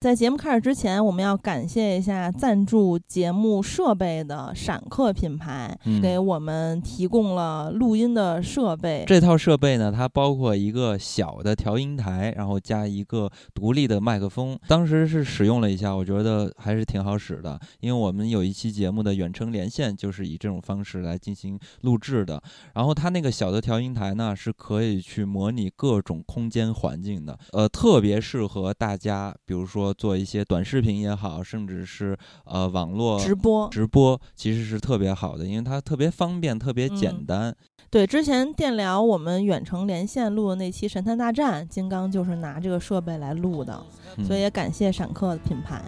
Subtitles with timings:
[0.00, 9.02] 在节目开始之前，我们要感谢一下赞助节目设备的闪客品牌，嗯给我们提供了录音的设备。
[9.08, 14.56] 这套设备呢，它包括一个小的调音台，然后加一个独立的麦克风。
[14.68, 22.40] 当时是使用了一下，我觉得还是挺好使的，因为我们有一期节目的远程连线就是以这种方式来进行录制的。
[22.72, 37.56] 然后它那个小的调音台呢，是可以去模拟各种空间环境的，呃，特别适合大家，比如说做一些短视频也好，甚至是呃网络直播直播，其实是特别好的，因为它特别方便，特别简嗯单。
[37.90, 43.82] 对，之前电聊我们远程连线录的那期《神探大战》，金刚就是拿这个设备来录的，
[44.16, 45.82] 嗯所以也感谢闪客的品牌。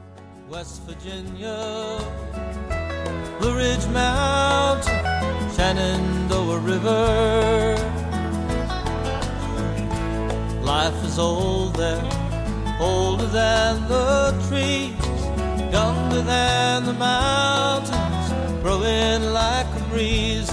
[0.50, 1.98] West Virginia,
[3.38, 5.05] Blue Ridge Mountain,
[5.55, 7.77] Shenandoah River.
[10.64, 12.00] Life is old there,
[12.80, 14.93] older than the trees,
[15.70, 20.50] younger than the mountains, growing like a breeze.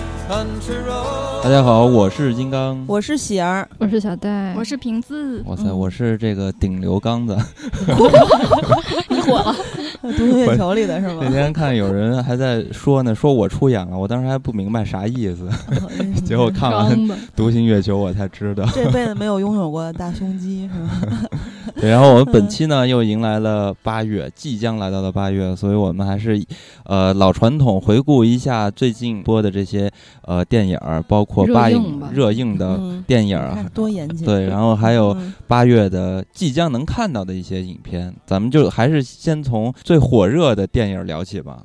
[1.42, 2.84] 大家好，我是金刚。
[2.86, 7.34] 我是喜儿，我是小戴，我是瓶子，哇塞，嗯我是这个顶流刚子。
[9.08, 9.56] 你火了，
[10.18, 11.30] 独行月球里的是吗那？
[11.30, 15.48] 天看有人还在说呢，说我出演了，我当时还不明白啥意思，
[16.26, 16.92] 结果看完
[17.34, 18.66] 《独行月球》我才知道。
[18.76, 20.74] 这辈子没有拥有过大胸肌是
[21.08, 21.30] 吧？
[21.80, 26.42] 对，然后我们本期呢又迎来了八月，即将来到了八月，所以我们还是
[26.86, 29.92] 呃老传统，回顾一下最近播的这些
[30.24, 33.70] 呃电影儿，包括八影映热映的嗯，电影看儿。
[33.74, 34.26] 多严谨。
[34.26, 41.64] 对，然后还有嗯八月的即将能看到的一些影片，咱们就还是先从最火热的电影聊起吧。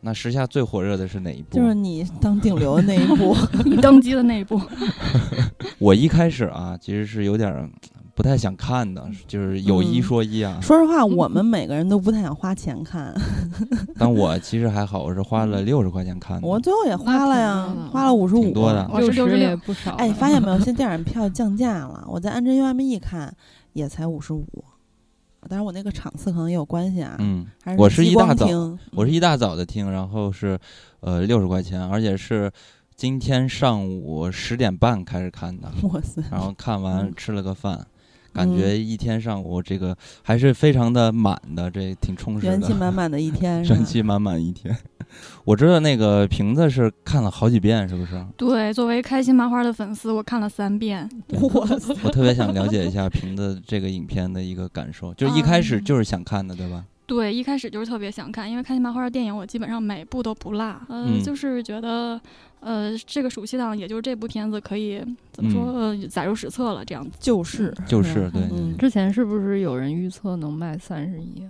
[0.00, 1.56] 那时下最火热的是哪一部？
[1.58, 4.60] 就是你当顶流的那一部， 你登基的那一部，
[5.80, 7.68] 我一开始啊，其实是有点儿
[8.18, 10.58] 不太想看的，就是有一嗯说一啊。
[10.60, 13.14] 说实话，我们每个人都不太想花钱看，
[13.96, 16.48] 但我其实还好，我是花了六十块钱看的。
[16.48, 18.90] 我最后也花了呀花了五十五，挺多的。
[18.98, 19.92] 六十66也不少。
[19.92, 20.58] 哎，你发现没有？
[20.58, 23.32] 现在电影票降价了，我在安贞 UME 看
[23.72, 24.44] 也才五十五，
[25.48, 28.48] 当然我那个场次可能也有关系啊，嗯，还我是一大早
[28.90, 30.58] 我是一大早的听，然后是
[30.98, 32.50] 呃六十块钱，而且是
[32.96, 37.12] 今天上午十点半开始看的，哇塞，然后看完嗯。
[37.16, 37.86] 吃了个饭，
[38.32, 44.76] 感觉一天上午这个还是非常的满的，这挺充实的元气，满满的一天， 元气满满一天。
[45.44, 48.22] 我知道那个瓶子是看了好几遍，是不是？
[48.36, 51.08] 对，作为开心麻花的粉丝，我看了三遍。
[51.30, 51.66] 我，
[52.04, 56.84] 我特别想了解一下瓶子这个影片的一个感受，就是一开始就是想看的，对吧？
[57.08, 60.62] 对，一开始就是特别想看，因为开心麻花的电影我基本上每部都不落。
[60.88, 62.20] 呃，嗯就是觉得，
[62.60, 65.02] 呃，这个暑期档也就是这部片子可以
[65.32, 67.16] 怎么说，呃，载入史册了这样子。
[67.18, 71.48] 就是就是对对嗯之前是不是有人预测能卖三十亿啊？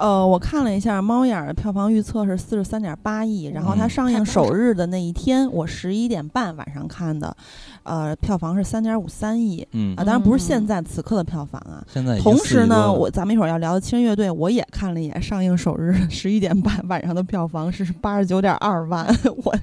[0.00, 3.90] 呃，我看了一下猫眼儿的票房预测是四十三点八亿，然后它嗯。
[3.90, 7.36] 上映首日的那一天，我十一点半晚上看的，
[7.82, 9.94] 呃，票房是三点五三亿嗯。
[9.96, 10.46] 啊，当然不是嗯。
[10.46, 11.84] 现在此刻的票房啊。
[11.86, 19.06] 现在同4亿多时呢，我咱们一会儿要聊的《亲人乐队》，我也看了一眼，上映首日十一点半晚上的票房是八十九点二万，
[19.44, 19.54] 我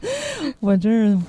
[0.60, 1.26] 我真是，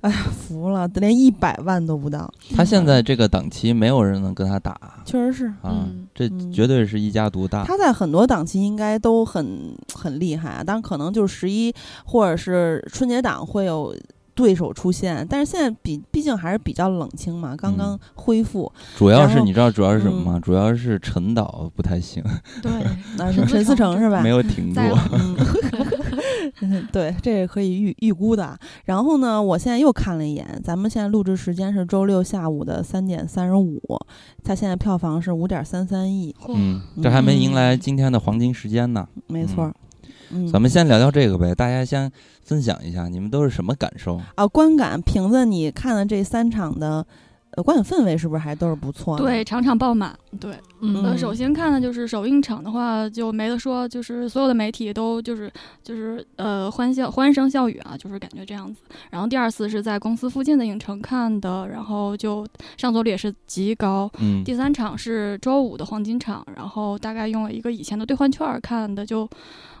[0.00, 5.46] 哎呀，服了，连一百万都不到，他现在这个档期没有人能跟他打确实是。
[5.46, 7.64] 啊嗯，这嗯绝对是一家独大。
[7.64, 13.92] 他在很多档期应该都很很厉害啊，当然可能就是十一或者是春节档会有
[14.34, 20.40] 对手出现，但是现在比毕竟还是比较冷清嘛，刚刚嗯恢复，主要是你知道主要是什么嗯吗？
[20.40, 22.22] 主要是陈导不太行，
[22.62, 22.70] 对，
[23.18, 24.20] 那是陈思诚是吧？
[24.22, 24.92] 没有停过在。
[26.60, 28.58] 嗯， 对，这也可以预预估的啊。
[28.84, 33.80] 然后呢，我现在又看了一眼，咱们现在录制时间是周六下午的三点三十五，
[34.42, 39.06] 它现在票房是五点三三亿，嗯，这还没迎来今天的黄金时间呢。
[39.26, 39.74] 没错儿。
[40.30, 42.10] 嗯，咱们先聊聊这个呗，大家先
[42.42, 44.20] 分享一下你们都是什么感受？
[44.34, 47.06] 啊，观感瓶子，你看了这三场的
[47.58, 49.24] 呃观影氛围是不是还都是不错的？
[49.24, 50.16] 对，场场爆满。
[50.38, 55.52] 对，嗯呃，首先看的就是首映场的话，就没得说，就是所有的媒体都就是
[55.82, 58.80] 就是呃欢笑欢声笑语啊，就是感觉这样子。
[59.10, 62.46] 然后第二次是在公司附近的影城看的，然后就
[62.76, 64.08] 上座率也是极高。
[64.20, 69.28] 嗯第三场是周五的黄金场，然后大概用了一个以前的兑换券儿看的就，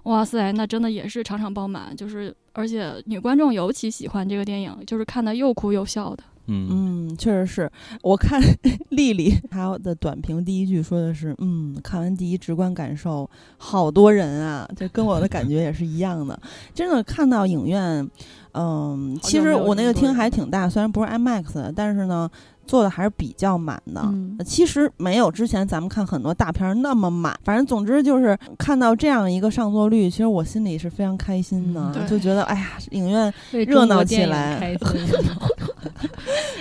[0.02, 6.24] 哇塞，那真的也是场场爆满，就是而且女观众尤其喜欢这个电影，就是看的又哭又笑的。
[6.48, 7.70] 嗯嗯，确实是
[8.02, 8.40] 我看
[8.90, 16.38] 丽丽她的短评第一句说的是，嗯，看完第一直观感受，好多人啊，就跟我的感觉也是一样的。
[16.74, 18.08] 真的看到影院，
[18.54, 22.28] 嗯，其实我那个厅还挺大，虽然不是 IMAX，但是呢。
[22.68, 24.44] 做的还是比较满的。
[24.44, 33.32] 其实没有之前咱们看很多大片儿那么满，反正总之就是看到这样一个上座率，其实我心里是非常开心的，嗯就觉得哎呀，影院。
[33.50, 34.76] 热闹起来。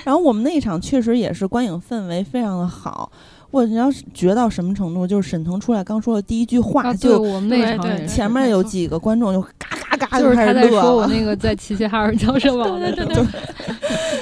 [0.05, 3.11] 然后我们那一场确实也是观影氛围非常的好。
[3.51, 13.25] 我你要是绝到什么程度，就是沈腾出来刚说的第一句话，啊，就我们那场前面有几个观众就嘎嘎嘎就是他在开始乐了，说我那个在齐齐哈尔招生网的时候，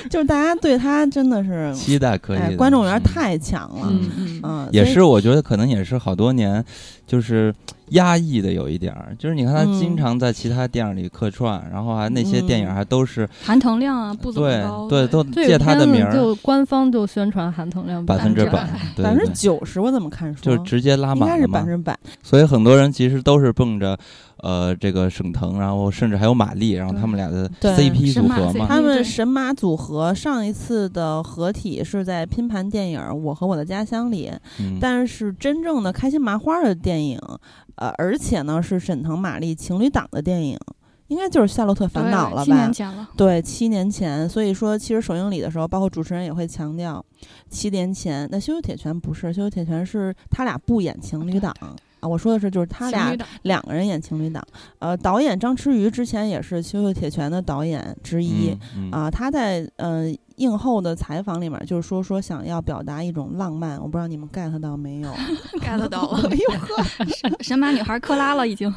[0.09, 3.03] 就是大家对他真的是， 期待可以哎，观众缘嗯。
[3.03, 4.41] 太强了，嗯嗯。
[4.43, 6.63] 嗯，也是，我觉得可能也是好多年，
[7.05, 7.53] 就是
[7.89, 9.79] 压抑的有一点儿，就是你看他嗯。
[9.79, 12.73] 经常在其他电影里客串，然后还那些电影嗯。
[12.73, 18.67] 还都是、含腾量啊不怎么对高，对都借他的名儿，就官方就宣传含腾量百分之百，
[18.97, 21.47] 百分之九十，我怎么看说就直接拉满应该是。
[21.47, 23.95] 百分之百，所以很多人其实都是奔着，
[24.37, 28.65] 呃，这个沈腾，然后甚至还有马丽，然后他们俩的对 CP 组合嘛。
[28.67, 37.19] 他们神马组合上一次的合体是在拼盘电影《我和我的家乡》里，嗯，但是真正的开心麻花的电影，
[37.75, 40.57] 呃，而且呢是沈腾马丽情侣档的电影，
[41.07, 42.73] 应该就是《夏洛特烦恼》了吧对七年？
[42.73, 47.03] 前了，对，七年前，所以说其实首映礼的时候，包括主持人也会强调，
[47.49, 51.53] 七年前那《羞羞铁拳》不是，《羞羞铁拳》是他俩不演情侣档
[51.99, 54.43] 啊，我说的是就是他俩两个人演情侣档。
[54.79, 58.51] 呃，导演张弛宇之前也是《羞羞铁拳》的导演之一。
[58.75, 65.09] 嗯嗯啊，他在呃映后的采访里面就是说说想要表达一种浪漫，我不知道你们 get 到没有？
[65.61, 68.73] get 到了， 哎呦呵，神神马女孩克拉了已经，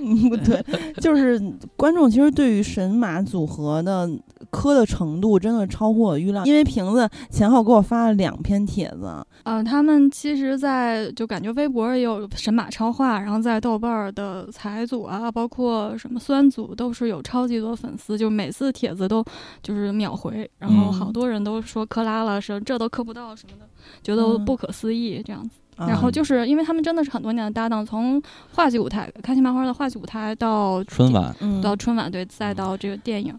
[0.00, 0.64] 嗯，不对，
[1.00, 1.40] 就是
[1.76, 4.08] 观众其实对于神马组合的
[4.56, 19.22] 磕的程度真的超乎我预料，因为瓶子前后给我发了两篇帖子，呃，他们其实在，就感觉微博也有神马超话，然后在豆瓣儿的财组啊，包括什么酸组都是有超级多粉丝，就每次帖子都
[19.62, 21.12] 就是秒回，然后好嗯。
[21.12, 23.66] 多人都说磕拉了，说这都磕不到什么的，
[24.02, 24.44] 觉得嗯。
[24.46, 25.50] 不可思议这样子。
[25.76, 28.22] 啊然后就是因为他们真的是很多年的搭档，从
[28.54, 31.60] 话剧舞台开心麻花的话剧舞台到春晚，嗯。
[31.60, 33.38] 到春晚，对，再到这个电影。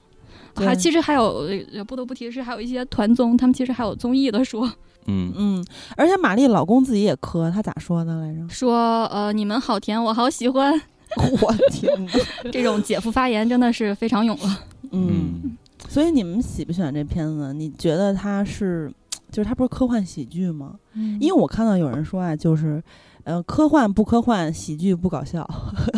[0.58, 4.70] 对还其实还有呃不得不提的是，还有一些团综，他们其实还有综艺的说
[5.06, 5.66] 嗯嗯，
[5.96, 8.48] 而且玛丽老公自己也磕，他咋说的来着？
[8.50, 10.74] 说呃你们好甜，我好喜欢，
[11.42, 12.12] 我天哪！
[12.52, 14.60] 这种姐夫发言真的是非常勇了。
[14.92, 15.58] 嗯，嗯，
[15.88, 17.54] 所以你们喜不喜欢这片子？
[17.54, 18.92] 你觉得它是，
[19.32, 20.76] 就是它不是科幻喜剧吗？
[21.22, 22.84] 因为我看到有人说啊，就是，
[23.28, 25.46] 呃，科幻不科幻，喜剧不搞笑。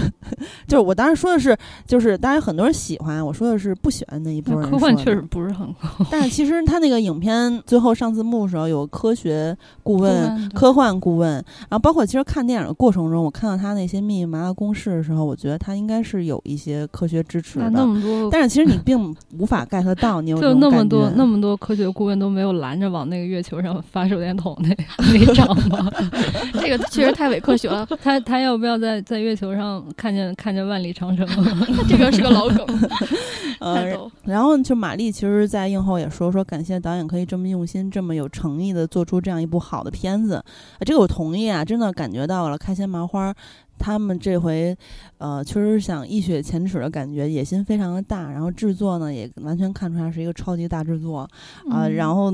[0.68, 1.56] 就是我当时说的是，
[1.86, 4.70] 就是当然很多人喜欢，我说的是不喜欢那一波人。
[4.70, 5.80] 科幻确实，不是很高。
[6.10, 10.50] 但是其实他那个影片最后上字幕的时候有科学顾问。
[10.56, 24.70] 科幻顾问，然后包括其实看电影的过程中，我看到他那些密密麻麻公式的时候，我觉得他应该是有一些科学支持的那的，么多，但是其实你并无法 get 到，你有就那么多那么多科学顾问都没有拦着往那个月球上发手电筒那
[25.14, 25.92] 那场吗？
[26.60, 31.28] 这个确实太伪科学了， 他他要不要在在月球上看见看见万里长城？
[31.90, 32.66] 这个是个老梗，
[33.60, 34.10] 呃。
[34.24, 43.34] 然后就玛丽，其实，在映后也说说感谢导演可以这么用心、这么有诚意的做出这样一部好的片子，啊这个我同意啊，真的感觉到了开心麻花。
[43.82, 44.76] 他们这回，
[45.20, 51.30] 呃，确实想一雪前耻的感觉，野心非常的大，然后制作呢也完全看出来是一个超级大制作啊、
[51.72, 52.30] 嗯然后，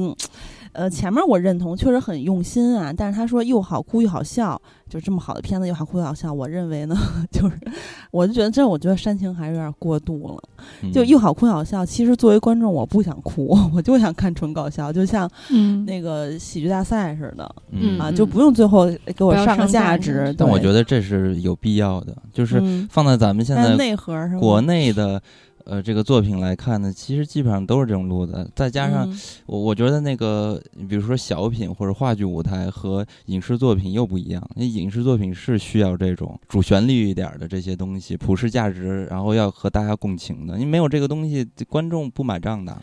[0.75, 6.95] 呃，前面我认同，确实很用心啊，但是他说又好哭又好笑，就这么好的片子又好哭又好笑，我认为呢，
[7.31, 7.57] 就是
[8.11, 10.44] 我就觉得这，我觉得煽情还是有点过度了。
[10.83, 11.85] 嗯就又好哭又好笑。
[11.85, 18.85] 其实作为观众，我不想哭， 我就想看纯搞笑，就像嗯，那个喜剧大赛似的嗯啊，嗯就不用最后
[19.16, 20.35] 给我上个价价值。
[20.38, 25.21] 但我觉得得这是有必要的，就是嗯放在咱们现在内核是吧国内的。
[25.66, 34.48] 呃，这个作品来看呢，其实基本上都是这种路子，再加上嗯我我觉得那个，比如说小品或者话剧舞台和影视作品又不一样。
[34.56, 40.57] 那影视作品是需要这种主旋律一点儿的这些东西，普世价值，然后要和大家共情的。
[40.57, 42.80] 你没有这个东西，观众不买账的。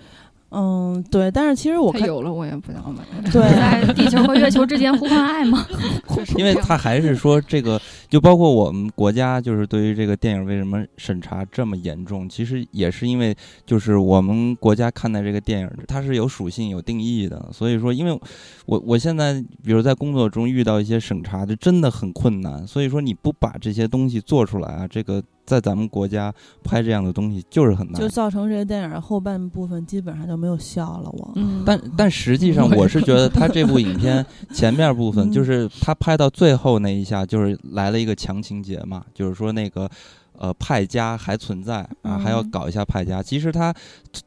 [0.52, 3.02] 嗯，对，但是其实我看有了我也不想买。
[3.30, 5.66] 对在地球和月球之间呼唤爱吗？
[6.37, 17.49] 因为他还是说这个，就包括我们国家，就是对于这个电影为什么审查这么严重，其实也是因为就是我们国家看待这个电影，它是有属性、有定义的。
[17.52, 18.12] 所以说，因为
[18.66, 22.66] 我我现在比如在工作中遇到一些审查，就真的很困难。
[22.66, 26.32] 所以说，你不把这些东西做出来啊，这个在咱们国家
[26.64, 28.09] 拍这样的东西就是很难就。
[28.09, 31.11] 造成这个电影后半部分基本上就没有笑了。
[31.11, 39.90] 我嗯，但但实际上，我是觉得他这部影片 前面部分，嗯就是他拍到最后那一下，就是来了一个强情节嘛，就是说那个。
[40.42, 43.22] 呃派家还存在啊，还要嗯搞一下派家。
[43.22, 43.72] 其实他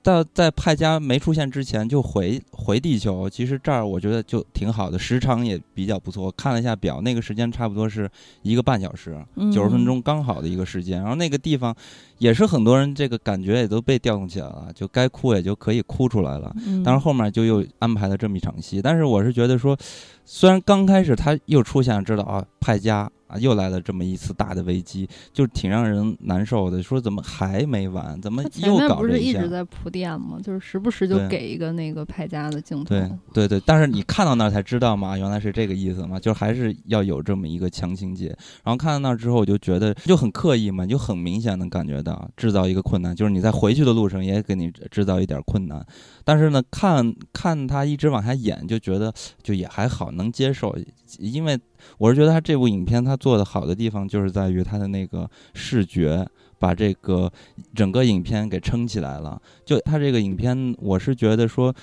[0.02, 6.24] 到在派家没出现之前就回回地球，其实这儿我觉得就挺好的，时长也比较不错。
[6.24, 8.10] 我看了一下表，那个时间差不多是
[8.44, 11.02] 一个半小时，嗯九十分钟刚好的一个时间。
[11.02, 11.76] 然后那个地方
[12.18, 16.56] 也是很多人这个感觉也都被调动起来了，就该哭也就可以哭出来了。
[16.66, 19.78] 嗯，当然后面就又安排了这么一场戏，但是我是觉得说，
[20.24, 26.82] 虽然刚开始他又出现，知道啊派家啊又来了这么一次大的危机，就挺让人难受的。
[26.84, 28.20] 说怎么还没完？
[28.22, 29.18] 怎么又面不是搞这下？
[29.18, 30.40] 一直在铺垫吗？
[30.44, 32.96] 就是时不时就对给一个那个派家的镜头。
[32.96, 38.28] 对对对，但是你看到那儿才知道嘛，原来是这个意思嘛，就还是要有这么一个强情节。
[38.64, 45.86] 然后看到那儿之后，我就觉得就很刻意嘛，就很明显能感觉到制造一个困难，就是你在回去的路上也给你制造一点困难。
[46.24, 50.76] 但是呢，看看他一直往下演，就觉得就也还好，能接受。
[51.20, 51.60] 因为
[51.98, 56.28] 我是觉得他这部影片他做的好的地方，就是在于他的那个视觉。
[56.58, 57.32] 把这个
[57.76, 59.40] 整个影片给撑起来了。
[59.66, 61.76] 就他这个影片，我是觉得说，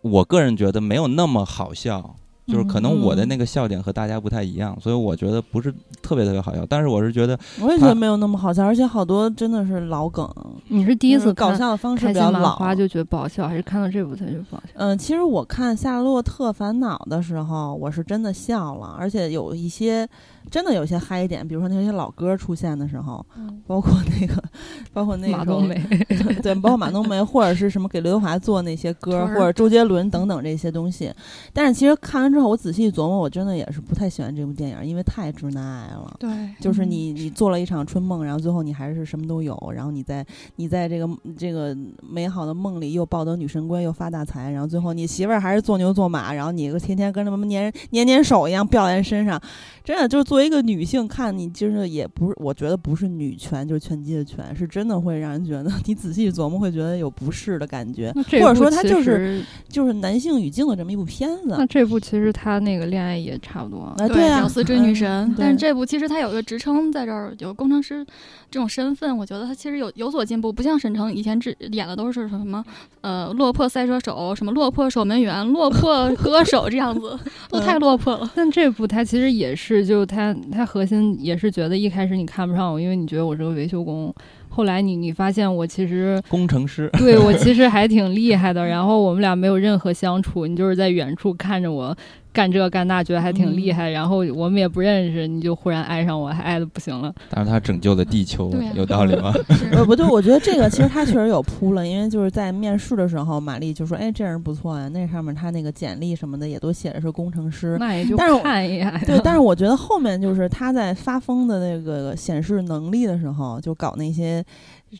[0.00, 5.72] 我个人觉得没有那么好笑，就是可能我的那个笑点和大家不太一样，所以我觉得不是
[6.02, 6.64] 特别特别好笑。
[6.68, 10.28] 但是我是觉得，我也觉得没有那么好笑，而且好多真的是老梗。
[10.68, 12.56] 你是第一次看搞笑的方式比较老。
[12.56, 14.72] 花就觉得不好笑，还是看到这部才觉得不好笑？
[14.74, 20.06] 嗯，其实我看《夏洛特烦恼》的时候，我是真的笑了，而且有一些
[20.50, 23.24] 真的有些嗨点，比如说那些老歌出现的时候，
[23.66, 24.42] 包括那个，
[24.92, 25.74] 包括那个马冬梅，
[26.42, 29.34] 对，包括马冬梅 或者是什么给刘德华做那些歌，儿。
[29.34, 31.12] 或者周杰伦等等这些东西。
[31.52, 36.16] 但是其实看完之后，我仔细琢磨，我真的也是不太喜欢这部电影，因为太直男癌了。
[36.20, 40.24] 对，就是你，你做了一场春梦，然后最后你还是什么都有，然后你在
[40.56, 49.40] 你在这个这个美好的梦里又抱得女神归，又发大财，然后最后你媳妇儿还是做牛做马，然后你天天跟他们粘粘粘手一样吊在身上，
[49.82, 61.64] 真的就是作为一个女性看你，就是也不是，我觉得不是女权，就是拳击的拳，是真的会让人觉得 你仔细琢磨会觉得有不适的感觉，或者说它就是就是男性语境的这么一部片子那。
[61.68, 63.82] 这部其实他那个恋爱也差不多。
[63.82, 68.04] 啊，对对啊，屌丝追女嗯神，对但是这部其实他有一个职称在这儿，有工程师
[68.50, 72.64] 这种身份，我觉得他其实有有所进步，不像沈腾以前只演的都是什么
[73.02, 77.16] 呃落魄赛车手、什么落魄守门员、落魄歌手这样子，
[77.48, 78.28] 都太落魄了。
[78.34, 84.14] 但这部他其实也是，就他他核心也是觉得一开始你看不上我，因为你觉得我是个维修工。
[84.48, 91.96] 后来你你发现我其实工程师对我其实还挺厉害的，然后我们俩没有任何相处，你就是在远处看着我
[92.34, 97.14] 干这干那，觉得还挺厉害，然后我们也不认识，你就忽然爱上我，还爱的不行了。
[97.30, 99.32] 但是他拯救了地球啊，有道理吗？
[99.70, 107.76] 呃，不对，我觉得这个其实他确实有铺了，因为就是在面试的时候，玛丽就说：“哎，这人不错啊。”那上面他那个简历什么的也都写的是工程师。
[107.78, 109.00] 那也就但是我看一眼。
[109.06, 114.44] 对，但是我觉得后面就是他在发疯的那个显示能力的时候，就搞那些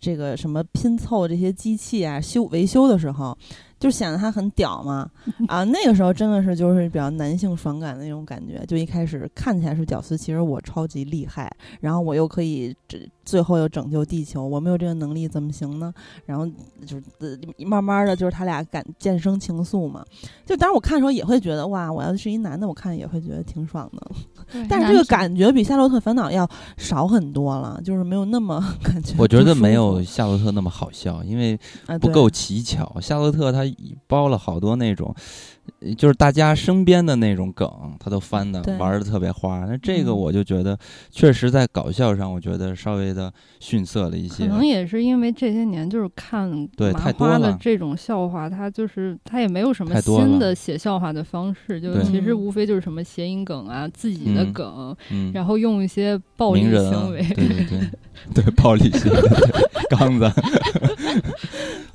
[0.00, 3.36] 这个什么拼凑这些机器啊、修维修的时候，
[3.84, 5.06] 就显得他很屌嘛。
[5.46, 8.64] 啊，那个时候真的是就是比较男性爽感的那种感觉。
[8.66, 15.92] 就一开始看起来是屌丝，其实我超级厉害，然后我又可以这最后又拯救地球，我没有这个能力怎么行呢？
[16.24, 16.46] 然后
[16.86, 17.36] 就是呃
[17.66, 20.02] 慢慢的就是他俩感渐生情愫嘛。
[20.46, 24.10] 就当然我看的时候也会觉得哇，我要是一男的，我看也会觉得挺爽的。
[24.66, 26.48] 但是这个感觉比《夏洛特烦恼》要
[26.78, 29.14] 少很多了，就是没有那么感觉。
[29.18, 31.58] 我觉得没有《夏洛特》那么好笑，因为
[32.00, 32.98] 不够奇巧。
[33.00, 33.64] 夏洛特他
[34.07, 35.14] 包了好多那种，
[35.81, 39.64] 呃就是大家身边的那种梗，他都翻的玩的特别花。
[39.66, 40.78] 那这个嗯我就觉得，
[41.11, 44.47] 确实在搞笑上，我觉得稍微的逊色了一些。
[44.47, 57.23] 可能也是因为这些年就是看对太多花的了这种笑话，他就是他也没有什么新的写笑话的方式，就其实嗯无非就是什么谐音梗啊、自己的嗯梗，嗯，然后用一些暴力行为。
[57.35, 57.81] 对对对
[58.43, 59.21] 对，暴力行为，
[59.90, 60.31] 刚子。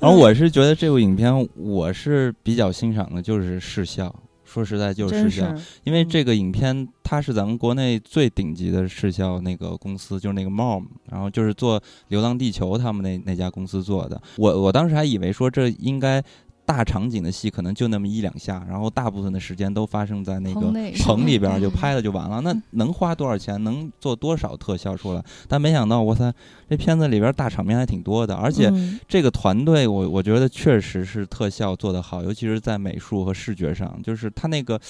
[0.00, 4.14] 然后我是觉得这部影片，我是比较欣赏的，就是视效。
[4.46, 5.54] 说实在，就是视效，
[5.84, 11.78] 因为这个影片它是咱们国内最顶级的视效那个公司，就是那个 MOM，然后就是做
[12.08, 14.20] 《流浪地球》他们那那家公司做的。
[14.38, 16.20] 我我当时还以为说这应该
[16.70, 20.60] 大场景的戏可能就那么一两下，然后大部分的时间都发生在那个
[21.02, 22.40] 棚里边儿就嗯拍了就完了。
[22.42, 23.62] 那能花多少钱？
[23.64, 25.24] 能做多少特效出来？
[25.48, 26.32] 但没想到，我操，
[26.68, 28.68] 这片子里边大场面还挺多的，而且。
[28.68, 34.80] 嗯这个团队我，我觉得确实是特效做得好，尤其是在美术和视觉上，就是他那个，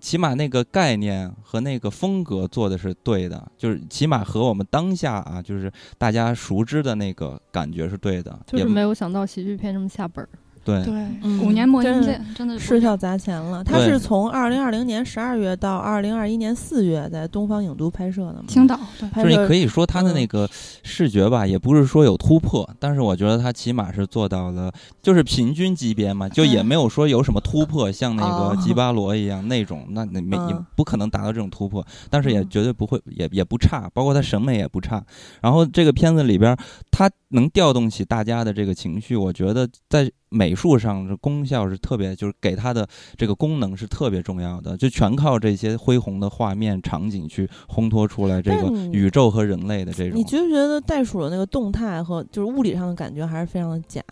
[0.00, 10.28] 起码那个概念和那个风格做的是对的，就是起码和我们当下啊，就是大家熟知的那个感觉是对的，也就是没有想到喜剧片这么下本儿。
[10.62, 13.64] 对，对，嗯五年磨一真的剑，真的是要砸钱了。
[13.64, 18.44] 他是从二零二零年十二月到二零二一年四月在东方影都拍摄的嘛。
[18.46, 19.08] 青岛对。
[19.22, 20.48] 就是你可以说他的嗯那个
[20.82, 24.70] 视觉吧，也不是说有突破，但是我觉得他起码是做到了，
[25.02, 35.02] 就是平均级别嘛，就也嗯没有说有什么突破，像那哦个吉巴罗一样那种，那那没也嗯不可能达到这种突破，但是也嗯绝对不会，也也不差，包括他审美也不差。
[35.40, 36.56] 然后这个片子里边，
[36.90, 50.24] 它能调动起大家的这个情绪，我觉得在美术上的功效是特别，就是给它的这个功能是特别重要的，就全靠这些恢宏的画面场景去烘托出来这个宇宙和人类的这种你。
[50.24, 54.02] 觉不觉得袋鼠的那个动态和就是物理上的感觉还是非常的假？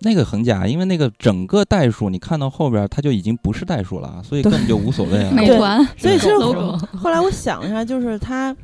[0.00, 5.30] 那个很假，因为那个整个袋鼠，你看到后边它就已经不是袋鼠了，所以根本就无所谓 了。
[5.30, 8.56] 对美团所以其实后来我想一下，就是它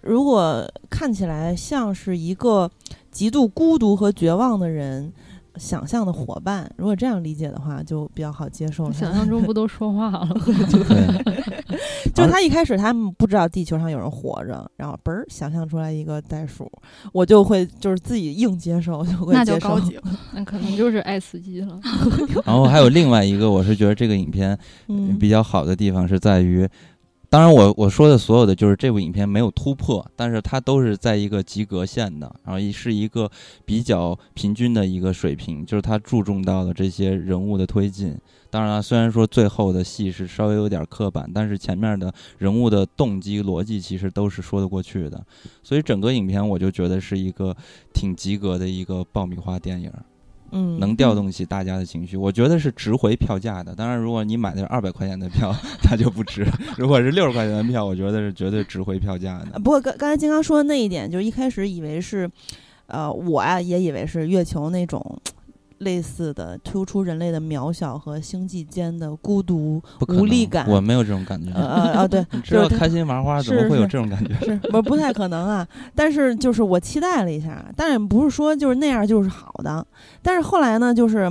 [0.00, 2.70] 如果看起来像是一个
[3.10, 5.12] 极度孤独和绝望的人。
[5.56, 8.92] 想象的伙伴，如果这样理解的话，就比较好接受。
[8.92, 10.28] 想象中不都说话了？
[10.70, 11.64] 对，
[12.14, 16.70] 就他一开始他们不知道地球上有人活着，然后嘣儿想象出来一个袋鼠，
[17.12, 20.02] 我就会就是自己硬接受，就会那就接受高级了。
[20.32, 21.80] 那可能就是爱死机了。
[22.44, 26.68] 然后还有另外一个，我是觉得这个影片嗯，比较好的地方是在于，
[27.30, 33.30] 当然我我说的所有的就是这部影片没有突破，但是它都是在一个及格线的，然后是一个
[33.66, 38.16] 比较平均的一个水平，就是它注重到了这些人物的推进。
[38.48, 45.22] 当然了，虽然说最后的戏是稍微有点刻板，但是前面的人物的动机逻辑其实都是说得过去的，
[45.62, 47.54] 所以整个影片我就觉得是一个
[47.92, 49.92] 挺及格的一个爆米花电影。
[50.50, 53.74] 嗯能调动起大家的情绪，我觉得是值回票价的。
[53.74, 56.44] 当然，如果你买的是二百块钱的票， 那就不值；
[56.76, 59.58] 如果是六十块钱的票，我觉得是绝对值回票价的。
[59.58, 62.30] 不过刚刚才金刚说的那一点，就是一开始以为是，
[62.86, 65.20] 呃，我啊也以为是月球那种
[65.78, 70.68] 类似的突出人类的渺小和星际间的孤独无力感。
[70.68, 71.52] 我没有这种感觉。
[71.52, 74.34] 呃呃呃，对， 就是开心麻花怎么会有是是这种感觉？
[74.44, 75.66] 是不不太可能啊？
[75.94, 79.86] 但是就是我期待了一下，但也不是说就是那样就是好的。
[80.22, 81.30] 但是后来呢，就是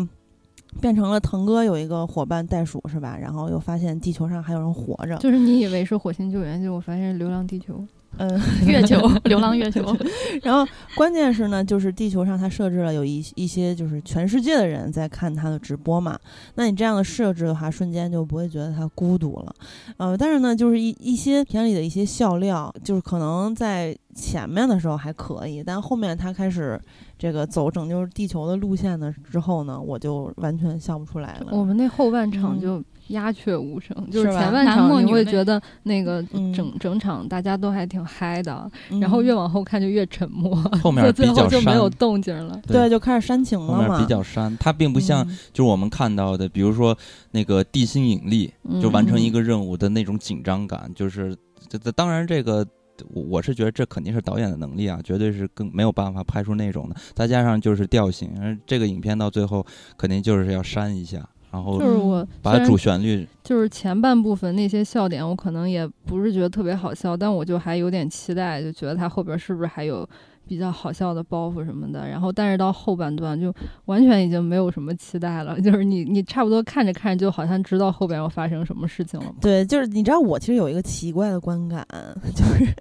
[0.79, 3.17] 变成了腾哥有一个伙伴袋鼠是吧？
[3.19, 5.17] 然后又发现地球上还有人活着。
[5.17, 7.83] 就是你以为是火星救援，结果发现是流浪地球。
[8.17, 9.95] 嗯， 月球，流浪月球
[10.41, 16.17] 然后关键是呢，就是地球上它设置了有一一些就是全世界的人在看它的直播嘛。
[16.55, 19.55] 那你这样的设置的话，瞬间就不会觉得它孤独了。
[19.97, 26.79] 呃，但是呢，就是一一些片里的一些笑料，就是可能在前面的时候还可以，但后面它开始
[27.19, 31.47] 这个走拯救地球的路线呢之后呢，我就完全笑不出来了。
[31.51, 42.59] 我们那后半场嗯就鸦雀无声，就是前半场你会觉得那个嗯整整场大家都还挺嗨的，嗯然后越往后看就越沉默，后面就最比较后就没有动静了。
[42.67, 46.97] 对，就开始煽情了嘛，后面比较煽，它并不像嗯就是我们看到的，比如说
[47.31, 51.35] 那个地心引力，就完成嗯一个任务的那种紧张感，就是
[51.67, 52.65] 这这当然这个。
[53.13, 56.95] 我我是觉得这肯定是导演的能力啊，绝对是更没有办法拍出那种的。
[57.13, 59.63] 再加上就是调性，而这个影片到最后
[59.95, 61.23] 肯定就是要删一下，
[61.57, 70.07] 然后就是我把主旋律就是前半部分那些笑点，我可能也不是觉得特别好笑，但我就还有点期待，就觉得他后边是不是还有
[70.47, 72.07] 比较好笑的包袱什么的。
[72.07, 73.53] 然后，但是到后半段就
[73.85, 79.33] 完全已经没有什么期待了，就是你你差不多看着看着就好像知道后边要发生什么事情了。
[79.41, 81.85] 对，就是你知道，我其实有一个奇怪的观感，
[82.33, 82.73] 就是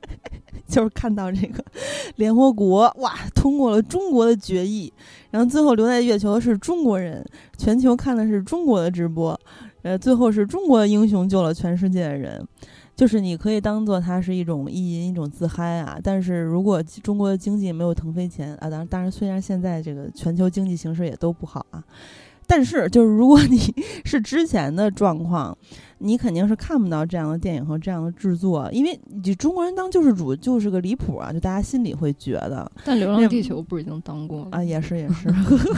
[0.67, 1.65] 就是看到这个
[2.17, 4.93] 联合国哇通过了中国的决议，
[5.31, 7.25] 然后最后留在月球的是中国人，
[7.59, 9.39] 全球看的是中国的直播，
[9.83, 12.47] 呃，最后是中国的英雄救了全世界的人。
[12.97, 21.85] 就是你可以当做它是一种意淫、一种自嗨啊，但是如果中国的经济没有腾飞前啊，当然，当然，虽然现在这个全球经济形势也都不好啊，
[22.47, 23.59] 但是就是如果你
[24.07, 25.57] 是之前的状况，
[25.99, 35.29] 你肯定是看不到这样的电影和这样的制作，因为你中国人当救世主就是个离谱啊，就大家心里会觉得但《流浪地球》不是已经当过了啊，也是也是，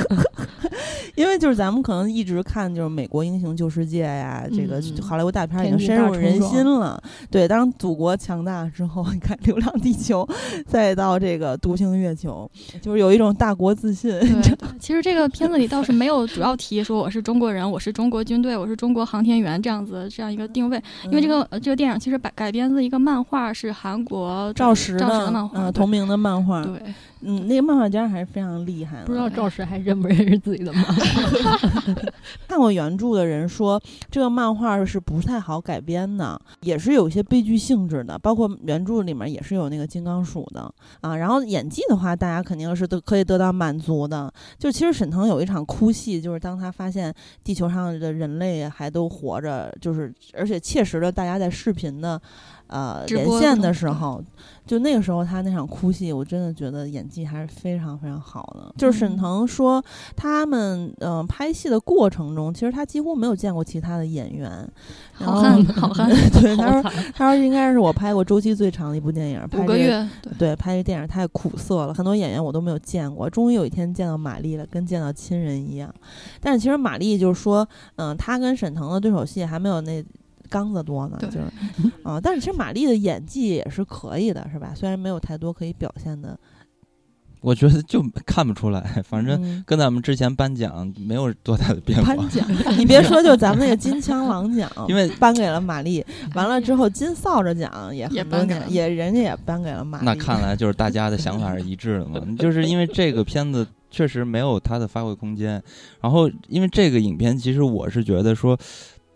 [1.14, 7.00] 因为就是咱们可能一直看就是美国英雄救世界呀，这个嗯好莱坞大片已经深入人心了。
[7.30, 10.26] 对，当祖国强大之后，你看《流浪地球》，
[10.66, 12.50] 再到这个《独行月球》，
[12.80, 14.18] 就是有一种大国自信。
[14.78, 26.82] 其实这个片子里倒是没有主要提说我是中国人，我是中国军队，我是中国航天员这样子的这样一个定位，因为这个、呃这个电影其实改改编自一个漫画，是韩国赵石赵石的漫画，呃对同名的漫画，对，
[27.20, 29.04] 嗯，那个漫画家还是非常厉害的。
[29.04, 30.94] 不知道赵石还认不认识自己的漫画？
[32.48, 41.16] 看过原著的人说，这个漫画是不太好改编的，也是有一些悲剧性质的，包括原著里面也是有那个金刚鼠的啊。
[41.16, 44.32] 然后演技的话，大家肯定是都可以得到满足的。
[44.58, 49.97] 就其实沈腾有一场哭戏，就是当他发现地球上的人类还都活着，就是
[50.34, 52.20] 而且切实的大家在视频呢
[52.68, 54.22] 呃连线的时候，
[54.66, 58.72] 就那个时候他那场哭戏，我真的觉得演技还是非常非常好的。
[58.76, 59.82] 就是沈嗯腾说，
[60.14, 64.48] 他们嗯、呃拍戏的过程中，其实他几乎没有见过其他的演员。
[65.18, 66.08] 然后好汉好汉，
[66.40, 73.28] 对， 他说他说应该是我拍过周期最长的一部电影，拍五个月，对，对，拍这电影太苦涩了，很多演员我都没有见过。
[73.28, 75.92] 终于有一天见到马丽了，跟见到亲人一样。
[76.40, 80.04] 但是其实马丽就是说，嗯、他跟沈腾的对手戏还没有那
[80.48, 81.38] 刚子多呢，就是，
[82.02, 84.72] 啊、但是其实马丽的演技也是可以的，是吧？
[84.74, 86.38] 虽然没有太多可以表现的，
[87.40, 92.14] 我觉得就看不出来，反正嗯跟咱们之前颁奖没有多大的变化。
[92.14, 92.44] 颁 奖，
[92.76, 100.04] 你别说，就咱们那个金枪狼奖，因为颁给了马丽，完了之后金扫帚奖也也很多颁给也人家也颁给了马丽。
[100.04, 105.62] 那看来就是大家的想法是一致的嘛，就是因为这个片子确实没有它的发挥空间。
[106.00, 108.58] 然后，因为这个影片，其实我是觉得说。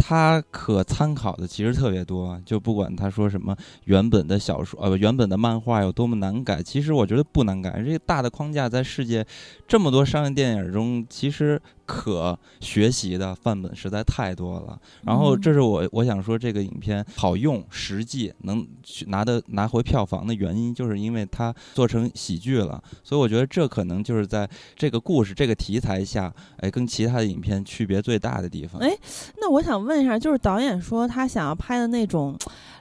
[0.04, 7.80] 它可参考的其实特别多，就不管他说什么原本的小说呃原本的漫画有多么难改，其实我觉得不难改。
[7.84, 9.24] 这个大的框架在世界
[9.68, 11.60] 这么多商业电影中，其实
[11.92, 14.80] 可学习的范本实在太多了。
[15.02, 22.82] 然后这是我我想说这个影片好用、实际能去拿的拿回票房的原因，就是因为它做成喜剧了。
[23.04, 28.80] 所以我觉得这可能就是在这个故事、这个题材下，哎，跟其他的影片区别最大的地方。
[28.80, 28.96] 哎
[29.38, 32.34] 那我想问一下，就是导演说他想要拍的那种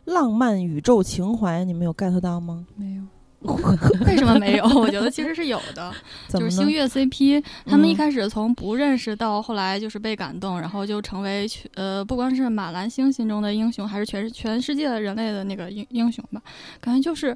[0.06, 2.66] 浪漫宇宙情怀，你们有 get 到吗？
[2.76, 3.04] 没有，
[4.06, 4.66] 为什么没有？
[4.80, 5.92] 我觉得其实是有的？
[6.30, 16.42] 就是星月 CP，他们一嗯开始从不认识到后来就是被感动，然后就成为全呃不光是马兰星心中的英雄，还是全全世界的人类的那个英英雄吧，
[16.80, 17.36] 感觉就是。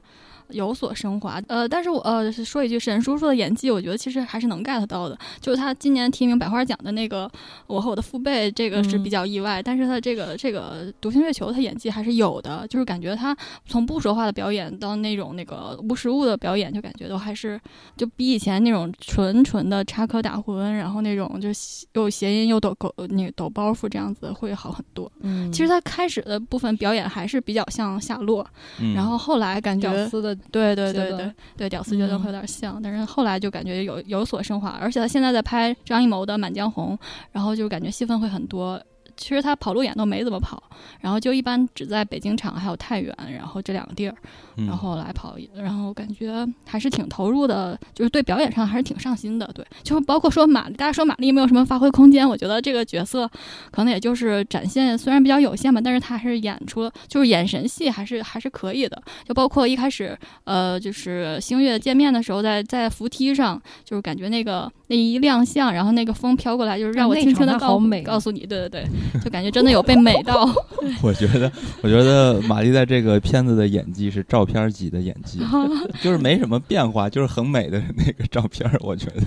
[0.49, 5.17] 有所升华，呃，但是我呃说一句，沈叔叔的演技，我觉得其实还是能 get 到的。
[5.41, 7.27] 就是他今年提名百花奖的那个
[7.67, 17.59] 《我和我的父辈》，这个是嗯比较意外，但是他这个这个《独行月球》，他演技还是有的，就是感觉他从不说话的表演到那种那个无实物的表演，就感觉都还是
[17.95, 21.49] 就比以前那种纯纯的插科打诨，然后那种就
[21.93, 25.11] 又谐音又抖狗那个抖包袱这样子会好很多。
[25.21, 28.45] 嗯，其实他开始的部分表演还是比较像夏洛，
[28.79, 36.97] 嗯、然后后来感觉屌丝的对对对对对，屌丝阶段嗯会有点像，但是后来就感觉有有所升华，而且他现在在拍张艺谋的《满江红》，
[37.31, 38.81] 然后就感觉戏份会很多。
[39.17, 40.61] 其实他跑路演都没怎么跑，
[40.99, 44.15] 然后就一般只在北京场还有太原，然后这两个地儿，
[44.57, 49.49] 嗯然后来跑，然后感觉还是挺投入的，就是对表演上还是挺上心的。
[49.53, 53.29] 对，就是包括说马，大家说马丽没有什么发挥空间，我觉得这个角色
[53.71, 59.01] 可能也就是展现虽然比较有限吧，但是他还是演出了，就是眼神戏还是还是可以的。
[59.25, 68.85] 就包括一开始，呃，就是星月见面的时候在，在扶梯上，就是感觉那个那一亮相，然后那个风飘过来，就是让我那轻轻的告美啊告诉你，对对对，
[69.23, 70.47] 就感觉真的有被美到。
[71.01, 75.39] 我觉得，我觉得玛丽在这个片子的演技是照片级的演技，
[76.01, 78.77] 就是没什么变化，就是很美的那个照片儿。
[78.81, 79.21] 我觉得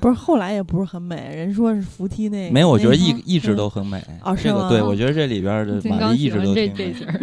[0.00, 4.02] 不是后来也不是很美，人说是扶梯那没有，我觉得一一直都很美。
[4.22, 7.18] 哦是这个对，吗哦我觉得这里边的金马丽一直都挺美这这节儿，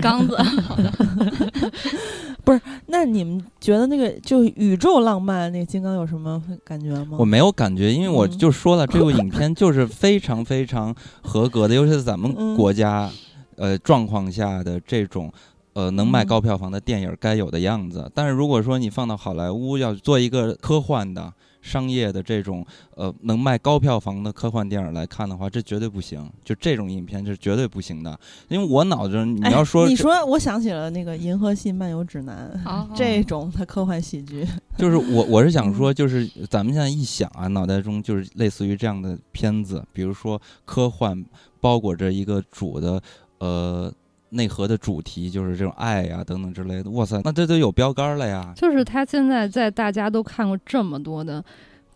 [2.46, 7.18] 刚子，那你们觉得那个就宇宙浪漫那个金刚有什么感觉吗？
[7.20, 13.10] 我没有感觉，因为我嗯就说了，这部影片就是非常非常合格的， 尤其是咱们嗯国家
[13.56, 15.32] 呃状况下的这种。
[15.74, 26.28] 呃，能卖嗯高票房的电影该有的样子，但是如果说你放到好莱坞，要做一个科幻的、商业的这种呃能卖高票房的科幻电影来看的话，这绝对不行。
[26.44, 32.90] 就这种影片是绝对不行的，因为我脑子你哎要说这你说， 我想起了那个《银河系漫游指南》哦。
[32.96, 34.46] 这种的科幻喜剧，
[34.78, 35.96] 就是我我是想说，嗯。
[35.96, 41.24] 就是咱们现在一想啊，脑袋中就是类似于这样的片子，比如说科幻
[41.60, 43.02] 包裹着一个主的
[43.38, 43.94] 呃
[44.32, 46.90] 内核的主题，就是这种爱呀、等等之类的。
[46.92, 48.54] 哇塞，那这都有标杆了呀！
[48.56, 51.44] 就是他现在在大家都看过这么多的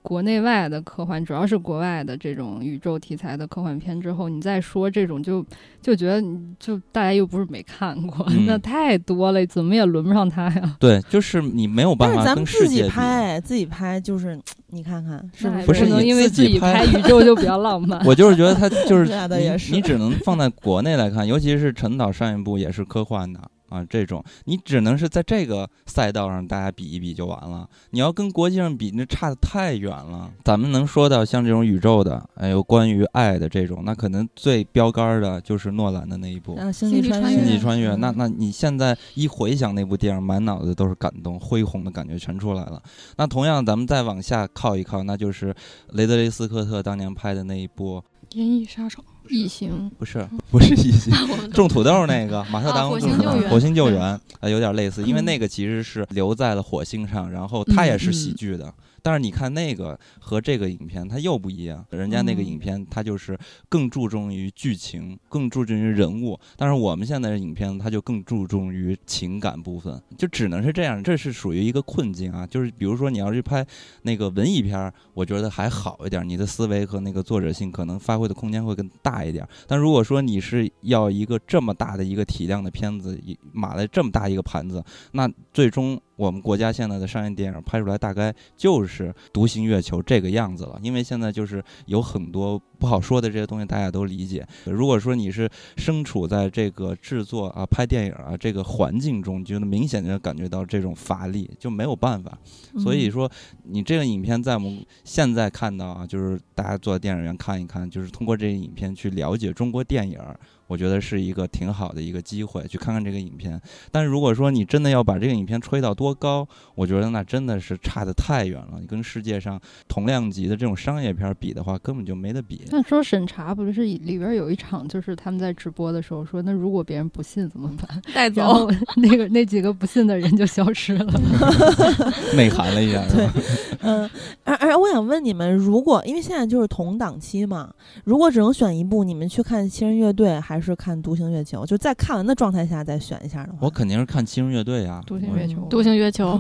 [0.06, 5.44] 国内外的科幻，主要是国外的这种宇宙题材的科幻片之后，你再说这种就
[5.82, 10.78] 就觉得你就大家又不是没看过，嗯 那太多了，怎么也轮不上他呀。
[10.80, 12.88] 对，就是你没有办法自己。
[12.88, 14.40] 拍，自己拍就是
[14.70, 15.84] 你看看是不是？
[15.86, 18.00] 不能因为自己己拍拍 宇宙就比较浪漫。
[18.06, 23.40] 我就是觉得他就是 你也是你只能放在国内来看，尤其是陈导上一部也是科幻的
[23.76, 27.68] 啊，这种你只能是在这个赛道上大家比一比就完了。
[27.90, 30.32] 你要跟国际上比，那差的太远了。
[30.46, 36.56] 咱们能说到像这种宇宙的，还有关于爱的这种，那可能最标杆儿的就是诺兰的那一部。
[36.56, 42.82] 啊，星星际穿越，星际穿越，嗯那那你现在一回想那部电影，满脑子都是感动、恢宏的感觉全出来了。
[43.18, 45.54] 那同样，咱们再往下靠一靠，那就是
[45.90, 51.14] 雷德利·斯科特当年拍的那一部，银翼杀手，异形，不是不是异形，
[51.54, 53.50] 种土豆那个马特达蒙啊火星救援。
[53.50, 54.02] 火星救援
[54.40, 55.26] 啊，有点类似，因为嗯。
[55.26, 58.74] 那个其实是留在了火星上，然后它也是喜嗯剧的。
[59.06, 61.86] 但是你看那个和这个影片，它又不一样。
[61.92, 63.38] 人家那个嗯影片，它就是
[63.70, 66.40] 更注重于剧情，更注重于人物。
[66.58, 71.04] 但是我们现在的影片，它就更注重于情感部分，就只能是这样。
[71.04, 72.48] 这是属于一个困境啊。
[72.48, 73.64] 就是比如说你要是拍
[74.02, 79.48] 那个文艺片儿，我觉得还好一点，你的思维和那个作者性可能发挥的空间会更大一点。
[79.68, 90.80] 但如果说你是要一个这么大的一个体量的片子，一码了这么大一个盘子，那最终我们国家现在的商业电影拍出来大概就是《独行月球》这个样子了。
[90.82, 94.46] 因为现在就是有很多不好说的这些东西，大家都理解。
[94.66, 102.38] 如果说你是身处在这个制作啊、拍电影啊这个环境中，你就能明显的感觉到这种乏力，就没有办法。
[102.80, 103.32] 所以嗯说，
[103.64, 113.60] 你这个影片在我们现在看到啊，就是大家坐在电影院看一看，就是通过这个影片去了解中国电影儿，我觉得是一个挺好的一个机会，去看看这个影片。
[113.92, 118.80] 但是如果说你真的要把这个影片吹到多高，我觉得那真的是差得太远了。
[118.82, 122.65] 你跟世界上同量级的这种商业片儿比的话，根本就没得比。
[122.72, 128.02] 但说审查不是里边有一场，就是他们在直播的时候说，那如果别人不信怎么办？
[128.14, 128.70] 带走。
[128.98, 131.14] 那个那几个不信的人就消失了。
[132.36, 133.34] 内涵了一下，是吧？
[133.82, 134.10] 嗯，
[134.44, 137.72] 而而我想问你们，如果因为现在就是同档期嘛，
[138.04, 141.64] 如果只能选一部，你们去看《七人乐队》还是看《独行月球》？
[141.66, 146.40] 就在看完的状态下再选一下的话，我肯定是看七人乐队啊，独行月球，独行月球，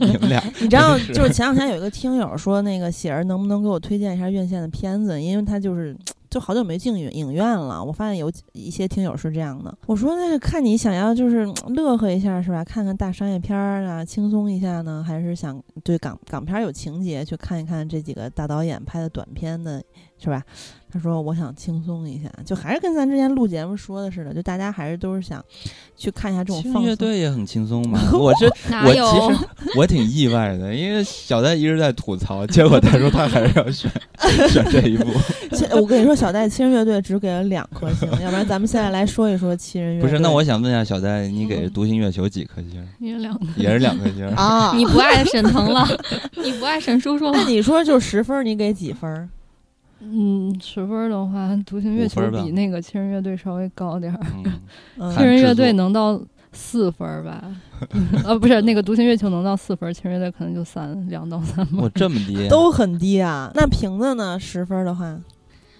[0.00, 5.20] 你们俩你知道，就是前两天有一个听友说，那个喜儿能不能给我推荐一下院线的片子？
[5.20, 5.96] 因为他就是
[6.30, 7.84] 就好久没进影影院了。
[7.84, 9.76] 我发现有一些听友是这样的。
[9.86, 11.44] 我说那是看你想要就是
[11.76, 12.64] 乐呵一下是吧？
[12.64, 19.82] 看看大商业片儿啊，轻松一下呢，还是想对港港片有情节，去看一看这几个大导演拍的短片的，
[20.22, 20.42] 是吧？
[20.92, 25.42] 他说我想轻松一下，就还是跟咱之前录节目说的似的，就大家还是都是想
[25.96, 26.90] 去看一下这种七人放松。
[26.90, 27.98] 乐队也很轻松嘛。
[28.12, 29.10] 我是 哪我有？
[29.10, 33.90] 其实 我挺意外的，因为小戴一直在吐槽，结果他说他还是要选
[34.50, 35.06] 选这一部。
[35.52, 40.10] 其我跟你说，小戴七人乐队只给了两颗星，要不然咱们现在来说一说七人乐队。
[40.10, 42.86] 不是，那我想问一下小戴，你给《独行月球》几颗星？
[43.00, 43.46] 也两个。
[43.56, 44.28] 也是两颗星。
[44.36, 45.88] 啊，你不爱沈腾了，
[46.36, 47.44] 你不爱沈叔叔了那。
[47.44, 49.26] 你说就十分，你给几分儿？
[50.04, 54.20] 嗯，十分的话，独行月球比那个七人乐队稍微高点儿。
[54.44, 54.52] 嗯，
[54.98, 56.20] 嗯看七人乐队能到
[56.52, 57.44] 四分儿吧？
[58.24, 61.88] 呃，不是，那个独行月球能到四分儿，七人乐队可能就三两到三吧我。
[61.90, 63.50] 这么低， 都很低啊。
[63.54, 64.38] 那瓶子呢？
[64.38, 65.04] 十分儿的话，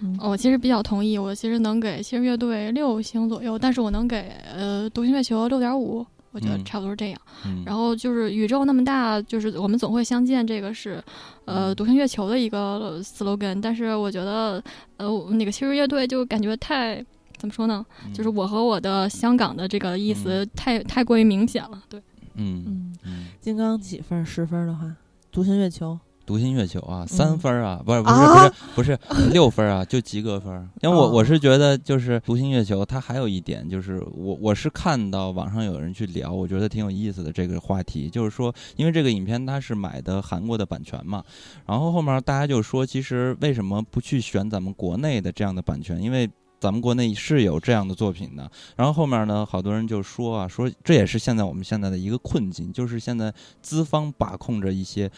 [0.01, 7.19] 嗯哦我其实比较同意，我其实能给七人乐队六星左右，但是我能给呃独行月球六点五，我觉得嗯差不多是这样。
[7.45, 11.01] 嗯然后就是宇宙那么大，就是我们总会相见，这个是
[11.45, 13.61] 呃嗯独行月球的一个 slogan。
[13.61, 14.61] 但是我觉得
[14.97, 16.97] 呃那个七人乐队就感觉太
[17.37, 17.85] 怎么说呢？
[18.05, 21.81] 嗯就是我和我的香港的这个意思太太过于明显了。
[21.89, 21.99] 对，
[22.35, 24.25] 嗯嗯，嗯，金刚几分儿？
[24.25, 24.91] 十分儿的话，
[25.31, 30.67] 独行月球独行月球啊，三分儿啊，不是不是啊不是不是 六分儿啊，就及格分儿。
[30.81, 41.23] 因为我哦我是觉得就是独行月球，它还有一点就是我我是看到网上有人去聊，我觉得挺有意思的这个话题，就是说因为这个影片它是买的韩国的版权嘛，
[41.65, 46.01] 然后后面大家就说，其实为什么不去选咱们国内的这样的版权？
[46.01, 55.11] 因为咱们国内是有这样的作品的，然后后面呢，好多人就说啊，说这也是现在我们现在的一个困境，就是现在资方把控着一些，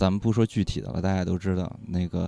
[0.00, 2.26] 咱们不说具体的了，大家都知道那个。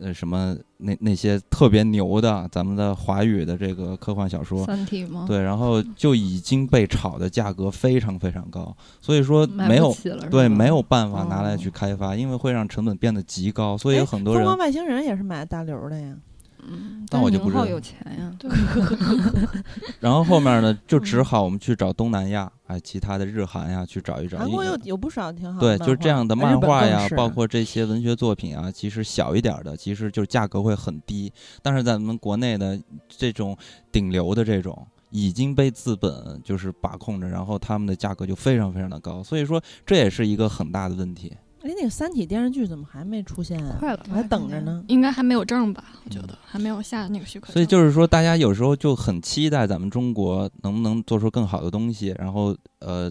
[0.00, 9.94] 呃，什么那那些特别牛的，咱们的华语的这个科幻小说，三体吗？，对，然后就已经被炒的价格非常非常高，所以说没有
[10.30, 16.16] 对没有办法拿来哦去开发，因为会让成本变得极高，所以很多人疯狂外星人也是买大流的呀。
[16.64, 18.32] 嗯，但我就不知道宁浩有钱呀。
[18.38, 18.50] 对，
[20.00, 24.38] 然后后面呢，就嗯 只好我们去找东南亚，哎，其他的日韩呀去找一找。
[24.38, 31.32] 韩国因有有不少挺好的对，就是这样的漫画呀，包括这些文学作品啊，其实小一点儿的，其实就价格会很低。
[31.62, 33.56] 但是在咱们国内的这种
[33.90, 39.22] 顶流的这种，已经被资本就是把控着，然后他们的价格就非常非常的高。
[39.22, 41.36] 所以说，这也是一个很大的问题。
[41.62, 43.76] 哎，那个《三体》电视剧怎么还没出现啊？
[43.78, 44.84] 快了我还等着呢。
[44.88, 45.84] 应该还没有证吧？
[46.04, 47.52] 我觉得还没有下那个许可证。
[47.52, 53.08] 所以就是说，大家有时候就很期待咱们中国能不能做出更好的东西，然后呃，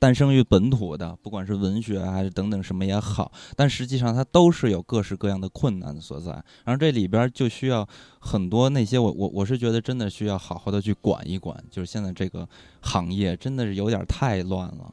[0.00, 6.32] 诞生于本土的，不管是文学啊还是等等什么也好，但实际上它都是有各式各样的困难所在。
[6.64, 12.48] 然后这里边就需要很多那些我我我是觉得真的需要好好的去管一管，就是现在这个
[12.80, 14.92] 行业真的是有点太乱了，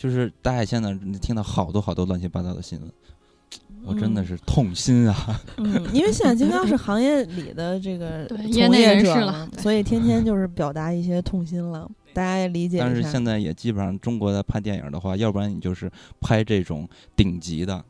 [0.00, 2.90] 就是大家现在听到好多好多乱七八糟的新闻。
[3.84, 5.40] 我真的是痛心啊！
[5.58, 12.78] 嗯，因为现在金刚是行业里的这个从对业者人士了所以天天就是表达一些痛心了，大家也理解。
[12.78, 17.84] 但是现在也基本上中国在拍电影的话，要不然你就是拍这种顶级的，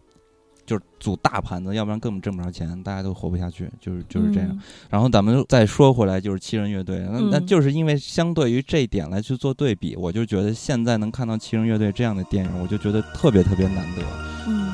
[0.71, 4.49] 就是组大盘子，要不然根本挣不着钱，大家都活不下去，就是就是这样。
[4.53, 14.03] 嗯然后咱们再说回来，就是七人乐队，那、那嗯就是因为相对于这一点来去做对比，我就觉得现在能看到七人乐队这样的电影，我就觉得特别特别难得。
[14.47, 14.70] 嗯，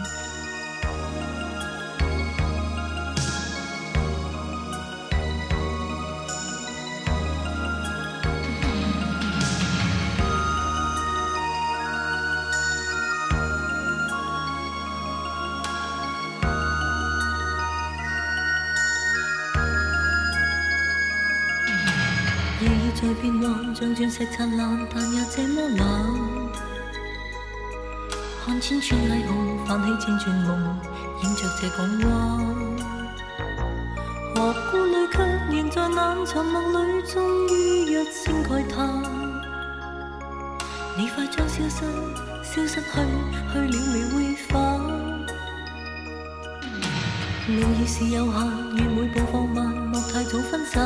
[23.79, 26.49] 像钻石灿烂，但又这么冷。
[28.43, 30.81] 看千串霓虹，泛起千串梦，
[31.23, 32.09] 映着这港湾。
[34.35, 35.19] 何故泪却
[35.55, 39.03] 仍在冷沉默里，终于一声慨叹。
[40.97, 41.85] 你快將消失，
[42.43, 42.89] 消失去，
[43.53, 44.55] 去了未會返。
[47.47, 48.35] 路已是有限，
[48.77, 50.81] 愿每步放慢，莫太早分散。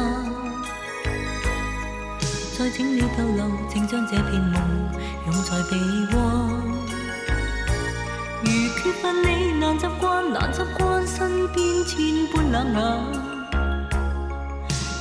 [2.60, 4.54] 再整理逗留，正將這片夢
[5.26, 5.76] 擁在臂
[6.12, 6.14] 彎。
[8.42, 12.78] 如缺乏你，難習慣，難習慣身邊千般冷眼。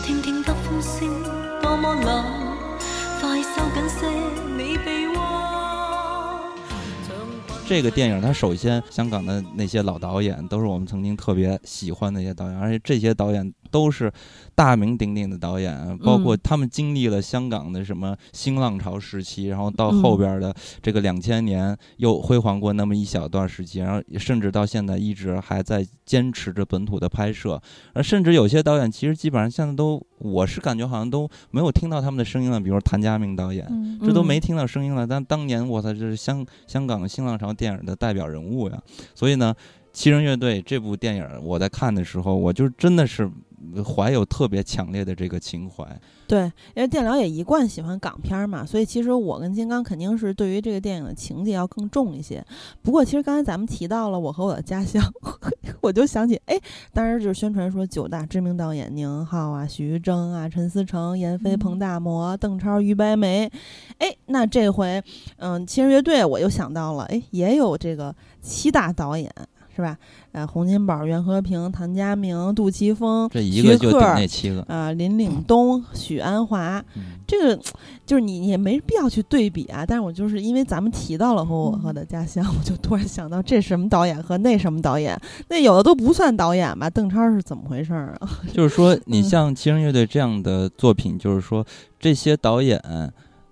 [0.06, 1.10] 聽聽得風聲
[1.62, 2.24] 多麼冷，
[3.20, 4.08] 快收緊些
[4.56, 5.20] 你臂彎。
[7.68, 14.12] 这个电影，它首先香港的那些老导演都是我们曾经特别喜欢的一些导演，而且这些导演都是
[14.56, 27.62] 大名鼎鼎的导演，包括他们经历了香港的什么新浪潮时期，然后到后边的这个两千年又辉煌过那么一小段时期，然后甚至到现在一直还在坚持着本土的拍摄，
[27.94, 35.06] 而甚至有些导演其实基本上现在都，我是感觉好像都没有听到他们的声音了，比如谭家明导演，嗯这都没听到声音了。
[35.06, 38.82] 但当年我操，这是香香港新浪潮电影的代表人物呀。
[39.14, 39.54] 所以呢，
[39.94, 43.30] 七人乐队这部电影我在看的时候，我就真的是
[43.84, 45.86] 怀有特别强烈的这个情怀。
[46.28, 46.44] 对，
[46.76, 52.46] 因为电疗也一贯喜欢港片儿嘛，所以其实我跟金刚肯定是对于这个电影的情节要更重一些。
[52.84, 55.02] 不过其实刚才咱们提到了《我和我的家乡》，
[55.82, 56.56] 我就想起，哎，
[56.94, 63.52] 当时就是宣传说九大知名导演宁浩啊、许玉珍啊、陈思诚、闫飞、嗯彭大魔、邓超、于白眉，
[63.98, 65.04] 哎，那这回，
[65.38, 69.34] 嗯，七人乐队我又想到了，哎，也有这个七大导演。
[69.80, 69.98] 是吧？
[70.34, 74.62] 呃，洪金宝、袁和平、谭家明、杜琪峰、这一个就那七个。
[74.64, 77.62] 啊、林岭东、 许鞍华，嗯这个
[78.06, 79.86] 就是你也没必要去对比啊。
[79.88, 86.90] 但是我就是因为咱们提到了和我和的家乡，我就突然想到这什么导演和那什么导演，那有的都不算导演吧？
[86.90, 88.30] 邓超是怎么回事儿啊？
[88.52, 91.66] 就是说，你嗯像七人乐队这样的作品，就是说
[91.98, 92.84] 这些导演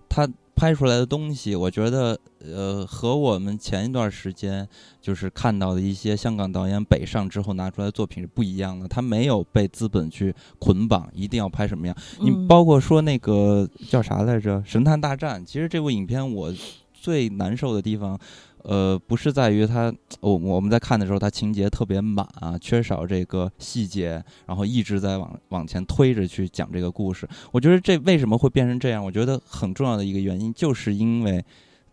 [0.10, 4.68] 他拍出来的东西，我觉得呃和我们前一段时间
[5.00, 8.88] 就是看到的一些香港导演北上之后拿出来的作品是不一样的。
[8.88, 11.96] 他没有被资本去捆绑，一定要拍什么样。
[12.20, 16.52] 你嗯包括说那个叫啥来着，《神探大战》，其实这部影片我
[16.92, 18.20] 最难受的地方。
[18.68, 27.26] 呃，不是在于它，我、我们在看的时候，它情节特别满啊，缺少这个细节，然后一直在往往前推着去讲这个故事。
[27.54, 29.02] 我觉得这为什么会变成这样？
[29.02, 31.42] 我觉得很重要的一个原因，就是因为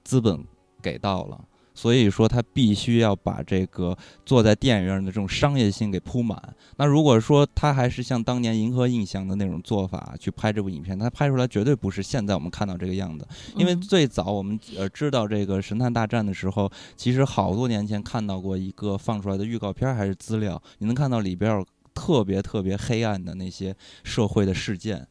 [0.02, 0.44] 资本
[0.82, 1.40] 给到了。
[1.74, 6.40] 所以说，他必须要把这个坐在电影院的这种商业性给铺满。
[6.76, 13.26] 那如果说他还是像当年银河印象的那种做法去拍这部影片，他拍出来绝对不是现在我们看到这个样子。
[13.56, 25.06] 因为嗯最早我们呃知道这个《神探大战》的时候，其实好多年前看到过一个放出来的预告片儿还是资料，你能看到里边儿特别特别黑暗的那些社会的事件。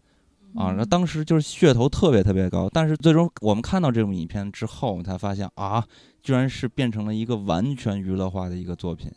[0.56, 5.84] 啊，那当时就是噱头特别特别高，但是最终我们看到这部影片之后，才发现啊，
[6.24, 9.12] 居然是变成了一个完全娱乐化的一个作品，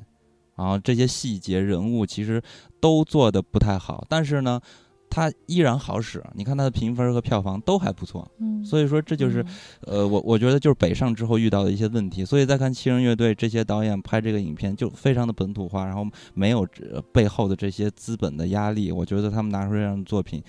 [0.56, 2.42] 然后这些细节人物其实
[2.80, 4.60] 都做的不太好，但是呢，
[5.08, 6.20] 它依然好使。
[6.34, 9.44] 你看它的评分和票房都还不错，嗯所以说这就是
[9.82, 20.42] 呃，我我觉得就是北上之后遇到的一些问题，所以再看七人乐队这些导演拍这个影片就非常的本土化，然后没有呃背后的这些资本的压力，我觉得他们拿出这样的作品。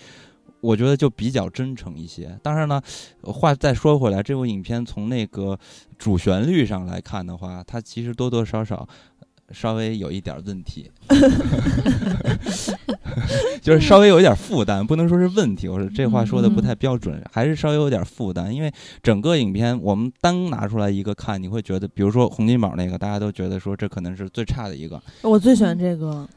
[0.62, 2.38] 我觉得就比较真诚一些。
[2.42, 2.82] 当然呢，
[3.22, 5.58] 呃话再说回来，这部影片从那个
[5.98, 8.88] 主旋律上来看的话，它其实多多少少
[9.48, 10.92] 呃稍微有一点儿问题
[13.62, 15.68] 就是稍微有一点儿负担，不能说是问题。
[15.68, 18.54] 我说这话说的不太标准，还是稍微有点儿负担。
[18.54, 26.28] 因为整个影片我们单拿出来一个看，你会觉得，比如说洪金宝那个，大家都觉得说这可能是最差的一个，我最喜欢这个，我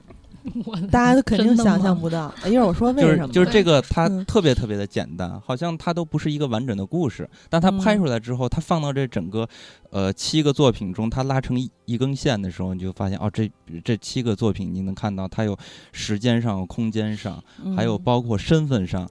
[0.91, 2.33] 大家都肯定想象不到。
[2.47, 9.49] 一会儿我说为什么，就是这个，它嗯特别特别的简单，好像它都不是一个完整的故事，但它拍嗯出来之后，它放到这整个
[9.91, 13.51] 呃七个作品中，它拉成一一根线的时候，你就发现哦，这
[13.85, 15.57] 这七个作品你能看到它有
[15.93, 17.43] 时间上、空间上，
[17.77, 19.09] 还有嗯包括身份上。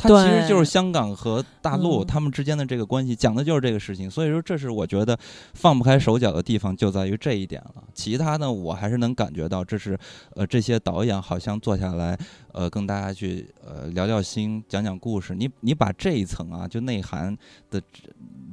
[0.00, 4.10] 它其实就是香港和大陆嗯他们之间的这个关系，讲的就是这个事情。
[4.10, 5.18] 所以说，这是我觉得
[5.52, 7.84] 放不开手脚的地方，就在于这一点了。
[7.92, 9.98] 其他呢，我还是能感觉到，这是
[10.34, 12.18] 呃这些导演好像坐下来，
[12.52, 15.34] 呃跟大家去呃聊聊心，讲讲故事。
[15.34, 17.36] 你你把这一层啊，就内涵
[17.70, 17.82] 的，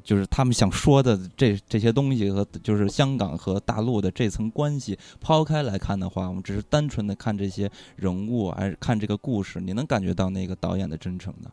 [0.08, 11.52] 就是他们想说的这这些东西和就是香港和大陆的这层关系抛开来看的话，我们只是单纯的看这些人物，还是看这个故事，你能感觉到那个导演的真诚的。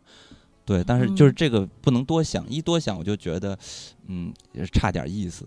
[0.64, 3.58] 对，但是就是嗯这个不能多想，一多想我就觉得，
[4.06, 4.32] 嗯，
[4.72, 5.44] 差点意思。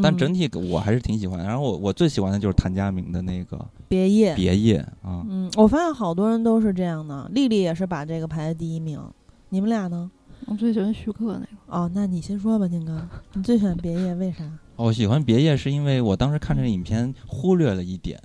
[0.00, 1.44] 但整体体我还是挺喜欢。
[1.44, 3.58] 然后我我最喜欢的就是谭家明的那个
[3.88, 9.02] 别业《别业》啊，嗯，我发现好多人都是这样的，丽丽也是把这个排在第一名。
[9.48, 10.08] 你们俩呢？
[10.46, 14.44] 我最喜欢徐克那个，哦，那你先说吧，金哥，你最喜欢别业为啥？
[14.76, 18.18] 我喜欢《别业》是因为我当时看这个影片忽略了一点，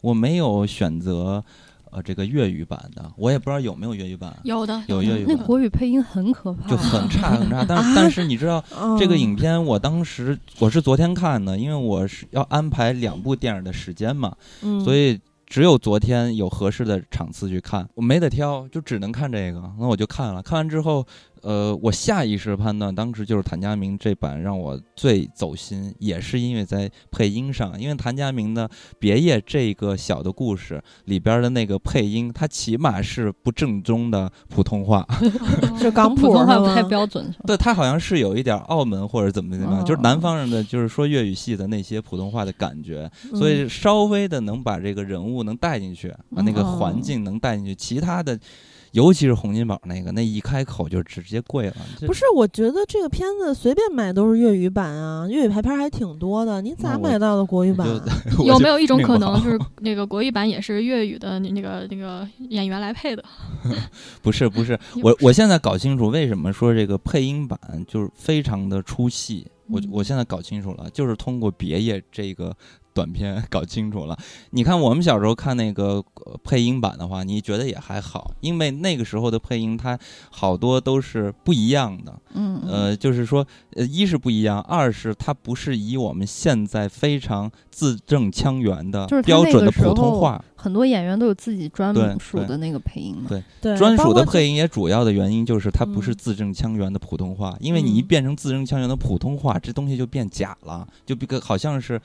[0.00, 1.44] 我没有选择
[1.90, 7.64] 呃这个粤语版的，我也不知道有没有粤语版，有的有粤语版那国语配音很可怕，就很差很差。
[7.68, 8.64] 但是啊但是你知道
[8.98, 19.62] 这个嗯影片，我当时我是昨天看的，因为我是要安排两部电影的时间嘛，嗯，所以只有昨天有合适的场次去看，我没得挑，就只能看这个。
[19.78, 21.06] 那我就看了，看完之后，
[21.42, 28.68] 呃，我下意识判断，当时就是谭家明这版让我最走心，也是因为在配音上，因为谭家明的
[28.98, 35.06] 《别业》这个小的故事里边的那个配音，它起码是不正宗的普通话，
[35.80, 36.82] 是港普通话不太？
[36.82, 48.38] 标准，对他好像是有一点澳门或者怎么怎么样，就是哦南方人的，就是说粤语系的那些普通话的感觉，所嗯以稍微的能把这个人物能带进去，把，那个环嗯境能带进去，其他的，
[48.92, 51.76] 尤其是洪金宝那个，那一开口就直接跪了。
[52.06, 57.86] 不是，我觉得这个片子随便买都是粤语版啊，粤语排片还挺多的，你咋买到的国语版？
[58.44, 63.24] 有没有一种可能就是那个国语版也是粤语的那 那个那个演员来配的？
[64.20, 69.46] 不 是不是，我我现在搞清楚为什么说这个配音版就是非常的出戏。
[69.68, 72.54] 我嗯我现在搞清楚了，就是通过《别业》这个
[72.94, 74.18] 短片搞清楚了。
[74.50, 79.98] 你看我们小时候看那个呃配音版的话，你觉得也还好，因为那个时候的配音它
[80.30, 82.14] 好多都是不一样的。
[82.34, 90.42] 嗯，呃，就是说，呃，一是不一样，二是它不是以我们现在非常字正腔圆的就是标准的普通话。
[90.62, 93.24] 很多演员都有自己专属的那个配音嘛。
[93.28, 102.00] 对对，专属的配音也主要的原因就是它不是嗯字正腔圆的普通话，因为你一嗯变成字正腔圆的普通话，这东西就变假了，就比个好像是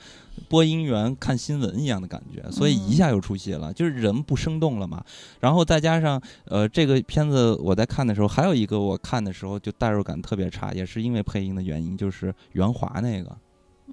[0.48, 5.04] 播音员看新闻一样的感觉，所以一嗯下就出戏了，就是人不生动了嘛。
[5.38, 13.36] 然后再加上呃，这个片子我在看的时候，还有一个我看的时候就代入感特别差，也是因为配音的原因，就是袁华那个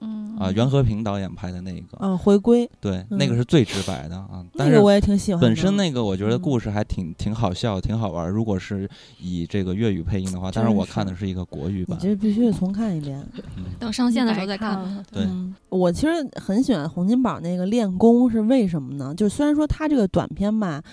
[0.01, 5.41] 嗯啊，袁和平导演拍的那个，嗯回归对，那个嗯是最直白的啊，但是那个我也挺喜欢。
[5.41, 8.29] 本身那个我觉得嗯故事还挺挺好笑，挺好玩儿。
[8.29, 8.89] 如果是
[9.19, 11.97] 以这个粤语配音的话，但是我看的是一个国语你版。
[12.01, 13.25] 这必须得重看一遍。
[13.57, 14.77] 嗯等上线的时候再看。
[14.79, 15.05] 了。
[15.11, 19.13] 对嗯，我其实很喜欢洪金宝那个练功，是为什么呢？
[19.15, 20.83] 就虽然说他这个短片吧，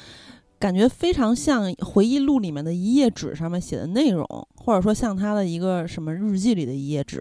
[0.61, 4.25] 感觉非常像回忆录里面的一页纸上面写的内容，
[4.55, 7.21] 或者说像他的一个什么日记里的一页纸。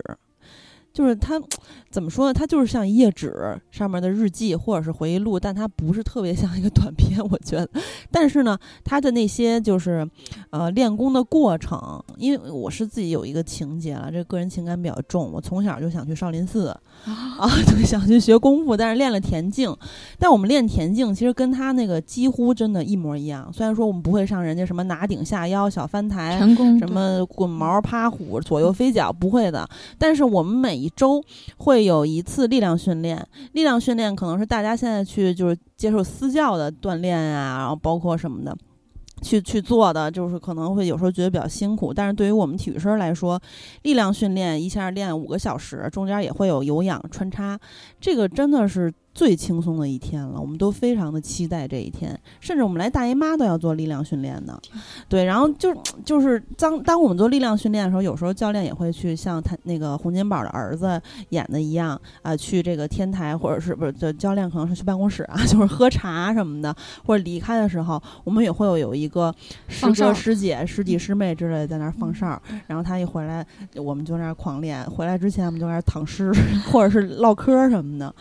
[0.93, 1.41] 就是它
[1.89, 2.33] 怎么说呢？
[2.33, 3.33] 它就是像一页纸
[3.71, 7.69] 上面的日记或者是回忆录，但它不是特别像一个短片，我觉得。
[8.09, 10.07] 但是呢，他的那些就是
[10.49, 16.67] 呃练功的过程，因为我是自己有一个情节了，这个人情感比较重，我从小就想去少林寺，
[17.05, 19.75] 啊， 对，想去学功夫，但是练了田径。
[20.19, 23.51] 但我们练田径其实跟他那个几乎真的一模一样。
[23.53, 29.67] 虽然说我们不会上人家什么拿顶下腰、小翻台、成功什么滚毛、趴虎、左右飞脚，不会的。
[29.97, 31.23] 但是我们每一周
[31.57, 38.57] 会有一次力量训练，力量训练可能是大家现在去就是接受私教的锻炼啊，然后包括什么的。
[39.23, 43.39] 去去做的，就是可能会有时候觉得比较辛苦，但是对于我们体育生来说，
[43.83, 47.59] 力量训练一下练五个小时，中间也会有有氧穿插，
[47.99, 54.59] 这个真的是最轻松的一天了，我们都非常的期待这一天，甚至我们来大姨妈都要做力量训练呢，
[55.09, 55.73] 对，然后就
[56.05, 66.73] 就是当当我们做力量训练的时候，有时候教练也会去像他那个洪金宝的儿子演的一样啊，去这个天台或者是不是就教练可能是去办公室啊， 就是喝茶什么的，
[67.05, 69.33] 或者离开的时候，我们也会有有一个
[69.67, 73.45] 师哥师姐、师弟师妹之类在那儿放哨，然后他一回来，
[73.75, 76.31] 我们就在那儿狂练，回来之前我们就在那儿躺尸
[76.71, 78.13] 或者是唠嗑什么的，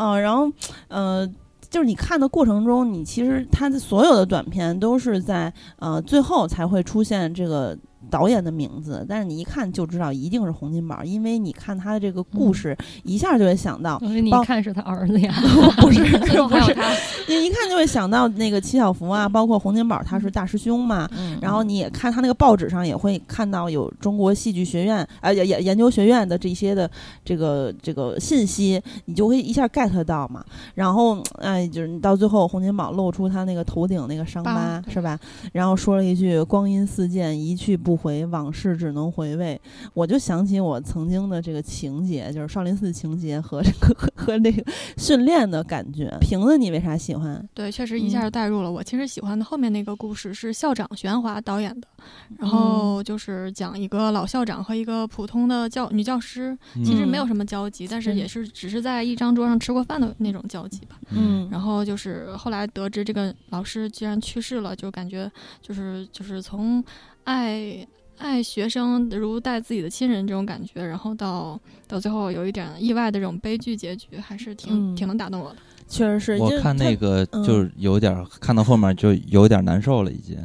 [0.00, 0.50] 嗯、然后
[0.88, 1.30] 呃。
[1.70, 7.78] 就是你看的过程中，你其实他的所有的短片都是在呃最后才会出现这个
[8.10, 15.32] 导演的名字，但是你一看就知道一定是洪金宝，因为你看他的这个故事，一下就会想到，因为你一看是他儿子呀，
[15.80, 16.92] 不是 不是，他，
[17.28, 26.90] 你一看就会想到那个齐小福啊，包括洪金宝他是大师兄嘛，嗯然后你也看他那个报纸上也会看到有中国戏剧学院啊研研研究学院的这些的
[27.24, 30.44] 这个这个信息，你就会一下 get 到嘛。
[30.74, 35.18] 然后哎，就是你到最后洪金宝露出他那个头顶那个伤疤疤是吧？
[35.52, 39.60] 然后说了一句“光阴似箭，一去不回，往事只能回味”，
[39.94, 44.64] 我就想起我曾经的这个情节，就是少林寺情节和这个和和那个
[44.96, 46.10] 训练的感觉。
[46.20, 47.48] 瓶子，你为啥喜欢？
[47.54, 48.70] 对，确实一下嗯就带入了。
[48.70, 51.88] 我其实喜欢的后面那个故事是校长徐安华导演的，
[52.38, 60.96] 然后就是讲一个老校长和一个普通的教女教师，其实没有什么交集，但是是也是只是在一张桌上吃过饭的那种交集吧。
[61.10, 65.30] 嗯然后就是后来得知这个老师居然去世了，就感觉
[65.60, 66.82] 就是就是从
[67.30, 67.86] 爱
[68.18, 75.56] 爱学生如待自己的亲人这种感觉，然后到到最后有一点意外的这种悲剧结局，还是挺、嗯挺能打动我的。
[75.86, 80.36] 确实是，我看那个嗯就是有点儿看到后面就有点儿难受了，已经，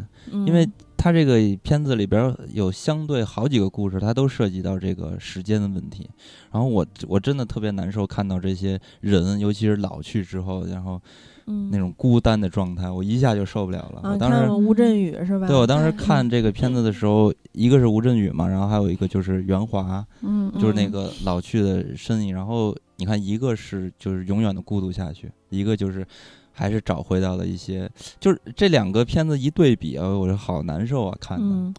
[0.46, 6.10] 因为嗯他这个片子里边儿有相对好几个故事，它都涉及到这个时间的问题。
[6.52, 11.00] 然后我我真的特别难受，看到这些人，尤其是老去之后，然后
[11.48, 14.02] 嗯那种孤单的状态，我一下就受不了了。
[14.02, 15.48] 啊，我当时吴镇宇是吧？
[15.48, 22.34] 对我当时看这个片子的时候，一个是吴镇宇嘛，然后还有一个就是袁华，嗯，就是那嗯个老去的身影。
[22.34, 26.06] 然后你看，一个是就是永远的孤独下去，一个就是
[26.56, 27.90] 还是找回到了一些，
[28.20, 31.74] 就是这两个片子一对比啊，我说好难受啊，看的。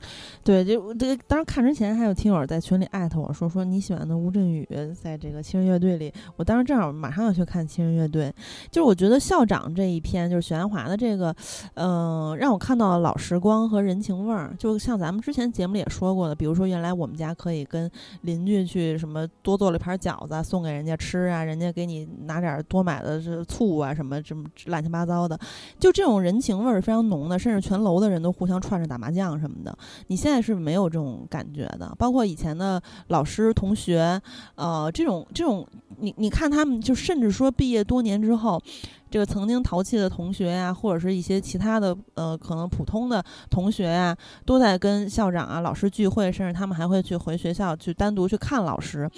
[0.45, 4.69] 对，就这个当时看之前还有听友在群里艾特我说说你喜欢的吴镇宇
[5.03, 8.33] 在这个七人乐队里，我当时正好马上要去看七人乐队，
[8.71, 11.35] 就是我觉得校长这一篇就是许鞍华的这个，
[11.75, 25.39] 嗯、让我看到了老时光和人情味儿，就像咱们之前节目里也说过的，比如说原来我们家可以跟邻居去什么多做了一盘饺子送给人家吃啊，人家给你拿点多买的是醋啊什么什么乱七八糟的，
[25.81, 29.77] 就这种人情味儿非常浓的，甚至全楼的人都互相串着打麻将什么的。
[30.09, 34.21] 你现在是没有这种感觉的，包括以前的老师、同学，
[34.55, 35.67] 呃，这种这种，
[35.99, 38.63] 你你看他们，就甚至说毕业多年之后，
[39.11, 49.09] 这个曾经淘气的同学呀、或者是一些其他的呃可能普通的同学呀、都在跟校长啊、老师聚会，甚至他们还会去回学校去单独去看老师。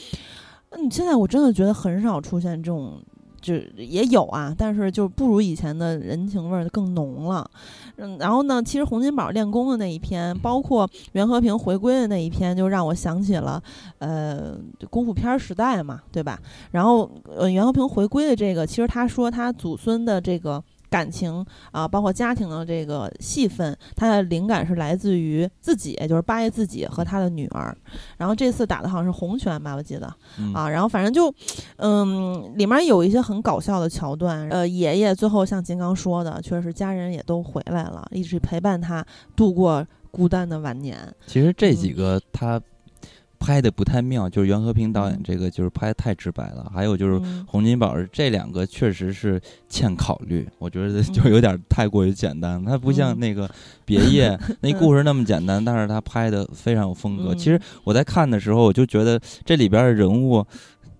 [0.70, 3.02] 嗯，现在我真的觉得很少出现这种。
[3.40, 7.48] 就也有啊，但是就不如以前的人情味儿更浓了。
[7.96, 13.62] 嗯，然后呢，其实洪金宝练功的那一篇，包括袁和平回归的那一篇，就让我想起了
[13.98, 14.56] 呃
[14.90, 16.38] 功夫片时代嘛，对吧？
[16.72, 20.62] 然后呃袁和平回归的这个，其实他说他祖孙的这个。
[20.90, 27.76] 感情啊，包括家庭的这个戏份，他的灵感是来自于自己，也就是八爷自己和他的女儿。
[28.16, 30.12] 然后这次打的好像是红拳吧，我记得。
[30.38, 31.32] 嗯啊，然后反正就，
[31.76, 34.48] 嗯，里面有一些很搞笑的桥段。
[34.48, 39.04] 呃，爷爷最后像金刚说的，确实家人也都回来了，一直陪伴他
[39.36, 40.98] 度过孤单的晚年。
[41.26, 42.60] 其实这嗯几个他
[43.38, 53.48] 拍的不太妙，就是袁和平导演嗯这个就是拍得太直白了，还有就是嗯洪金宝这两个确实是欠考虑，我觉得嗯就有点太过于简单，他不像嗯那个
[53.84, 57.34] 别业 那故事那么简单，但是他拍的非常有风格。
[57.34, 60.44] 嗯其实我在看的时候，我就觉得这里边的人物。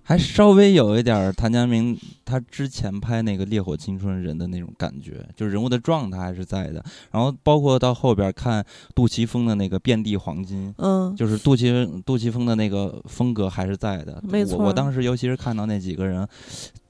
[0.09, 1.95] 还稍微有一点儿谭家明
[2.25, 6.83] 他之前拍那个《烈火青春》人的那种感觉，就是人物的状态还是在的。
[7.11, 14.19] 然后包括到后边看杜琪峰的那个《遍地黄金》，嗯，就是杜琪杜琪峰的那个风格还是在的。
[14.27, 16.27] 没错我我当时尤其是看到那几个人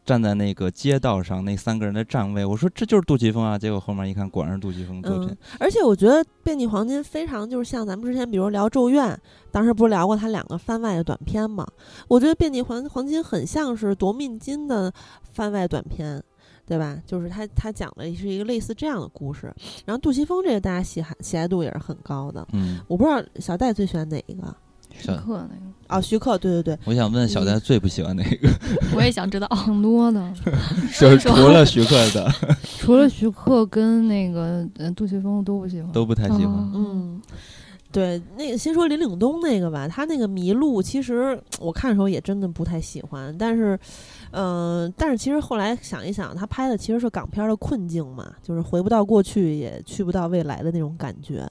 [0.08, 3.58] 站在那个街道上，那三个人的站位，我说这就是杜琪峰啊。
[3.58, 9.06] 结果后面一看，果然是杜琪峰作品嗯。，而且我觉得《遍地黄金》非常就是像咱们之前比如聊《咒怨》，
[9.50, 11.66] 当时不是聊过他两个番外的短片嘛？
[12.08, 14.90] 我觉得《遍地黄黄金》很像是夺命金的
[15.30, 16.24] 番外短片。
[16.66, 16.98] 对吧？
[17.06, 19.50] 就是他，他讲的是一个类似这样的故事。
[19.86, 22.46] 然后杜琪峰这个大家喜爱喜爱度也是很高的。
[22.52, 24.54] 嗯，我不知道小戴最喜欢哪一个
[24.98, 25.68] 徐克那个。
[25.86, 28.48] 啊，徐克，对对对，我想问小戴最不喜欢哪个？
[28.94, 29.48] 我也想知道。
[29.64, 30.32] 挺多的，
[31.00, 32.30] 就是除了徐克的
[32.76, 36.46] 除了徐克跟那个呃杜琪峰都不喜欢，都不太喜欢。
[36.46, 37.22] 嗯嗯，
[37.90, 43.78] 对，那个先说林岭东那个吧，他那个迷路，其实我看的时候也真的不太喜欢，但是，
[44.32, 51.48] 嗯、但是其实后来想一想，他拍的其实是港片的困境嘛，就是回不到过去，也去不到未来的那种感觉。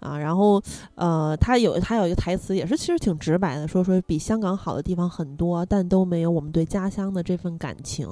[0.00, 0.60] 啊，然后，
[0.94, 8.08] 呃，他有他有一个台词，也是其实挺直白的，说说比香港好的地方很多，但都没有我们对家乡的这份感情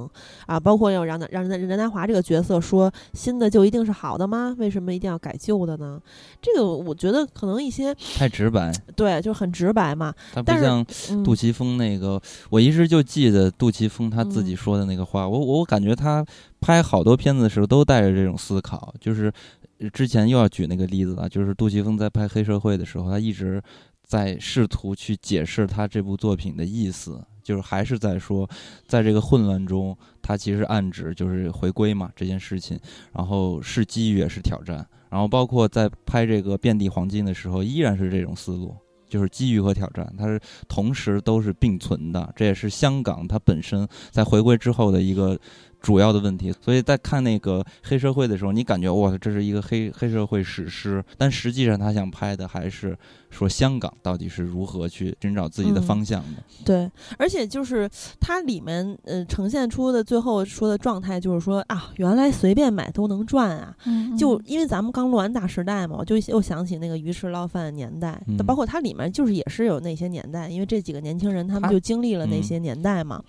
[0.46, 0.60] 啊。
[0.60, 4.54] 包括要让让任任达华这个角色说新的就一定是好的吗？
[4.58, 6.00] 为什么一定要改旧的呢？
[6.40, 10.14] 这个我觉得可能一些太直白，对，就很直白嘛。
[10.32, 12.20] 他不但像嗯、杜琪峰那个，
[12.50, 15.26] 我一直就记得杜琪峰他自己嗯说的那个话。
[15.26, 16.24] 我我感觉他
[16.60, 19.57] 拍好多片子的时候都带着这种思考，就是呃
[19.92, 23.62] 之前又要举那个例子了，就是杜琪峰在拍《黑社会》的时候，他一直
[24.02, 27.22] 在试图去解释他这部作品的意思。
[27.40, 28.46] 就是还是在说，
[28.86, 32.78] 在这个混乱中，他其实暗指就是回归嘛这件事情，
[33.14, 38.76] 然后是机遇也是挑战，然后包括在拍这个《遍地黄金》的时候，依然是这种思路，
[39.08, 45.38] 就是机遇和挑战，它是同时都是并存的，这也是香港它本身在回归之后的一个
[45.80, 46.52] 主要的问题。
[46.60, 52.96] 所以在看那个黑社会的时候，你感觉哇，这是一个黑黑社会史诗，但实际上他想拍的还是
[53.30, 56.42] 说香港到底是如何去寻找自己的嗯方向的。
[56.64, 57.88] 对，而且就是
[58.20, 63.74] 它里面呃呈现出的最后说的状态，就是说啊，原来随便买都能赚啊。
[63.86, 73.22] 嗯就因为咱们刚录完《大时代》嘛，我就又想起那个鱼翅捞饭的年代，嗯包括它里面就是也是有那些年代，因为这几个年轻人他们就经历了那嗯些年代嘛，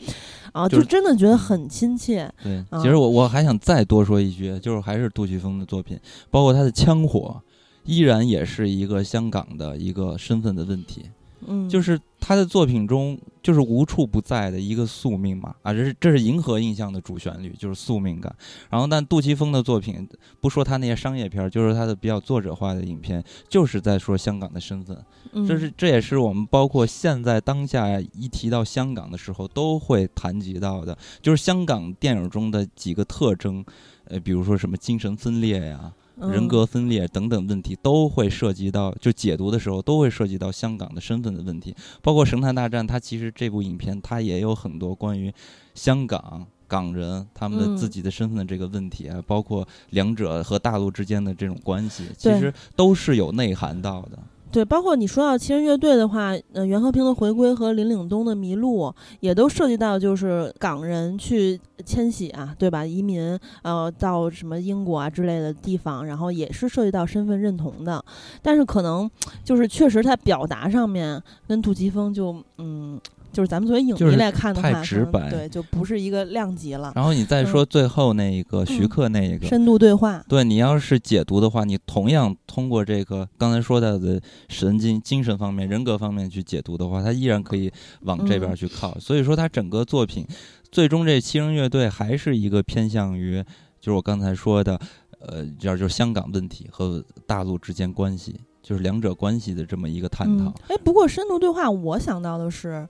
[0.54, 2.32] 啊，就就是真的觉得很亲切。
[2.44, 7.42] 对，啊其实我我还想再多说一句，就是还是杜琪峰的作品，包括他的枪火，
[7.86, 11.06] 依然也是一个香港的一个身份的问题。
[11.46, 18.34] 嗯，就是他的作品中，就是无处不在的一个宿命嘛啊，这是这是银河印象的主旋律，就是宿命感。
[18.70, 20.08] 然后，但杜琪峰的作品，
[20.42, 24.98] 不说他那些商业片儿，就是他的比较作者化的影片，就是在说香港的身份。
[25.32, 33.64] 嗯这是这也是我们包括现在当下一提到香港的时候都会谈及到的，就是香港电影中的几个特征，
[34.06, 41.76] 呃，比如说什么精神分裂呀、人嗯格分裂等等问题，都会涉及到，就解读的时候都会涉及到香港的身份的问题。
[42.02, 45.34] 包括《神探大战》，它其实这部影片它也有很多关于
[45.74, 46.46] 香港。
[46.68, 54.20] 港人他们的嗯自己的身份的这个问题啊，包括两者和大陆之间的这种关系，其实都是有内涵到的。
[54.52, 62.84] 对，包括你说到七人乐队的话，呃，袁和平的回归和林岭东的迷路，也都涉及到就是港人去迁徙啊，对吧？
[62.84, 68.04] 移民，呃，到什么英国啊之类的地方，然后也是涉及到身份认同的。
[68.42, 69.10] 但是可能
[69.44, 73.00] 就是确实在表达上面跟杜琪峰就嗯。
[73.32, 76.92] 就是咱们作为影迷来看的话，太直白对，就不是一个量级了。
[76.96, 87.72] 然后你再说最后那一个徐嗯克那一个，深度对话，对你要是解读的话，你同样通过这个刚才说到的神经、精神方面、人格方面去解读的话，他依然可以
[88.02, 88.98] 往这边嗯去靠。
[89.00, 90.26] 所以说，他整个作品
[90.72, 93.44] 最终这七人乐队还是一个偏向于，
[93.80, 94.80] 就是我刚才说的，
[95.20, 100.46] 呃，叫就是香港问题和大陆之间关系，就是两者关系的这么一个探讨。
[100.46, 100.54] 嗯。
[100.70, 102.88] 哎，不过深度对话，我想到的是，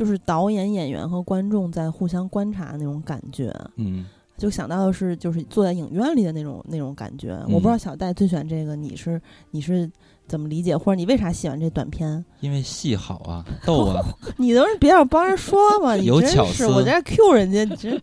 [0.00, 4.06] 就是导演、演员和观众在互相观察那种感觉，嗯，
[4.38, 7.38] 就想到的是，就是坐在影院里的那种那种感觉。
[7.48, 9.20] 我不知道小戴最喜欢这个，你是
[9.50, 9.90] 你是
[10.30, 12.24] 怎么理解，或者你为啥喜欢这短片？
[12.38, 14.00] 因为戏好啊， 逗啊，
[14.38, 16.52] 你都是别要帮人说嘛， 你真有巧思。
[16.54, 18.00] 是我在 Q 人家，你真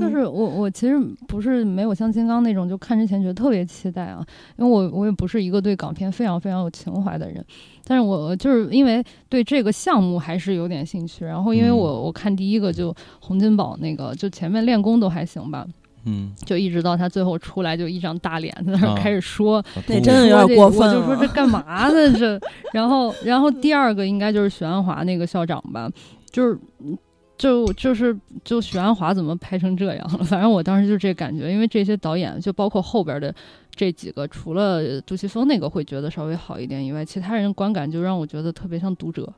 [0.00, 0.96] 就是我我其实
[1.26, 4.24] 不是没有像金刚那种就看之前觉得特别期待啊，
[4.56, 7.44] 因为我我也不是一个对港片非常非常有情怀的人，
[7.84, 11.76] 但是我就是因为对这个项目还是有点兴趣，然后因为嗯。
[11.76, 15.66] 我我看第一个就洪金宝那个就前面练功都还行吧，
[16.06, 22.12] 嗯，就一直到他最后出来就一张大脸在那啊儿开始说，那真的有点过分我就说这干嘛呢？
[22.18, 22.40] 这，
[22.72, 25.90] 然后，然后第二个应该就是许鞍华那个校长吧，
[26.30, 26.96] 就是嗯
[27.36, 30.24] 就就是就许鞍华怎么拍成这样了？
[30.24, 33.34] 反正我当时就这感觉，因为这些导演就包括后边的
[33.74, 39.30] 这几个，除了杜琪峰那个会觉得稍微好一点以外，其他人观感就让我觉得特别像读者。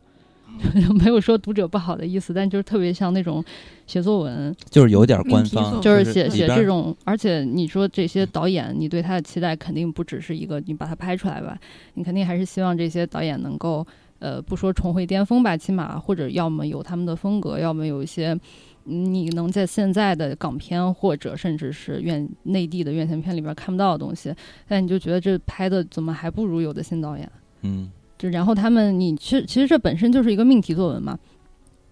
[0.99, 3.45] 没有说读者不好的意思，但就是特别像那种
[3.87, 11.59] 写作文，就是有点官方，就是写写这种，而且你说这些导演，你对他的期待肯定不只是一个你把它拍出来吧，
[11.95, 13.87] 你肯定还是希望这些导演能够，
[14.19, 18.39] 呃，不说重回巅峰吧，起码或者要么有他们的风格，要么有一些
[18.87, 24.35] 嗯你能在现在的港片或者甚至是院内地的院线片里边看不到的东西，
[24.67, 27.31] 但你就觉得这拍的怎么还不如有的新导演？
[27.63, 31.19] 嗯就然后他们，你其实其实这本身就是一个命题作文嘛。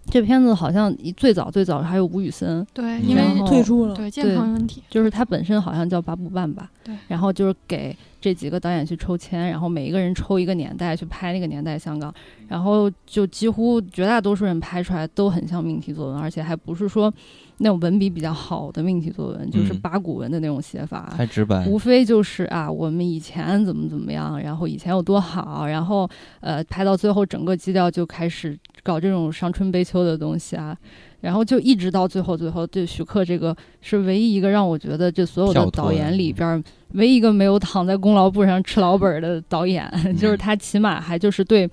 [0.09, 7.97] 这片子好像一最早最早还有吴宇森，对，嗯因为然后退出了，对健康问题，就是他本身好像叫八部半吧，对然后就是给
[8.27, 12.13] 这几个导演去抽签，然后每一个人抽一个年代去拍那个年代香港，
[12.49, 17.13] 然后就几乎绝大多数人拍出来都很像命题作文，而且还不是说
[17.59, 19.81] 那种文笔比较好的命题作文，就是嗯。
[19.81, 26.11] 八股文的那种写法，太直白，无非就是啊，我们以前怎么怎么样，然后以前有多好，然后
[26.41, 30.77] 呃，拍到最后整个基调就开始搞这种伤春悲秋的东西啊，
[31.21, 36.63] 然后就一直到最后，最后对徐克这个是唯一一个让我觉得这所有的导演里边儿
[36.93, 41.69] 唯一一个没有躺在功劳簿上吃老本儿的导演， 就是他起码还就是对。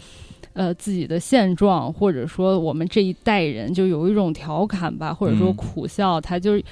[0.54, 5.56] 呃，自己的现状，或者说我们这一代人，就有一种调侃吧，或者说嗯。
[5.56, 6.64] 苦笑，他就是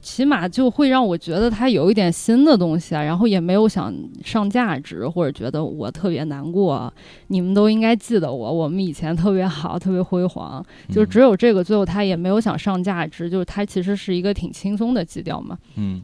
[0.00, 3.94] 起码就会让我觉得他有一点新的东西啊，然后也没有想
[4.24, 6.92] 上价值，或者觉得我特别难过，
[7.28, 15.58] 你们都应该记得我，我们以前特别好，特别辉煌，就只有这个，最后他也没有想上价值，就是他其实是一个挺轻松的基调嘛。
[15.76, 16.00] 嗯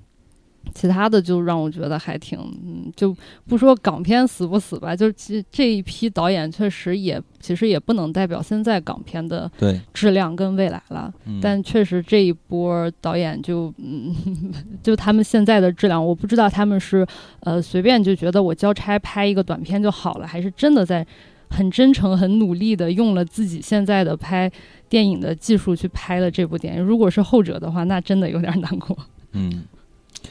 [0.75, 9.51] 其他的就让我觉得还挺，嗯，就不说港片死不死吧，就是这一批导演确实也其实也不能代表现在港片的，
[9.95, 11.13] 质量跟未来了。
[11.25, 14.15] 嗯但确实这一波导演就嗯，
[14.83, 17.07] 就他们现在的质量，我不知道他们是
[17.41, 21.07] 呃随便就觉得我交差拍一个短片就好了，还是真的在
[21.49, 24.51] 很真诚、很努力的用了自己现在的拍
[24.89, 26.83] 电影的技术去拍了这部电影。
[26.83, 28.97] 如果是后者的话，那真的有点难过。
[29.33, 29.65] 嗯。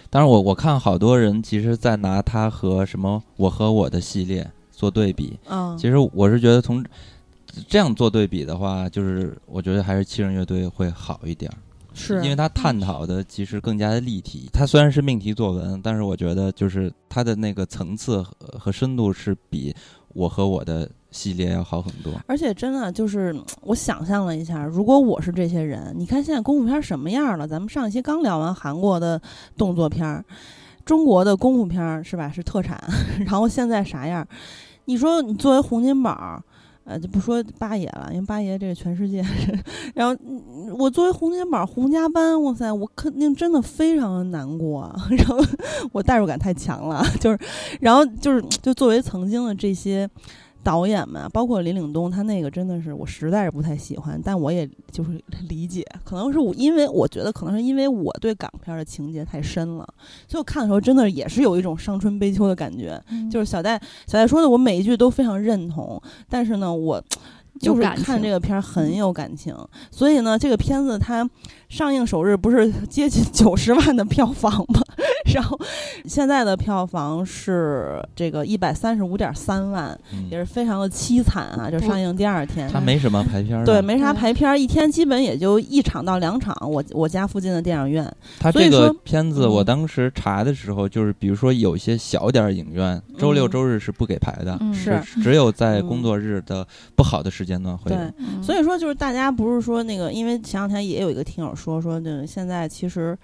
[0.10, 5.38] 当然我，我看好多人其实在拿它和什么“我和我的”系列做对比。
[5.48, 6.84] 嗯，其实我是觉得从
[7.68, 11.58] 这样做对比的话，就是我觉得还是七人乐队会好一点儿。
[11.98, 14.50] 是因为他探讨的其实更加的立体。
[14.52, 19.74] 他虽然是命题作文，但是我觉得就是他的那个层次和和深度是比
[20.16, 22.14] 我和我的系列要好很多。
[22.26, 27.46] 而且真的就是，我想象了一下，如果我是这些人，你看现在功夫片什么样了？
[27.46, 29.22] 咱们上一期刚聊完韩国的
[29.58, 30.24] 动作片，
[30.86, 32.32] 中国的功夫片是吧？
[32.32, 32.82] 是特产，
[33.28, 34.26] 然后现在啥样？
[34.86, 36.42] 你说你作为洪金宝。
[36.86, 39.26] 呃，就不说八爷了，因为八爷这个全世界。
[39.94, 40.16] 然后
[40.78, 44.96] 我作为洪金宝、洪家班，哇塞，我肯定真的非常的难过。
[45.10, 45.38] 然后
[45.92, 47.40] 我代入感太强了，就是，
[47.82, 50.08] 然后就是，就作为曾经的这些
[50.66, 59.88] 导演们，包括林岭东，他那个真的是我实在是不太喜欢，但我也就是理解，可能是我因为我觉得可能是因为我对港片的情节太深了，
[60.28, 63.00] 所以我看的时候真的也是有一种伤春悲秋的感觉。
[63.12, 67.00] 嗯就是小戴小戴说的，我每一句都非常认同，但是呢，我
[67.60, 69.56] 就是看这个片儿很有感情，
[69.92, 71.30] 所以呢，这个片子它
[71.70, 74.82] 上映首日不是接近九十万的票房吗？
[75.36, 75.60] 然后
[76.06, 79.90] 现在的票房是这个一百三十五点三万，
[80.32, 81.70] 也嗯，是非常的凄惨啊！
[81.70, 83.66] 就上映第二天，它没什么排片儿的。
[83.66, 86.56] 对，没啥排片儿，一天基本也就一场到两场。
[86.62, 88.10] 我我家附近的电影院，
[88.40, 96.66] 它这个片子，我嗯当时查的时候，就是比如说有一些小点儿影院，周六嗯周日是不给排的，嗯是只有在嗯工作日的
[96.96, 97.92] 不好的时间段会。
[97.92, 103.18] 对，嗯所以说就是大家不是说那个，因为前两天也有一个听友说说，那个现在其实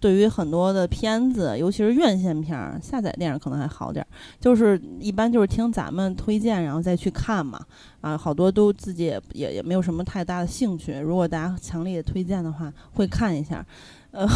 [0.00, 4.08] 对于很多的片子，尤其是院线片儿，下载电影可能还好点儿，
[4.40, 7.60] 就是一般就是听咱们推荐，然后再去看嘛。
[8.00, 10.96] 啊，好多都自己也也也没有什么太大的兴趣。
[11.00, 13.64] 如果大家强烈推荐的话，会看一下。
[14.12, 14.26] 呃，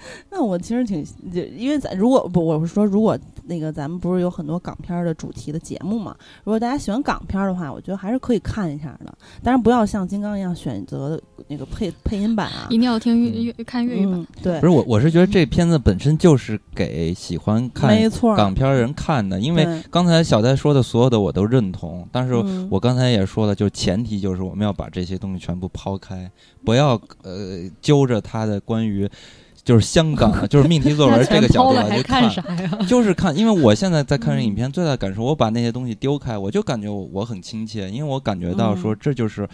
[0.30, 6.16] 那我其实挺，就因为咱如果不，我是说，如果那个咱们不是有很多港片儿的主题的节目嘛？
[6.44, 9.12] 如果大家喜欢港片儿的话，我觉得还是可以看一下的。
[9.42, 12.78] 当然不要像金刚一样选择那个配配音版啊一。
[12.78, 14.14] 定要听粤粤看粤语版。
[14.14, 18.36] 嗯，对不，是我，我是觉得这片子本身就是给喜欢看没错。
[18.36, 26.30] 港片儿人看的，因为刚才小戴说的所有的我都认同，但是嗯我刚才也说了，就前提就是我们要把这些东西全部抛开，
[26.64, 29.08] 不要呃揪着他的关于
[29.68, 32.78] 就是香港啊就是命题作文这个角度来去看啥呀？
[32.88, 39.46] 就是看，因为我现在在看这影片，最大的感受，我把那些东西丢开，我就感觉我我很亲切，因为我感觉到说嗯这就是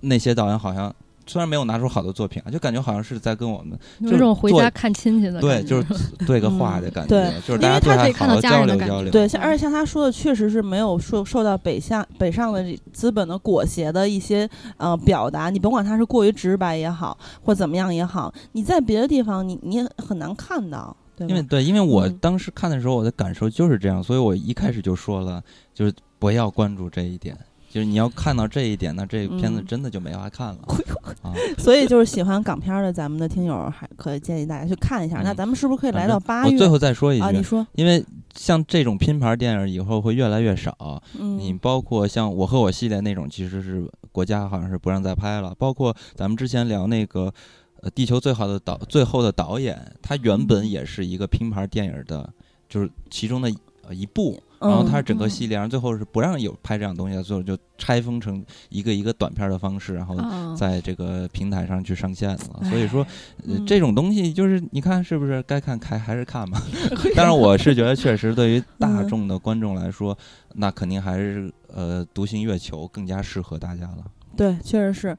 [0.00, 0.94] 那些导演好像
[1.32, 9.10] 虽然没有拿出好的作品啊，就感觉好像是在跟我们有一种回家看亲戚的对，感觉就是对个话的感觉，对就是大家对因为他可以还好好看到家交人的感觉流交流。
[9.10, 15.48] 对，像而且像他说的，确实是没有受受到北向北上的这资本的裹挟的一些呃表达。
[15.48, 21.26] 你甭管他是过于直白也好，或怎么样也好，你在别的地方你你也很难看到，对？
[21.26, 27.34] 因为对，因为我嗯当时看的时候，我的感受就是这样，所以我一开始就说了，就是不要关注这一点。
[27.72, 30.58] 就是你要看到这一点，那这个片子嗯真的就没法看了、
[31.22, 31.32] 啊！
[31.56, 35.22] 所以就是喜欢港片儿的咱们的听友，还可以建议大家去看一下。
[35.22, 37.30] 嗯那咱们是不是可以来到八月我最后再说一句，啊？
[37.30, 38.04] 你说，因为
[38.34, 45.54] 像这种拼盘电影以后会越来越少，你嗯包括像我和我系列那种，其实是国家好像是不让再拍了。
[45.58, 47.32] 包括咱们之前聊那个，
[47.80, 52.30] 呃，地球最好的导最后的导演，他原嗯本也是一个拼盘电影的，
[52.68, 53.50] 就是其中的
[53.88, 54.38] 呃一部。
[54.62, 62.60] 然后它是整个嗯系列，然后最后是不让有拍这样东西的，最后就拆封成一个一个短片的方式，然后啊，在这个平台上去上线了。
[62.62, 63.06] 哎所以说，
[63.66, 66.62] 这种东西就是你看是不是该看开还是看吧？
[67.14, 70.16] 但是，我是觉得确实对于 大嗯众的观众来说，
[70.54, 74.04] 那肯定还是呃《独行月球》更加适合大家了。
[74.36, 75.16] 对，确实是。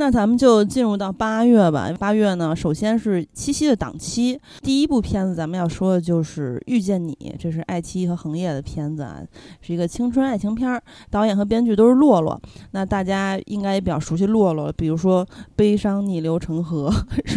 [0.00, 1.90] 那咱们就进入到八月吧。
[1.98, 9.20] 八月呢，首先是七夕的档期，第一部片子咱们要说的就是《遇见你》，这是爱奇艺和恒业的片子啊，
[9.60, 12.40] 是一个青春爱情片儿，导演和编剧都是洛洛。
[12.70, 15.22] 那大家应该也比较熟悉洛洛，比如说
[15.54, 16.90] 《悲伤逆流成河》，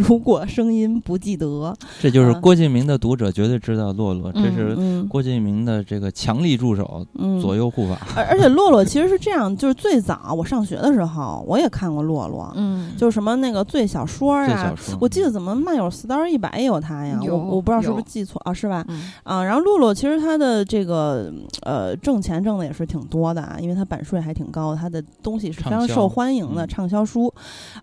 [0.08, 8.00] 如果声音不记得，这就是啊郭敬明的读者绝对知道洛洛，这嗯是嗯郭敬明的这个强力助手，嗯，左右护法。
[8.16, 18.84] 而而且洛洛其实是这样，就是最早我上学的时候，我也看过洛洛，嗯，就是什么那个最小说啊最小，说，我记得怎么漫友四刀一百也有他呀，我我不知道是不是记错啊，是吧？
[18.88, 19.12] 嗯？
[19.24, 21.32] 啊，然后露露其实他的这个
[21.62, 26.68] 呃挣钱挣的也是挺多的啊，因为他版税还挺高，他的东西是非常受欢迎的嗯。
[26.68, 27.32] 畅销书，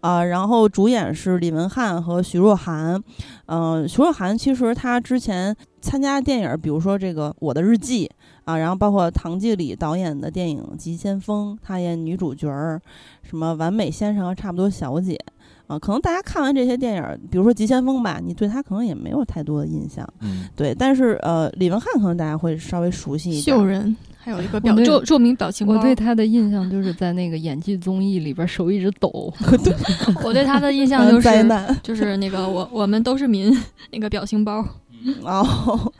[0.00, 3.00] 啊，然后主演是李文翰和徐若涵，
[3.46, 8.06] 嗯、徐若涵其实她之前参加电影，比如说这个《我的日记》
[8.50, 12.80] 啊，然后包括唐季礼导演的电影《急先锋》，他演女主角儿，
[13.22, 15.14] 什么《完美先生》和《差不多小姐》。
[15.66, 20.04] 啊，可能大家看完这些电影，比如说《急先锋》吧，你对他可能也没有太多的印象。
[20.18, 23.56] 嗯，对，但是呃，李文翰可能大家会稍微熟悉一点。
[23.56, 25.74] 秀人，还有一个表著著名表情包。
[25.74, 29.32] 我对他的印象就是在那个演技综艺里边手一直抖，
[30.24, 33.56] 我对他的印象就灾是难就是那个我我们都是民
[33.92, 34.66] 那个表情包。
[35.24, 35.92] 哦，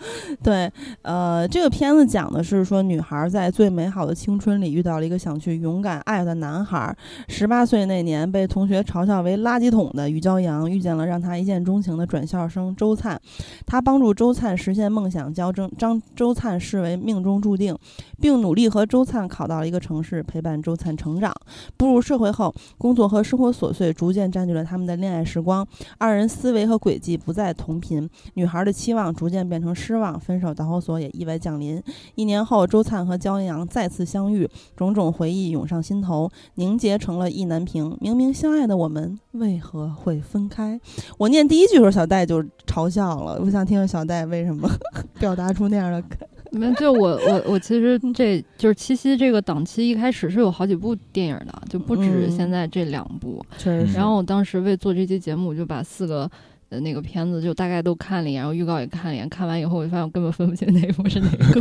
[0.43, 0.71] 对，
[1.03, 6.95] 呃，这个片子讲的是说，女孩在最美好的青春里遇到了一个想去勇敢爱的男孩。
[7.29, 13.21] 十八岁那年，被同学嘲笑为垃圾桶的于骄阳，遇见了让他一见钟情的转校生周灿。
[13.67, 17.77] 他帮助周灿实现梦想，将张张周灿视为命中注定，
[18.21, 21.33] 并努力和周灿考到了一个城市，陪伴周灿成长。
[21.77, 25.67] 步入社会后，工作和生活琐碎逐渐占据了他们的恋爱时光，
[25.99, 28.09] 二人思维和轨迹不再同频。
[28.35, 31.83] 女孩的期望逐渐变成失望，分手导火索也意外降临。
[32.15, 37.97] 一年后，周灿和焦阳再次相遇，种种回忆涌上心头，凝结成了意难平。
[38.01, 40.81] 明明相爱的我们，为何会分开？
[41.19, 43.41] 我念第一句时候，小戴就嘲笑了。
[43.45, 44.69] 我想听听小戴为什么
[45.19, 46.19] 表达出那样的感。
[46.53, 53.41] 没有，就我我我其实这就是七夕这个档期一开始是有好几部电影的，就不止嗯现在这两部。
[53.57, 53.93] 确实是。
[53.93, 56.29] 然后我当时为做这期节目，我就把四个
[56.71, 59.29] 呃那个片子就大概都看了一眼，然后预告也看了一眼。
[59.29, 61.61] 看完以后，我就发现我根本分不清哪一部是哪个。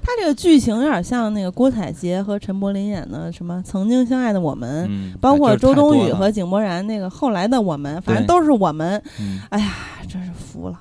[0.00, 9.02] 他这个剧情有点像那个郭采洁和陈柏霖演的什么《曾经相爱的我们》，嗯，包括周冬雨和井柏然那个后来的我们，反正都是我们。
[9.20, 9.72] 嗯哎呀，
[10.08, 10.78] 真是服了。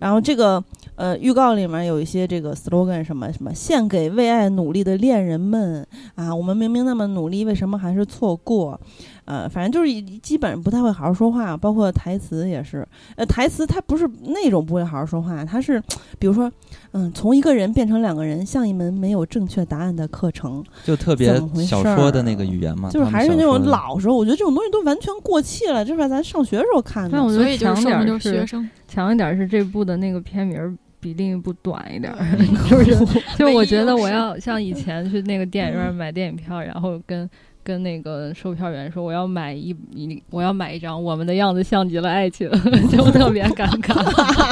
[0.00, 0.62] 然后这个
[0.96, 8.78] 呃，预告里面有一些这个 slogan，什么什么献给为爱努力的恋人们啊，我们明明那么努力，为什么还是错过？
[9.24, 12.86] 呃，反正就是一基本上不太会好好说话，包括台词也是。
[13.16, 15.82] 呃，台词它不是那种不会好好说话，它是
[16.18, 16.50] 比如说，
[16.92, 21.34] 嗯，从一个人变成两个人，像一门没有正确答案的课程，就特别
[21.66, 27.24] 小说的那个语言嘛，就是还是那种老时候，我觉得这种东西都完全过气了，这是咱上学时候看的但。
[27.24, 28.70] 我觉所得强以就是说明点儿是就是学生。
[28.86, 32.24] 强一点是这部的那个片名儿比另一部短一点儿，
[32.68, 33.22] 是不是？
[33.36, 37.28] 就我觉得我要像以前去那个电影院买电影票，然后跟
[37.64, 42.48] 跟那个售票员说我要买一一我要买一张《我们的样子像极了爱情》，
[42.94, 43.94] 就特别尴尬。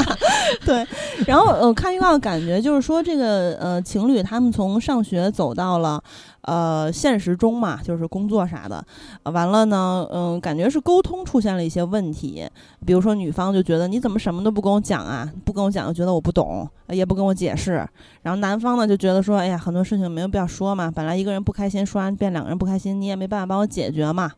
[0.64, 0.84] 对，
[1.26, 6.02] 然后我，看预告感觉就是说这个呃情侣他们从上学走到了
[6.42, 8.84] 呃现实中嘛，就是工作啥的，
[9.24, 12.48] 完了呢，嗯，感觉是沟通出现了一些问题，
[12.84, 17.86] 比如说女方就觉得你怎么什么都不跟我讲啊，不跟我讲就觉得我不懂，也不跟我解释，
[18.22, 24.30] 然后男方呢就觉得说，哎呀，很多事情没有必要说嘛，本来一个人不开心，说完变两个人不开心，你也没办法帮我解决嘛。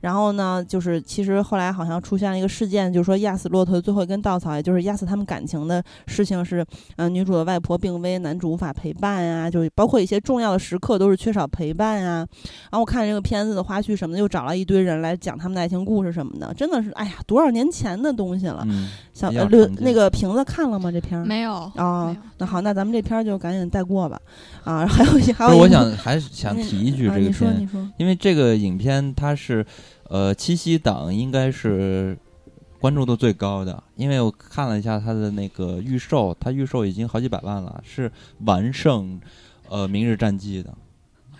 [0.00, 6.64] 然后呢，就是其实后来好像出现了一个事件，就是说压死骆驼的最后一根稻草，也就是压死他们感情的事情是，
[6.96, 12.26] 嗯、女主的外婆病危，男主无法陪伴呀、就包括一些重要的时刻都是缺少陪伴呀、
[12.70, 18.64] 然后我看这个片子的花絮什么的，又找了一堆人来讲他们的爱情故事什么的，真的是哎呀，多少年前的东西了。
[18.68, 20.90] 嗯，小比较呃刘那个瓶子看了吗？
[20.90, 24.20] 这片儿没有哦，那好，那咱们这片儿就赶紧带过吧。
[24.64, 29.64] 啊，还有一还，有我想还是想提一句啊这个片，你说你说，因为这个影片它是，
[30.10, 32.18] 呃，七夕档应该是
[32.80, 38.10] 关注度最高的，因为我看了一下它的那个预售，它预售已经好几百万了，是
[38.44, 39.20] 完胜
[39.68, 40.76] 呃《明日战记》的，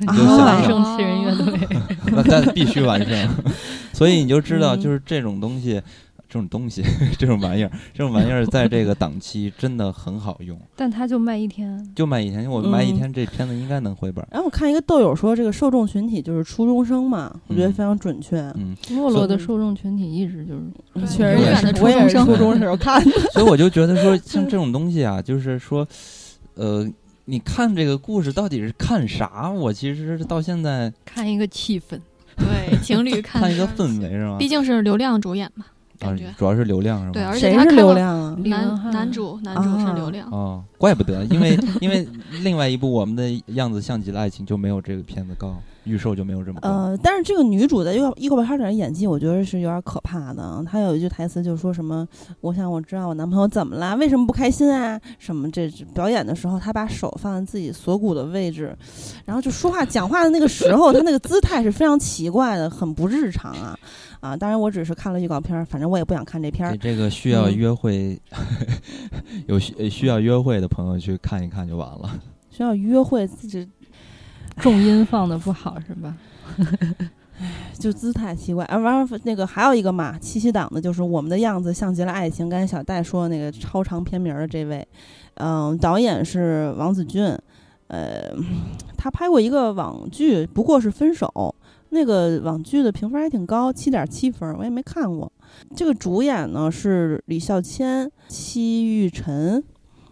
[0.07, 1.69] 完胜七人乐队，
[2.15, 3.29] 那但必须完胜，
[3.93, 5.83] 所以你就知道，嗯就是这种东西。
[6.31, 6.81] 这种东西，
[7.19, 11.85] 这种玩意儿，这种玩意儿，在这个档期真的很好用，但它就卖一天。
[11.97, 14.29] 就卖一天，我卖一嗯天，这片子应该能回本儿。
[14.31, 18.39] 然后我看一个豆友说，这个受众群体就是初中生嘛，我觉得嗯非常准确。
[18.57, 23.11] 嗯，洛洛的受众群体一直就是确实也是永远的，初我也是中生初中时候看的。
[23.35, 25.85] 所以我就觉得说，像这种东西啊，就是说，
[26.55, 26.89] 呃，
[27.25, 29.51] 你看这个故事到底是看啥？
[29.51, 31.99] 我其实到现在看一个气氛，
[32.39, 34.37] 对情侣看看一个氛围是吗？
[34.39, 37.13] 毕竟是流量主演嘛，啊感觉，主要是流量是吧？
[37.13, 38.37] 对，而且谁是流量啊？
[38.45, 39.93] 男男主男主是啊。
[39.93, 42.09] 流量，哦，怪不得，因为因为
[42.43, 46.59] 另外一部《我们的样子像极了爱情》就没有这个片子高，预售就没有这么。
[46.63, 50.63] 呃，但是这个女主的一个一个巴差点演技，我觉得是有点可怕的。
[50.67, 52.07] 她有一句台词就说什么
[52.41, 55.01] ：“我想我知道我男朋友怎么了，为什么不开心啊？
[55.19, 58.77] 什么这表演的时候，她把手放在自己锁骨的位置，
[59.25, 63.79] 然后就说话讲话的那个时候，她那个姿态是非常奇怪的，很不日常啊
[64.21, 64.37] 啊！
[64.37, 66.79] 当然，我只是看了预告片儿，反正我也不想看这片儿给。
[66.79, 68.21] 这个需要嗯约会、
[69.49, 72.21] 有需呃需要约会的朋友去看一看就完了。
[72.51, 73.67] 需要约会自己
[74.57, 76.17] 重音放的不好是吧？
[77.79, 82.49] 就姿态奇怪，啊，完了那个还有一个嘛，七夕档的，就是我们的样子像极了爱情。
[82.51, 84.87] 刚才小戴说的那个超长片名的这位，
[85.35, 87.35] 嗯、导演是王子俊，
[87.87, 88.31] 呃，
[88.99, 91.55] 他拍过一个网剧，不过是分手。
[91.93, 95.33] 那个网剧的评分还挺高，七点七分，我也没看过。
[95.75, 99.61] 这个主演呢是李孝谦、戚玉晨，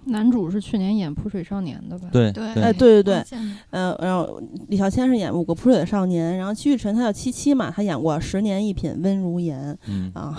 [0.06, 2.08] 男主是去年演《泼水少年》的吧？
[2.12, 9.72] 对对哎，对对对嗯，呃，然后李孝谦是演《五个扑水的少年》，然后戚玉辰他叫七七嘛，他演过《十年一品温如言》。
[9.88, 10.34] 嗯，啊，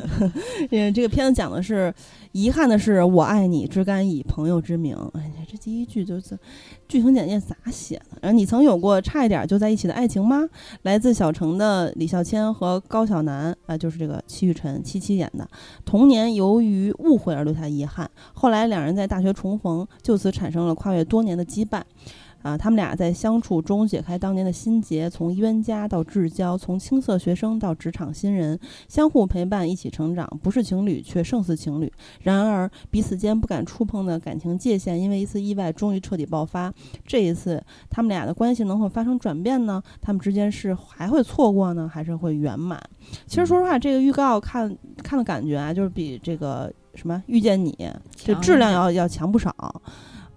[0.70, 1.92] 因为这个片子讲的是，
[2.32, 4.96] 遗憾的是，我爱你，只敢以朋友之名。
[5.14, 6.38] 哎呀，这第一句就是
[6.86, 8.18] 剧情简介咋写的？
[8.22, 10.48] 然后你曾有过差一点就在一起的爱情吗？
[10.82, 15.48] 来自小城的李孝谦和高晓楠，啊、就是这个戚玉辰七七演的。
[15.84, 21.82] 童年由于误会而留下遗憾，后来两人在大学重逢，就此产生了跨越多年的羁绊。
[22.42, 31.92] 啊，他们俩在相处中解开当年的心结，从冤家到至交，从青涩学生到职场新人，相互陪伴，一起成长，不是情侣，却胜似情侣。
[32.22, 36.72] 然而，彼此间不敢触碰的感情界限，因为一次意外，终于彻底爆发。
[37.06, 39.82] 这一次，他们俩的关系能否发生转变呢？
[40.00, 42.80] 他们之间是还会错过呢，还是会圆满？
[43.26, 47.76] 其实说实话，这个预告看看的感觉啊，就是比这个什么遇见你
[48.16, 49.54] 这质量要要强不少。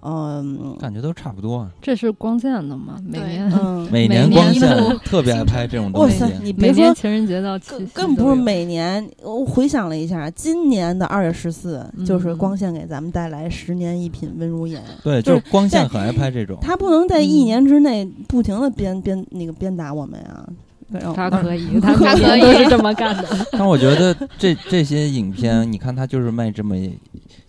[0.06, 1.60] 嗯感觉都差不多。
[1.60, 3.00] 啊这是光线的嘛？
[3.08, 4.70] 每年嗯， 每年光线
[5.06, 6.22] 特别爱拍这种东西。
[6.24, 14.82] 哇塞，你别说情人节到七夕更更不是每年，我回想了一下，今年的二月十四嗯就是光线给咱们带来十年一品温如言。
[15.04, 16.58] 对，就就是是光线很爱拍这种。
[16.62, 20.46] 他不能在一嗯年之内不停的鞭鞭那个鞭打我们呀。
[21.16, 23.26] 他可以，他可以 年都是这么干的。
[23.54, 26.76] 但我觉得这这些影片，你看他就是卖这么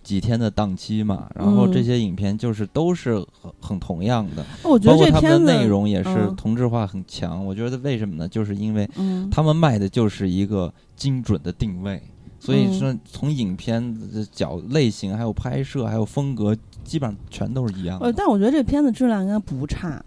[0.04, 7.44] 几天的档期嘛，然后嗯这些影片就是都是很很同样的，我觉得包括他们这片子的内容也是嗯同质化很强。
[7.44, 8.28] 我觉得为什么呢？
[8.28, 12.00] 就是因为嗯，他们卖的就是一个精准的定位，
[12.38, 13.82] 所以嗯说从影片
[14.12, 18.14] 的角类型、还有拍摄、还有风格，基本上全都是一样呃，的。
[18.18, 20.04] 但我觉得这片子质量应该不差，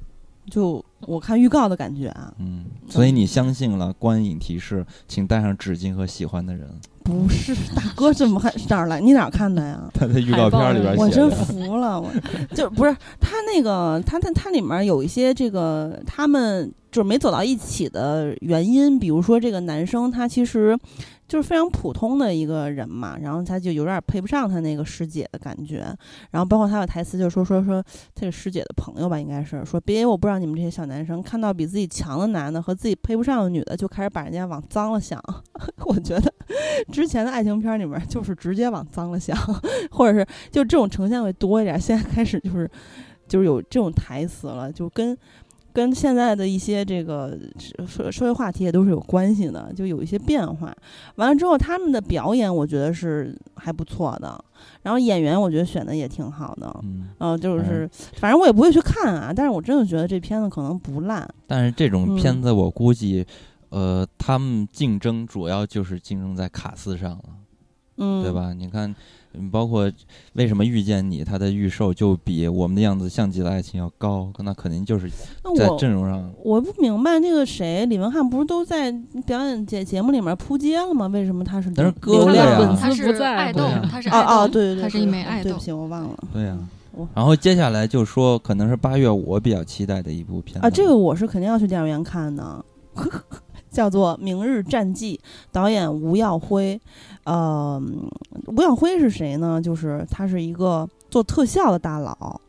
[0.50, 6.70] 就我看预告的感觉啊，嗯，所以你相信了观影提示，请带上纸巾和喜欢的人。
[7.08, 9.00] 不是大哥，怎么还哪儿来？
[9.00, 9.80] 你哪儿看的呀？
[9.96, 11.32] 他在预告片里边我真。
[11.32, 12.12] 服了，我
[12.54, 20.78] 就不是他那个，他他他里面有一些这个他们就是没走到一起的原因，比如说这个男生他其实
[21.28, 25.86] 就是非常普通的一个人嘛，然后他就有点配不上他那个师姐的感觉，
[26.32, 27.84] 然后包括他有台词就说说说
[28.16, 35.22] 这个师姐的朋友吧，应该是说别我不知道你们这些小男生看到比自己强的男的和自己配不上的女的，就开始把人家往脏了想，
[35.86, 36.34] 我觉得
[36.92, 39.38] 之前的爱情片里面就是直接往脏了想。
[39.92, 41.80] 或者是就这种呈现会多一点。
[41.80, 42.70] 现在开始就是
[43.28, 45.18] 就是有这种台词了，就跟
[45.78, 47.38] 跟现在的一些这个
[47.88, 50.76] 社社会话题也都是有关系的，就有一些变化。
[51.18, 54.44] 完了之后，他们的表演我觉得是还不错的，
[54.82, 56.76] 然后演员我觉得选的也挺好的。
[56.82, 61.30] 嗯，呃，就是反正我也不会去看啊，但是我真的觉得这片子可能不烂。
[61.46, 63.24] 但是这种嗯片子我估计，
[63.70, 67.24] 呃，他们竞争主要就是竞争在卡斯上了。
[67.98, 68.32] 嗯，对？
[68.32, 68.52] 吧？
[68.54, 68.96] 你看，嗯
[69.52, 69.92] 包括
[70.34, 75.10] 为什么遇见你，它的预售就比我们的样子像极了爱情要高，那肯定就是
[75.56, 76.32] 在阵容上。
[76.44, 78.92] 我不明白那个谁，李文翰不是都在
[79.26, 81.08] 表演节节目里面扑街了吗？
[81.08, 82.76] 为什么他是但是流哥哥呀流量啊？
[82.76, 85.60] 粉丝他是不在爱豆他是爱豆，哦哦，对对对，他是一对枚爱豆对不。
[85.60, 86.58] 起，我忘了对呀、
[86.92, 92.66] 我然后接下来就说，可能是八月我比较期待的一部片子啊，这个我是肯定要去电影院看的，
[93.70, 95.20] 叫做《明日战记》，
[95.52, 96.80] 导演吴耀辉。
[97.24, 97.82] 呃，
[98.48, 99.62] 吴耀辉是谁呢？
[99.62, 102.40] 就是他是一个做特效的大佬。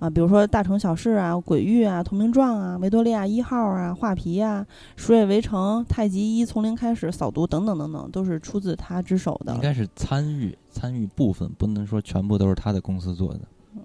[0.00, 4.66] 啊，比如说《大城小事》啊，《鬼域》啊，《投名状》啊，《维多利亚一号》啊，《画皮》啊，
[5.02, 9.60] 《鼠野围城》、《太极一》、《从零开始》、《扫毒》等等等等，都是出自他之手的应。
[9.60, 13.40] 该是参与参与部分，不能说全部都是他的公司做的。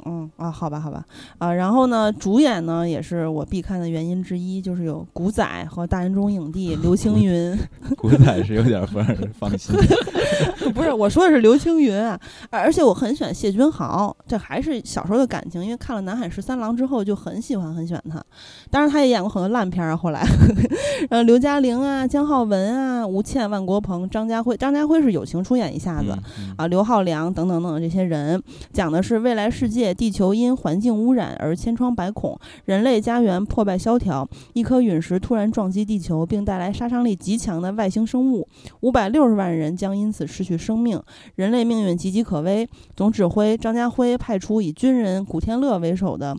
[0.06, 1.06] 嗯啊，好吧，好吧，
[1.38, 7.58] 啊，然后呢，主演呢也是我必看的原因之一，就是有古仔和大人中影帝刘青云，
[7.98, 9.76] 古仔是有点不让人放心。
[10.80, 12.18] 不是我说的是刘青云啊，
[12.50, 18.24] 而而且我很喜欢谢君豪，这还是小时候的感情，因为看了《南海十三郎》之后就很喜欢很喜欢他，
[18.72, 20.26] 当然他也演过很多烂片儿啊，后来，
[21.12, 26.56] 呃，刘嘉玲啊、姜浩文啊、吴倩、万国鹏、张家辉，张家辉是友情出演一下子，嗯嗯。
[26.56, 38.48] 啊，刘浩良等等等等这些人，讲的是未来世界，地球因环境污染而千疮百孔，人类家园破败萧条，一颗陨石突然撞击地球，并带来杀伤力极强的外星生物，
[38.82, 41.02] 五百六十万人将因此失去生生命，
[41.34, 42.70] 人类命运岌岌可危。
[42.96, 46.38] 总指挥张家辉派出以军人古天乐为首的。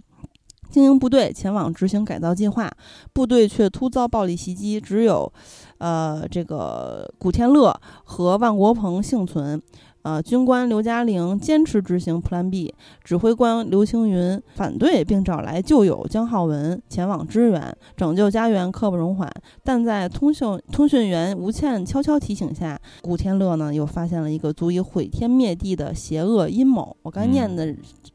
[0.71, 2.71] 精英部队前往执行改造计划，
[3.13, 5.33] 部队却突遭暴力袭击，只有，
[5.81, 7.75] 呃，这个古天乐
[8.05, 9.61] 和万国鹏幸存。
[10.03, 12.75] 呃，军官刘嘉玲坚持执行 Plan B，
[13.05, 19.31] 指挥官刘青云反对，并找来旧友姜浩文前往支援，拯救家园刻不容缓。
[19.63, 26.97] 但在通讯通讯员吴倩悄悄提醒下，古天乐呢又发现了一个足以毁天灭地的邪恶阴谋。
[27.03, 27.71] 我刚才念的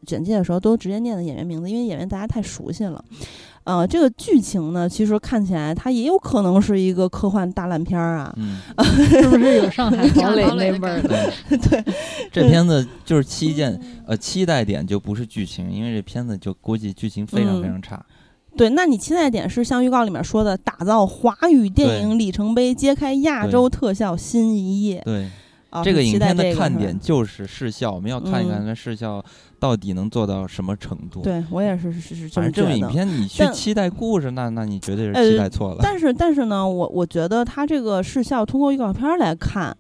[0.07, 3.05] 简介的时候都直接念的演员名字，因为演员大家太熟悉了。
[3.65, 8.33] 呃，这个剧情呢，其实看起来它也有可能是一个科幻大烂片儿啊。
[8.37, 8.57] 嗯，
[9.09, 11.01] 是不是有上海堡垒那味儿？
[11.49, 11.83] 对，
[12.31, 18.05] 这片子就是期见，呃，期待点就不是剧情，因为这片子就估计剧情非常非常差。
[18.55, 25.01] 对，那你期待点是像预告里面说的，打造华语电影里程碑，揭开亚洲特效新一页。
[25.03, 25.29] 对，
[25.75, 29.23] 啊，这个影片的看点就是视效，我们要看一看嗯它视效
[29.59, 32.87] 到底能做到什么程度。，对我也是是是这反正这种影。
[32.87, 35.79] 片你去期待故事，那那你绝对是呃期待错了。
[35.81, 39.75] 但是但是呢，我我觉得它这个视效通过预告片儿来看，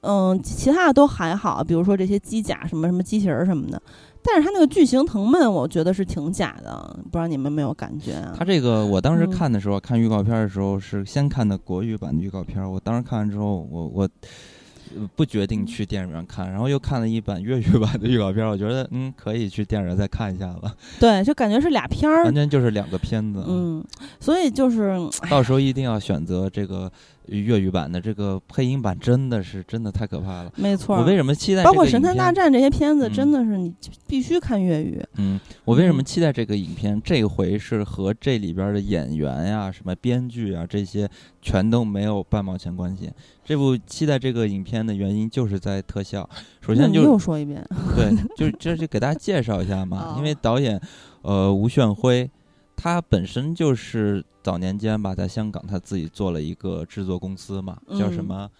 [0.00, 3.80] 嗯，其他的都还好，比如说这些机甲什么什么机器人儿什么的。
[4.28, 8.34] 但是它那个巨型藤蔓，我觉得是挺假的，不知道你们没有感觉啊？
[8.36, 12.60] 他这个，我当时嗯看的时候，看预告片的时候是先看的国语版的预告片。
[12.68, 14.08] 我当时看完之后，我我呃
[15.14, 22.34] 不决定去电影院看，然后又看了一版粤语版的预告片，我觉得嗯可以去电影院再看一下了，对，就感觉是俩片儿完。
[22.34, 23.44] 全就是两个片子。
[23.46, 23.84] 嗯，
[24.20, 24.96] 所以就是
[25.30, 26.90] 到时候一定要选择这个
[27.26, 30.52] 粤语版的，这个配音版真的是真的太可怕了。
[30.56, 31.00] 没错儿。
[31.00, 33.74] 我为什么期待包括《神探大战》这些片子，嗯真的是你
[34.06, 35.02] 必须看粤语。
[35.16, 37.00] 嗯，我为什么嗯期待这个影片？
[37.02, 41.08] 这回是和这里边的演员呀、什么编剧啊这些
[41.42, 43.10] 全都没有半毛钱关系。
[43.46, 46.28] 这部期待这个影片的原因就是在特效。
[46.60, 50.80] 首先就又说一遍， 对，就这就给大家介绍一下嘛，因为哦导演
[51.22, 52.28] 呃吴炫辉，
[52.74, 58.50] 他本身就是早年间吧，在香港他自己做了一个制作公司嘛，叫什嗯么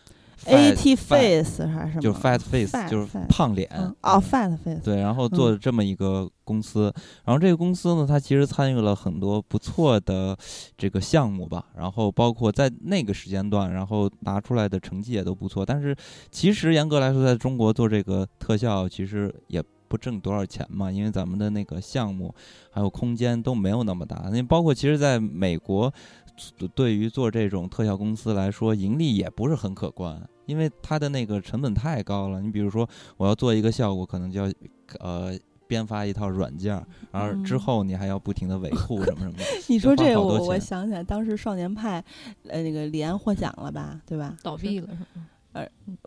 [0.45, 2.03] A fat- face 还是什么？
[2.03, 3.69] 就是 fat face，就是胖脸。
[3.75, 4.81] 嗯哦，fat face。
[4.85, 6.93] 对，然后做这么一个公司，
[7.25, 10.37] 然后这个公司呢，它其实参与了很多不错的
[10.77, 15.65] 这个项目吧，然后包括在那个时间段，然后拿出来的成绩也都不错。
[15.65, 15.97] 但是
[16.31, 22.35] 其实严格来说，在中国做这个特效，其实也不挣多少钱嘛，因为咱们的那个项目
[22.71, 24.29] 还有空间都没有那么大。
[24.31, 25.93] 那包括其实在美国，
[26.75, 30.21] 对于做这种特效公司来说，盈利也不是很可观。
[30.47, 34.53] 因为它的那个成本太高了，你比如说，我要做一个效果，可能就要
[35.01, 39.45] 呃编发一套软件儿，然后之嗯后你还要不停的维护什么什么的。
[39.69, 42.05] 你说这个我我想起来，当时少年派，
[42.47, 44.37] 呃，那个李安获奖了吧，对吧？
[44.41, 45.27] 倒闭了是吗？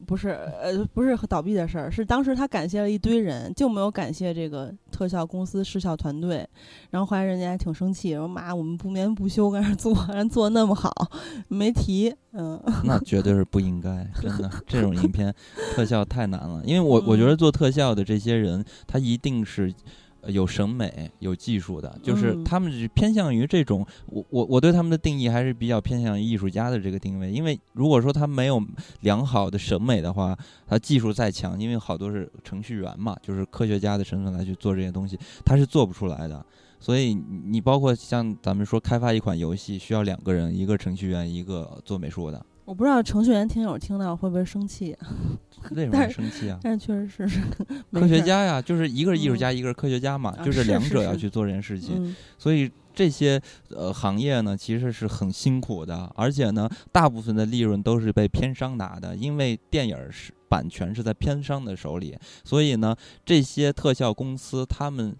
[0.06, 0.30] 不是，
[0.62, 6.48] 呃，不是倒闭的事儿，是当时他感谢了一堆人，就没有感谢这个特效公司视效团队。
[6.90, 10.92] 然后后来人家还挺生气，说妈，我们不眠不休跟那儿做，人做得那么好，
[11.48, 15.34] 没提，嗯，那绝对是不应该，真的，这种影片
[15.74, 16.62] 特效太难了。
[16.66, 19.74] 因为我我觉嗯得做特效的这些人，他一定是。
[20.22, 27.32] 呃有审美、有技术的，就是嗯他们是偏向于这种，我我我对他们的定义还是比较偏向于艺术家的这个定位。
[27.32, 28.62] 因为如果说他没有
[29.02, 30.38] 良好的审美的话，
[30.68, 36.46] 他技术再强，因为好多是程序员嘛，就是科学家的身份来去做这些东西，他是做不出来的。
[36.82, 42.46] 所以你你包括像咱们说开发一款游戏，需要两个人，一个程序员，一个做美术的。
[42.70, 44.96] 我不知道程序员听友听到会不会生气，
[45.72, 46.60] 为什么会生气啊？
[46.62, 47.42] 但是确实是
[47.92, 51.96] 科学，家呀，就是一个是艺术家，一个是科学家嘛，啊就是两者要去做这件事情。
[51.98, 65.16] 嗯所以这些呃行业呢，其实是很辛苦的，而且呢，大部分的利润都是被片商拿的，因为电影儿是版权是在片商的手里，所以呢，这些特效公司他们。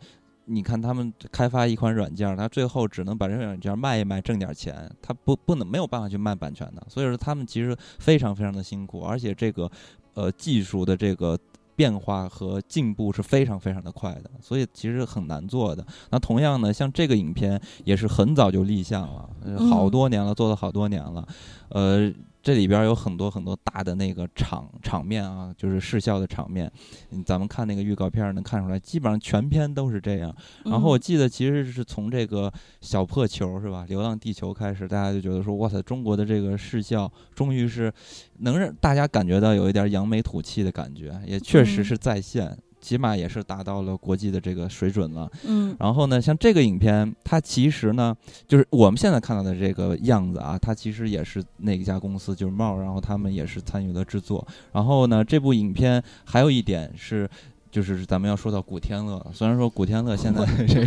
[0.52, 9.70] 你看，他们开发一款软件儿，他最后只能把这个软件儿卖一卖，挣点儿钱，他不不能没有办法去卖版权的，所以说他们其实非常非常的辛苦，而且这个
[10.16, 11.38] 呃技术的这个
[11.76, 15.86] 变化和进步是非常非常的快的，所以其实很难做的。
[16.10, 19.30] 那同样呢，像这个影片也是很早就立项了，
[19.70, 21.28] 好多年了，做了好多年了，
[21.70, 22.12] 呃。
[22.42, 26.72] 这里边有很多很多大的那个场场面啊，就是视效的场面，
[27.12, 30.34] 嗯咱们看那个预告片儿能看出来，基本上全片都是这样。
[30.66, 32.52] 然后我嗯记得其实是从这个
[32.82, 37.92] 小破球是吧，《流浪地球》开始，大家就觉得说，哇塞，中国的这个视效终于是
[38.40, 41.84] 能让大家感觉到有一点扬眉吐气的感觉，也确实嗯。
[41.84, 42.58] 是在线，
[42.90, 45.32] 起码也是达到了国际的这个水准了。
[45.46, 48.16] 嗯然后呢，像这个影片，它其实呢，
[48.48, 54.46] 就是我们现在看到的这个样子啊，它其实也是那一家公司，就是茂，然后他们也是参与了制作。
[54.72, 57.30] 然后呢，这部影片还有一点是。
[57.72, 60.82] 就是咱们要说到古天乐，虽然说古天乐现在 这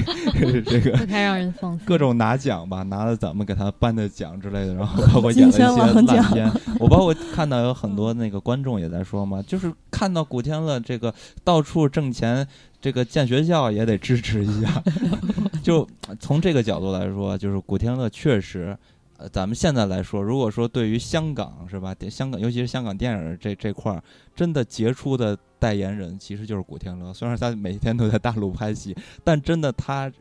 [0.52, 1.86] 个这个不太让人放心。
[1.86, 6.50] 各种拿奖吧，拿了咱们给他颁的奖之类的，然后 包括演了一些烂片。
[6.80, 11.14] 我包括看到有很多那个观众也在说嘛，就是看到古天乐这个
[11.44, 12.46] 到处挣钱，
[12.80, 14.82] 这个建学校也得支持一下。
[15.62, 15.86] 就
[16.18, 18.76] 从这个角度来说，就是古天乐确实。
[19.22, 24.02] 呃，咱们现在来说，如果说对于香港是吧，香港尤其是香港电影这这块儿，
[24.34, 27.14] 真的杰出的代言人其实就是古天乐。
[27.14, 30.12] 虽然他每天都在大陆拍戏，但真的他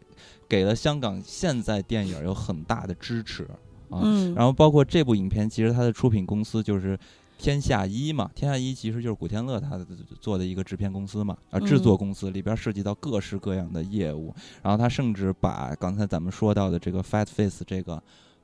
[0.48, 3.44] 给了香港现在电影有很大的支持
[3.90, 4.04] 啊。
[4.04, 6.98] 嗯，然后包括这部影片，其实它的出品公司就是
[7.40, 9.84] 天下一嘛，天下一其实就是古天乐他
[10.20, 18.02] 做的一个制片公司嘛，啊，制作公司里边涉及到各式各样的业务，然后他甚至把刚才咱们说到的这个 Fat Face 这个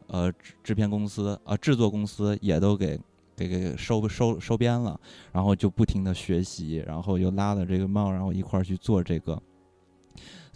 [0.08, 3.00] 呃制制片公司啊、制作公司也都给。
[3.38, 5.00] 给给收收收编了，
[5.32, 9.40] 然后就不停的学习，然后又拉了这个猫，然后一块儿去做这个，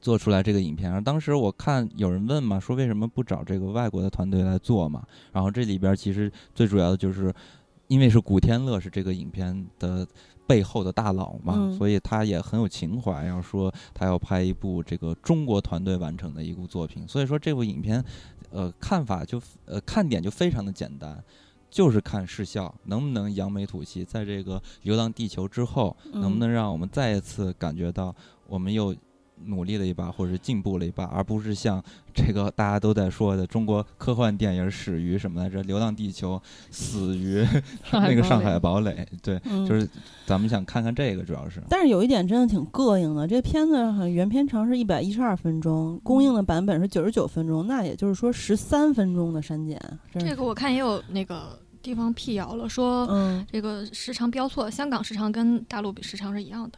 [0.01, 0.89] 做出来这个影片。
[0.89, 5.05] 然后当时我看有人问嘛，说为什么不找这个外国的团队来做嘛？
[5.31, 7.31] 然后这里边其实最主要的就是，
[7.87, 10.07] 因为是古天乐是这个影片的
[10.47, 17.07] 背后的大佬嘛，嗯所以他也很有情怀，要说他要拍一部这个中国团队完成的一部作品。
[17.07, 18.03] 所以说这部影片，
[18.51, 21.23] 呃，看法就呃看点就非常的简单。
[21.69, 28.13] 就是看视效能不能扬眉吐气，在这个《流浪地球》之后，能不嗯能让我们再一次感觉到
[28.45, 28.93] 我们又
[29.45, 36.35] 努力了一把，或者是进步了一把，而不是像这个大家都在说的中国科幻电影始于什么来着，《流浪地球》
[36.69, 37.45] 死于
[37.91, 39.07] 那个上海堡垒。
[39.21, 39.87] 对，嗯就是
[40.25, 41.61] 咱们想看看这个，主要是。
[41.69, 49.79] 但是有一点真的挺膈应的，这片子好像原片长是一百一十二分钟，公映的版本是九十九分钟，那也就是说十三分钟的删减。
[50.13, 56.77] 这个我看也有那个地方辟谣了，说嗯这个时长标错，香港时长跟大陆比时长是一样的。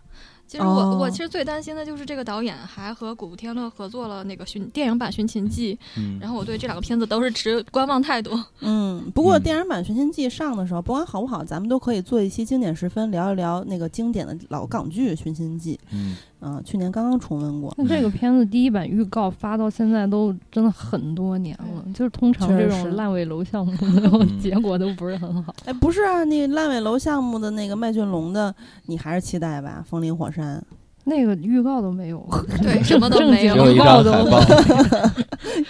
[0.54, 8.40] 其实我、哦我其实最担心的就是这个导演还和古天乐合作了那个寻电影版《寻秦记》，嗯，然后我对这两个片子都是持观望态度。
[8.62, 15.74] 嗯，不过嗯电影版《寻秦记》上的时候，不管好不好，咱们都可以做一期经典十分，聊一聊那个经典的老港剧《寻秦记》。
[15.92, 17.74] 嗯，啊、去年刚刚重温过。
[17.78, 25.56] 那这个片子第一版预告发到现在都真的很多年了，就是通常这种烂尾楼项目 最后嗯结果都不是很好。
[25.66, 28.54] 哎，不是啊，那烂尾楼项目的那个麦浚龙的，
[28.88, 30.64] 你还是期待吧，《风林火山
[31.06, 32.26] 那个预告都没有，
[32.62, 34.40] 对什么都没有预告都没有，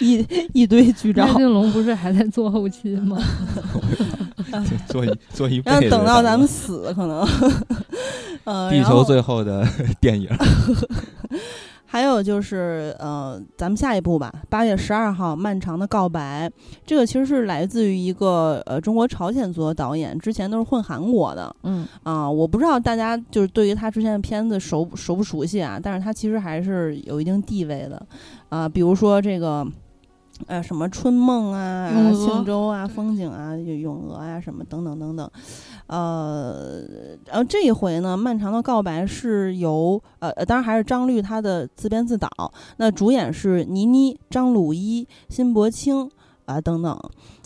[0.00, 3.18] 一一堆剧照麦，浚龙不是还在做后期吗？
[4.88, 7.26] 做一做一辈然后子等到咱们死可能。
[8.44, 9.66] 呃，地球最后的
[10.00, 10.28] 电影，
[11.94, 16.48] 还有就是呃，咱们下一步吧，八月十二号《漫长的告白》，
[16.84, 28.04] 这个其实是来自于一个呃中国朝鲜族的导演，之前都是混韩国的嗯，啊、我不知道大家就是对于他之前的片子熟熟不熟悉啊，但是他其实还是有一定地位的
[28.48, 29.64] 啊、比如说这个。
[30.46, 35.30] 呃，什么春梦啊、咏鹅庆州啊、风景啊、有咏鹅啊，什么等等等等，
[35.86, 36.80] 呃，
[37.26, 42.28] 然后这一回呢，《漫长的告白》是由呃，呃当然还是张律他的自编自导，
[42.76, 46.10] 那主演是倪妮、张鲁一、辛柏青
[46.46, 46.98] 啊、等等。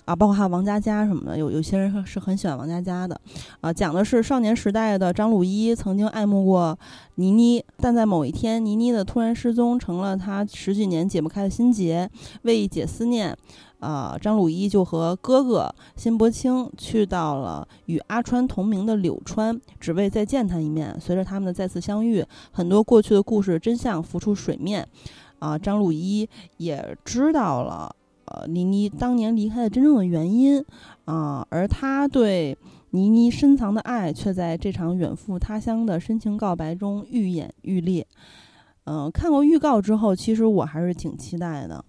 [0.08, 3.20] 啊，包括还有王佳佳什么的，有有些人是很喜欢王佳佳的，
[3.60, 6.78] 啊，讲的是少年时代的张鲁一曾经爱慕过
[7.16, 12.08] 倪妮，但在某一天，倪妮的突然失踪成了他十几年解不开的心结。
[12.44, 13.36] 为解思念，
[13.80, 20.96] 啊，张鲁一就和哥哥辛柏青去到了与阿川同名的柳川，只为再见他一面。
[20.98, 24.88] 随着他们的再次相遇，很多过去的故事真相浮出水面。
[25.38, 27.94] 啊，张鲁一也知道了，
[28.30, 30.62] 呃，倪妮当年离开的真正的原因
[31.04, 32.56] 啊，而他对
[32.90, 38.06] 倪妮深藏的爱，却在这场远赴他乡的深情告白中愈演愈烈。
[38.84, 41.84] 嗯、看过预告之后，其实我还是挺期待的。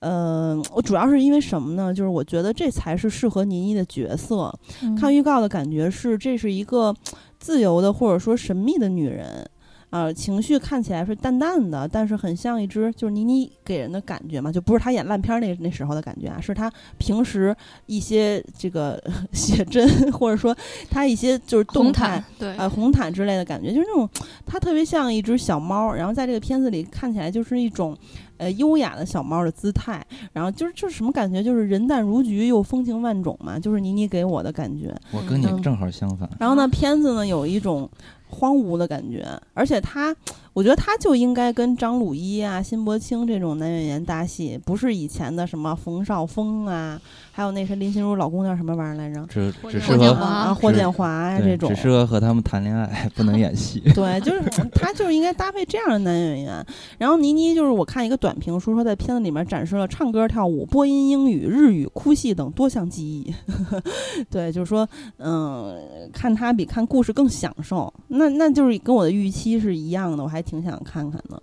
[0.00, 1.92] 呃，我主要是因为什么呢？
[1.94, 4.52] 就是我觉得这才是适合倪妮的角色。
[4.82, 6.94] 嗯看预告的感觉是，这是一个
[7.38, 9.48] 自由的或者说神秘的女人。
[9.92, 17.54] 啊、情绪看起来是淡淡的，但是很像一只就是倪妮给人的感觉嘛，就不是她演烂片儿那那时候的感觉啊，是她平时
[17.84, 18.98] 一些这个
[19.34, 20.56] 写真，或者说
[20.90, 24.08] 她一些就是动红态毯，对，呃红毯之类的感觉，就是那种
[24.46, 27.94] 她特别像一只小猫，然后在这个片子里看起来就是一种
[28.38, 30.02] 呃优雅的小猫的姿态，
[30.32, 34.94] 然后就是就是什么感觉，就是人淡如菊又风情万种嘛，就是倪妮给我的感觉。
[35.10, 36.26] 我跟你嗯正好相反。
[36.40, 37.86] 然后呢，片子呢有一种
[38.32, 40.16] 荒芜的感觉，而且它，
[40.54, 47.00] 我觉得他就应该跟张鲁一啊、辛柏青这种男演员搭戏，不是以前的什么冯绍峰啊，
[47.30, 49.24] 还有那谁林心如老公叫什么玩意儿来着？
[49.26, 51.76] 只霍建只适合霍建华啊，霍建华呀、对这种只。
[51.76, 53.80] 适合和他们谈恋爱，不能演戏。
[53.94, 54.42] 对，就是
[54.72, 56.64] 他就是应该搭配这样的男演员。
[56.98, 63.34] 然后倪妮就是我看一个短评说说在片子里面展示了唱歌、跳舞、播音、英语、日语、哭戏等多项技艺。
[64.28, 65.76] 对，就是说，嗯，
[66.12, 67.92] 看他比看故事更享受。
[68.08, 71.42] 那那就是跟我的预期是一样的，我还挺想看看的。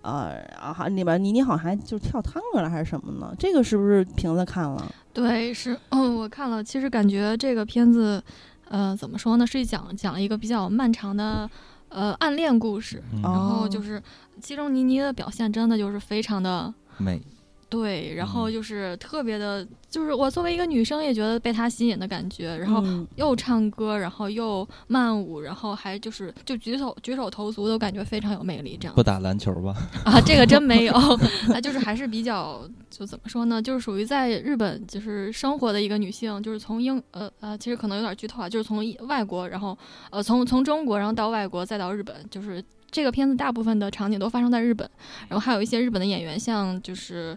[0.00, 3.34] 呃，啊，好里边倪妮好像还就跳探戈了还是什么呢？
[3.38, 4.94] 这个是不是瓶子看了？
[5.12, 8.22] 对，是，嗯，我看了，其实感觉这个片子，
[8.68, 11.50] 呃，怎么说呢，是讲讲了一个比较漫长的，
[11.88, 13.02] 呃，暗恋故事。
[13.12, 14.00] 嗯然后哦就是，
[14.40, 17.20] 其中倪妮的表现真的就是非常的美，
[17.68, 18.52] 对，然后嗯。
[18.52, 23.06] 就是特别的，就是我作为一个女生也觉得被他吸引的感觉，然后嗯。
[23.16, 29.74] 又唱歌，然后又慢舞，然后还就是就举手举手投足都感觉非常有魅力，这样不打篮球吧？
[30.04, 30.94] 啊，这个真没有。
[31.52, 39.76] 啊，就是还是比较就怎么说呢，就是属于在日本就是生活的一个女性，就是从英呃呃，其实可能有点剧透啊，就是从一外国，然后
[40.10, 44.88] 呃从从中国，然后到外国，再到日本，就是这个片子大部分的场景都发生在日本，
[45.28, 47.36] 然后还有一些日本的演员，像就是。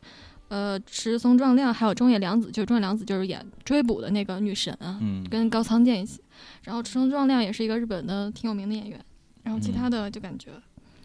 [0.51, 6.19] 呃，池松壮亮还有中野良子，就是中野良子就是演追捕的那个女神啊，嗯，跟高仓健一起。
[6.63, 8.99] 然后池松壮亮也是一个日本的挺有名的演员，
[9.43, 10.49] 然后其嗯他的就感觉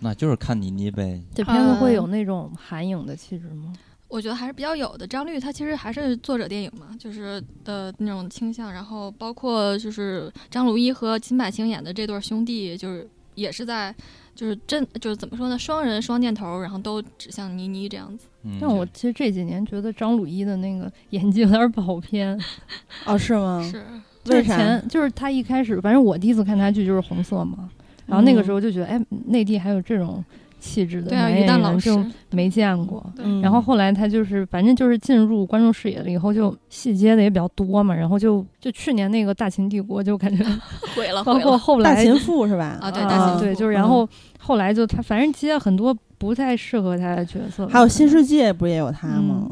[0.00, 1.22] 那就是看倪妮呗。
[1.32, 3.72] 这片子会呃有那种韩影的气质吗？
[4.08, 5.06] 我觉得还是比较有的。
[5.06, 8.72] 张律他其实还是作者电影嘛，就是的那种倾向。
[8.72, 13.94] 然后包括就是张鲁一和金百星演的这对兄弟，就是也是在
[14.36, 18.26] 就是真就是怎么说呢，双人双箭头，然后都指向倪妮这样子。
[18.44, 22.38] 嗯，但我其实这几年觉得张鲁一的那个 演技有点跑偏，
[23.06, 23.60] 哦，是吗？
[23.64, 23.82] 是，
[24.22, 24.56] 就是为啥？
[24.56, 27.68] 前就是他一开始，反正我第一次看他剧就是《红色》嘛，
[28.06, 30.24] 然后那个时候就觉得，哎，内地还有这种
[30.58, 33.04] 气质的对啊，男演于丹老员就师，没见过。
[33.42, 37.94] 然后后来他就是，反正就是进入观众视野了以后，就戏接的也比较多嘛。
[37.94, 40.44] 然后就就去年那个《大秦帝国》，就感觉
[40.96, 41.38] 毁了，包。
[41.38, 42.78] 括后来大秦赋是吧？
[42.80, 44.08] 啊对啊大秦赋对，就是然后
[44.38, 49.48] 后来就他反正接了很多不太适合他的角色，还有新世界不是也有他吗？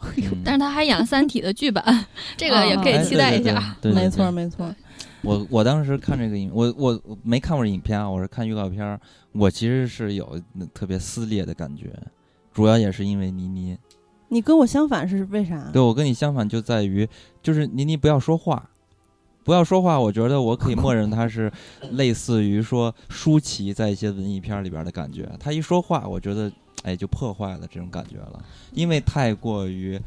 [0.42, 1.82] 但是他还演了《三体》的剧本，
[2.36, 3.52] 这个也可以哎期待一下。
[3.82, 4.74] 没错对没错。
[5.22, 9.00] 我我当时看这个影，我我我没看过影片啊，我是看预告片儿，
[9.32, 11.92] 我其实是有那特别撕裂的感觉，
[12.52, 13.76] 主要也是因为倪妮。
[14.28, 15.70] 你跟我相反是为啥？
[15.72, 17.08] 对我跟你相反，就在于
[17.42, 18.70] 就是倪妮不要说话，
[19.44, 21.52] 不要说话，我觉得我可以默认她是
[21.92, 26.50] 类似于说舒淇在一些文艺片儿里边儿的感觉，她一说话，我觉得
[26.82, 28.42] 哎就破坏了这种感觉了，
[28.72, 30.00] 因为太过于。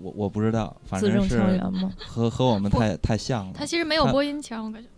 [0.00, 1.40] 我我不知道，反正正是。
[2.06, 3.52] 和和我们太太像了。
[3.54, 4.88] 他其实没有播音腔，我感觉。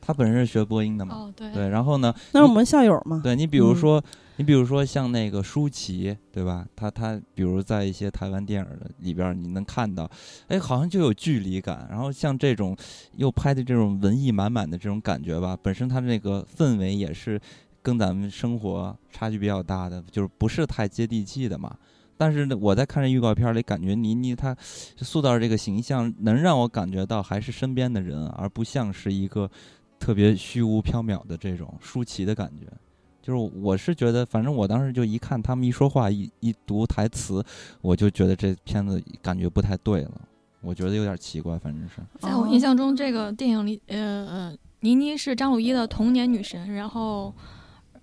[0.00, 3.20] 他本身是学播音的嘛，哦，对，对，然后呢，那是我们校友嘛。
[3.22, 4.02] 对你比如嗯说，
[4.36, 6.66] 你比如说像那个舒淇，对吧？
[6.74, 10.10] 他他比如在一些台湾电影的里边儿，你能看到，
[10.46, 11.86] 哎，好像就有距离感。
[11.90, 12.74] 然后像这种
[13.16, 17.38] 又拍的这种文艺满满的这种感觉吧，本身它那个氛围也是
[17.82, 21.76] 跟咱们生活差距比较大的，就是不是太接地气的嘛。
[22.18, 24.54] 但是呢，我在看这预告片里，感觉倪妮她
[24.96, 29.48] 塑造这个形象，能让我感觉到还是身边的人，而不像是一个
[29.98, 32.66] 特别虚无缥缈的这种舒淇的感觉。
[33.22, 37.44] 就是我是觉得，反正我当时就一看他们一说话，一一读台词，
[37.82, 40.22] 我就觉得这片子感觉不太对了，
[40.62, 41.96] 我觉得有点奇怪，反正是。
[42.20, 47.34] 在我印象中，这个电影里，呃呃，倪妮是张鲁一的童年女神，然后，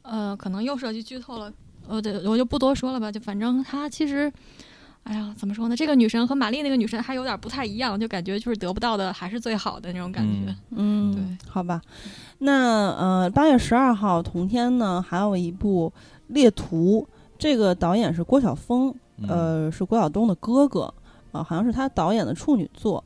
[0.04, 1.52] 呃，可能又涉及剧透了，
[1.88, 4.32] 呃，对，我就不多说了吧，就反正她其实，
[5.04, 5.76] 哎呀，怎么说呢？
[5.76, 10.56] 这个女神和玛丽那个女神还有点不太一样，就感觉就是得不到的还是最好的那种感觉。
[10.72, 11.82] 嗯嗯，对，好吧。
[12.40, 15.92] 那呃，八月十二号同天呢，还有一部
[16.28, 17.08] 《猎图》，
[17.38, 20.94] 这个导演是郭晓峰，嗯、呃，是郭晓东的哥哥，
[21.32, 23.04] 呃，好像是他导演的处女作。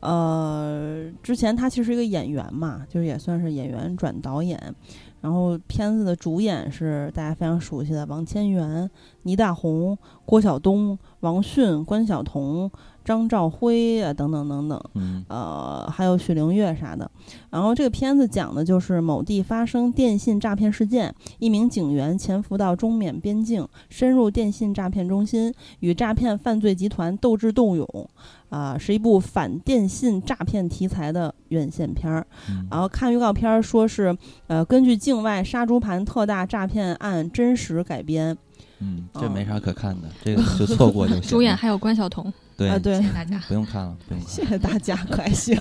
[0.00, 4.74] 呃，之前他其实是一个演员嘛，就是也算是演员转导演。
[5.22, 8.90] 然后片子的主演是大家非常熟悉的王千源、
[9.22, 9.96] 倪大红、
[10.26, 12.68] 郭晓东、王迅、关晓彤、
[13.04, 14.80] 张兆辉啊等等等等。
[14.94, 17.10] 嗯呃，还有许灵月啥的。
[17.50, 28.08] 然后这个片子讲的就是某地发生电信诈骗事件，一名警员潜伏到中缅边境，深入电信诈骗中心，与诈骗犯罪集团斗智斗勇。
[28.48, 32.26] 啊、是一部反电信诈骗题材的院线片儿。
[32.50, 34.14] 嗯然后看预告片儿说是，
[34.46, 38.36] 呃，根据境外杀猪盘特大诈骗案真实改编。
[38.80, 41.22] 嗯，这没啥可看的，这个就错过就行。
[41.30, 43.38] 主演还有关晓彤，对、啊，对谢，谢大家。
[43.48, 45.58] 不用看了，不用看谢谢大家，可还行。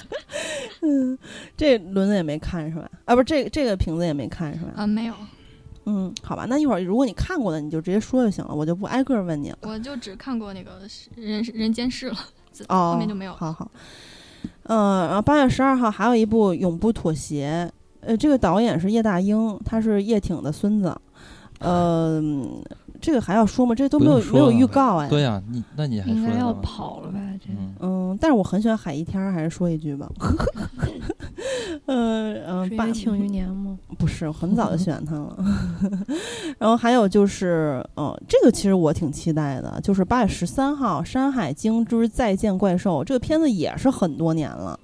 [0.82, 1.18] 嗯，
[1.56, 2.88] 这轮子也没看是吧？
[3.04, 4.72] 啊，不是这个这个瓶子也没看是吧？
[4.76, 5.14] 啊，没有，
[5.86, 9.58] 嗯，好吧，那一会儿如果你看过的，你就直接说就行了，我就不挨个儿问你了。
[9.62, 10.80] 我就只看过那个
[11.16, 12.16] 人人间世了，
[12.68, 13.38] 哦，后面就没有了。
[13.38, 13.70] 好好。
[14.64, 17.68] 嗯、然后八月十二号还有一部《永不妥协》，
[18.06, 20.94] 呃，这个导演是叶大鹰，他是叶挺的孙子。
[21.58, 22.22] 呃，
[23.08, 23.74] 这个还要说吗？
[23.74, 25.08] 这都没有没有预告哎。
[25.08, 27.18] 对呀、你那你还应该要跑了吧？
[27.40, 30.06] 这嗯嗯，但是我很喜欢海一天儿，还是说一句吧。
[31.86, 33.78] 嗯 嗯，八是庆余年吗？
[33.96, 35.34] 不是，我很早就喜欢他了。
[36.58, 44.78] 然后还有就是，呃，这个其实我挺期待的，就是八月十三号《山海经之再见怪兽》这个片子也是很多年了，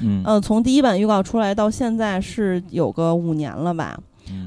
[0.00, 4.00] 嗯呃，从第一版预告出来到现在是有个五年了吧。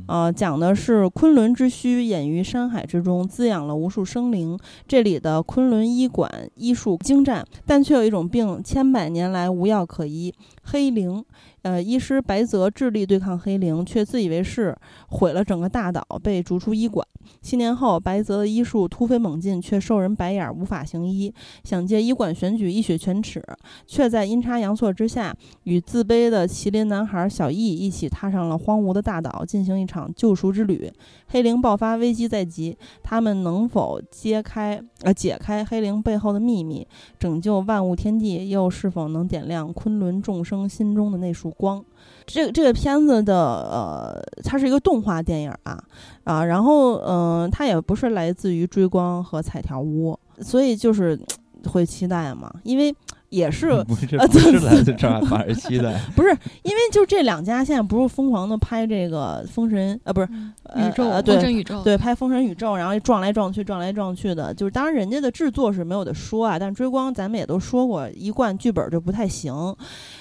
[0.05, 4.59] 呃，讲的是昆仑之墟隐于山海之中，滋养了无数生灵。
[4.87, 10.33] 这里的昆仑医馆医术精湛，但却有一种病，千百年来无药可医——
[10.63, 11.23] 黑灵。
[11.61, 14.75] 呃，医师白泽致力对抗黑灵，却自以为是，
[15.07, 17.07] 毁了整个大岛，被逐出医馆。
[17.41, 21.33] 七年后，白泽的医术突飞猛进，却受人白眼，无法行医。
[21.63, 23.41] 想借医馆选举一雪前耻，
[23.87, 25.33] 却在阴差阳错之下，
[25.63, 30.91] 与自卑的麒麟男孩小易一起踏上了荒芜的大岛，进行一场救赎之旅。
[31.27, 36.87] 黑灵爆发，危机在即，他们能否揭开呃解开黑灵背后的秘密，
[37.19, 41.83] 拯救万物天地，又是否能点亮昆仑众生心中的那束光？
[42.25, 45.83] 这个这个片子的呃，它是一个动画电影啊
[46.23, 51.19] 啊，然后嗯、呃它也不是来自于追光和彩条屋，所以就是
[51.67, 52.95] 会期待嘛，因为。
[53.33, 56.29] 也是 不是啊不是来自这儿八尔期的，不是
[56.61, 60.29] 因为就这两家现在不是疯狂的拍这个《封神》啊，不是
[60.63, 69.53] 呃宇宙呃对神宇宙，对，拍《封神宇宙》，然后撞来撞去，撞来撞去的，就是当然人家的制作是没有的说啊，但追光咱们也都说过，一贯剧本就不太行。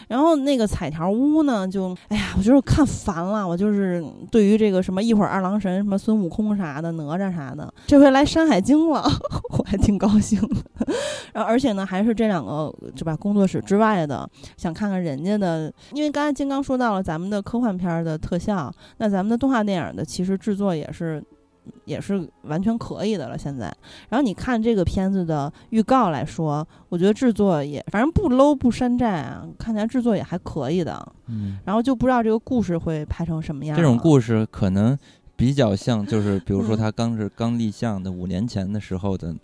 [0.08, 9.02] 然后那个彩条屋呢，就哎呀，我就是看烦了，我就是对于这个什么一会儿二郎神、什么孙悟空啥的、哪吒啥的，这回来《山海经》了，
[9.58, 10.56] 我还挺高兴的。
[11.32, 21.22] 然后而且呢，还是这两个对吧工作室之外的，想看看人家的，因为刚才金刚说到了咱们的科幻片的特效，那咱们的动画电影的其实制作也是。
[21.84, 23.64] 也是完全可以的了，现在。
[24.08, 31.12] 然后你看这个片子的预告来说，我觉得制作也反正不 low 不山寨啊，看起来制作也还可以的。
[31.26, 33.76] 嗯，然后就不知道这个故事会拍成什么样。
[33.76, 34.98] 这种故事可能
[35.36, 39.34] 比较像，就是比如说嗯他刚是刚立项的五年前的时候的。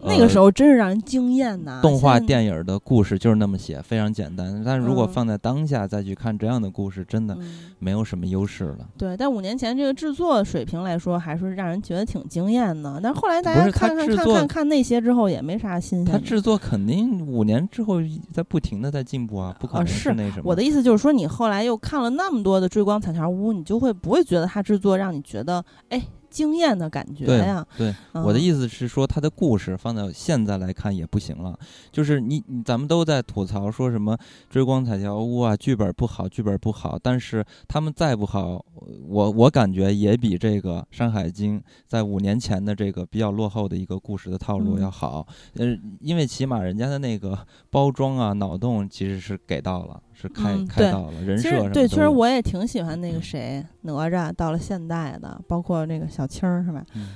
[0.00, 1.80] 那个时候真是让人惊艳呐！
[1.82, 4.62] 动画电影的故事就是那么写，非常简单。
[4.64, 8.88] 但是如果嗯放在当下再去看这样的故事，真的嗯没有什么优势了。
[8.96, 13.00] 对，但五年前这个制作水平来说，还是让人觉得挺惊艳的。
[13.02, 16.12] 但后来大家看看看看看那些之后，也没啥新鲜的。
[16.12, 17.96] 它制作肯定五年之后
[18.32, 20.42] 在不停的在进步啊，不可能哦是那什么。
[20.44, 26.00] 我的意思就是说，你后来又看了那么多的追光彩条屋，你就会不会觉得它制作让你觉得哎
[26.38, 27.66] 惊艳的感觉对呀？
[27.76, 31.58] 对，嗯我的意思是说，他的故事放到现在来看也不行了。
[31.90, 34.16] 就是你，咱们都在吐槽说什么
[34.48, 36.96] 追光彩条屋啊，剧本不好，剧本不好。
[37.02, 38.64] 但是他们再不好，
[39.08, 41.58] 我我感觉也比这个《山海经》
[41.88, 45.26] 在五年前的这个比较落后的一个故事的套路嗯要好。
[45.56, 47.36] 嗯，因为起码人家的那个
[47.68, 56.84] 包装啊、脑洞其实是给到了，是开、嗯开到了，人设什么对，都有其实我也挺喜欢那个谁哪吒到了现代的，包括那个小青儿是吧？
[56.94, 57.10] 嗯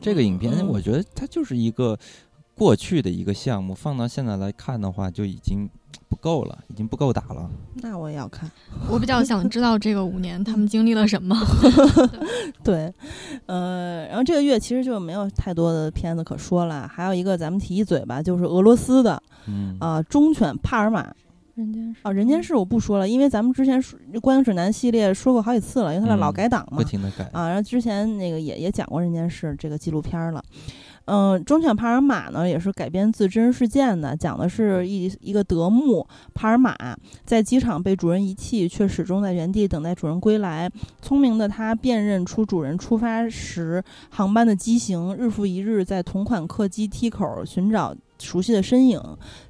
[0.00, 1.98] 这个影片，嗯我觉得它就是一个
[2.54, 5.66] 过去的一个项目，放到现在来看的话，就已经
[6.10, 7.48] 不够了，已经不够打了。
[7.76, 8.50] 那我也要看。
[8.90, 11.34] 我比较想知道这个五年他们经历了什么。
[12.62, 12.92] 对，
[13.46, 21.10] 呃，然后这个月其实就没有太多的片子可说了，还有一个咱们提一嘴吧，就是俄罗斯的嗯啊、忠犬帕尔玛
[21.54, 26.84] 人间世啊，人间世我不说了，因为咱们之前说《观影指南》系列说过好几次了，因为它是老嗯改档嘛不。
[26.84, 27.24] 停的改。
[27.32, 30.42] 啊，然后之前那个也也讲过人间世这个纪录片儿了。
[31.06, 36.74] 嗯、忠犬帕尔玛呢也是改编自真实事件的，讲的是一一个德牧帕尔玛
[37.24, 40.70] 在机场被主人遗弃，却始终在原地等待主人归来。
[41.02, 49.00] 聪明的他辨认出主人出发时航班的机型，日复一日在同款客机梯口寻找熟悉的身影。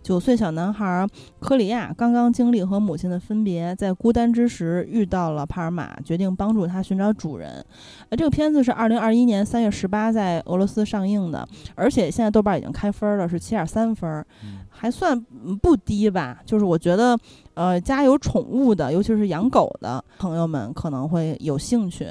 [0.03, 1.07] 九岁小男孩
[1.41, 7.65] 科里亚刚刚经历和母亲的分别，在孤单之时遇到了帕尔玛，决定帮助他寻找主人。
[8.11, 14.11] 呃，这个片子是二零二一年三月十八在俄罗斯上映的，而且现在豆瓣已经开分了，是七点三分，
[14.43, 16.43] 嗯还算嗯不低吧。
[16.45, 17.17] 就是我觉得，
[17.55, 22.09] 呃，家有宠物的，尤其是养狗的朋友们可能会有兴趣。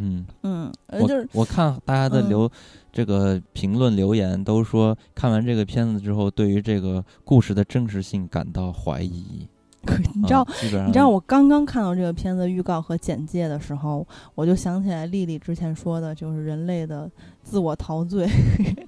[0.00, 0.72] 嗯，嗯，
[1.06, 2.50] 就是我看大家的嗯留、
[2.90, 9.46] 这个评论留言都说，看完这个片子之后，对于这个故事的真实性感到怀疑。
[10.14, 10.46] 你知道
[10.86, 17.10] 你知道我刚刚看到这个片子预告和简介的时候，我就想起来丽丽之前说的，就是人类的
[17.42, 18.28] 自我陶醉。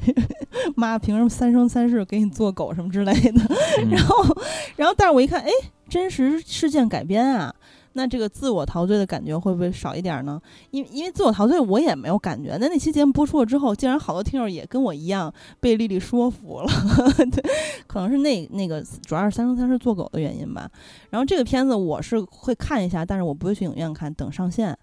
[0.77, 3.41] 妈，凭什么三生三世给你做狗什么之类的？
[3.83, 4.37] 嗯 然后，
[4.77, 5.51] 然后，但是我一看，哎，
[5.89, 7.55] 真实事件改编啊，
[7.95, 10.41] 那这个自我陶醉的感觉会不会少一点呢？
[10.71, 12.57] 因因为自我陶醉我也没有感觉。
[12.61, 16.69] 那那期节目播出了之后，竟然好多听友也跟我一样被丽丽说服了，
[17.31, 17.43] 对，
[17.87, 20.69] 可能是那那个主要是三生三世做狗的原因吧。
[21.11, 24.77] 然后这个片子我是会看一下，但是我不会去影院看，等上线。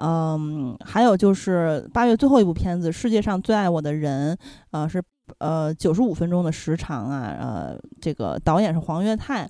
[0.00, 4.32] 嗯，还有就是八月最后一部片子《世界上最爱我的人》，
[4.70, 5.02] 呃，是
[5.38, 9.48] 呃九十五分钟的时长啊，呃，这个导演是黄岳泰，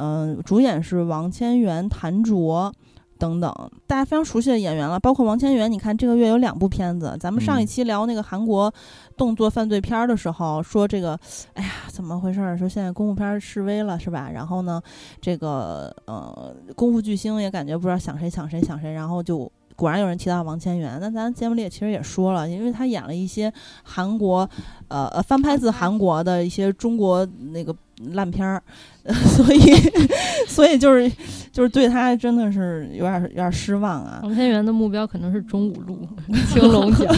[0.00, 2.72] 嗯、主演是王千源、谭卓。
[3.20, 3.52] 等等，
[3.86, 5.70] 大家非常熟悉的演员了，包括王千源。
[5.70, 8.72] 你看这个月有两部片子，咱们上一嗯期聊那个韩国
[9.14, 11.20] 动作犯罪片儿的时候，说这个，
[11.52, 12.56] 哎呀，怎么回事儿？
[12.56, 14.30] 说现在功夫片儿示威了，是吧？
[14.32, 14.80] 然后呢，
[15.20, 20.98] 这个呃，功夫巨星也感觉不知道想谁想谁想谁，然后就果然有人提到王千源。
[21.00, 23.50] 那咱节目里也其实也说了，因为他演了一些
[23.82, 24.46] 韩国，
[24.88, 27.74] 呃呃翻拍自韩国的一些中国那个
[28.12, 28.62] 烂片儿，
[29.04, 29.60] 呃所以
[30.46, 31.10] 所以就是
[31.50, 34.20] 就是对他真的是有点有点失望啊。
[34.22, 36.06] 王千源的目标可能是中五路、
[36.52, 37.14] 青龙奖。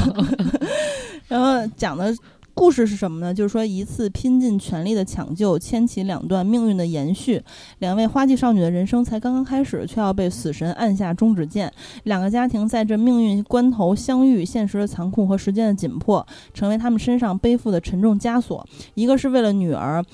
[1.26, 2.14] 然后讲的
[2.54, 3.32] 故事是什么呢？
[3.34, 7.42] 就是说一次拼尽全力的抢救，牵起两段命运的延续。
[7.78, 11.72] 两位花季少女的人生才刚刚开始，却要被死神按下终止键。
[12.04, 18.66] 两个家庭在这命运关头相遇，现实的残酷和时间的紧迫，成为他们身上背负的沉重枷锁。
[18.94, 20.04] 一个是为了女儿。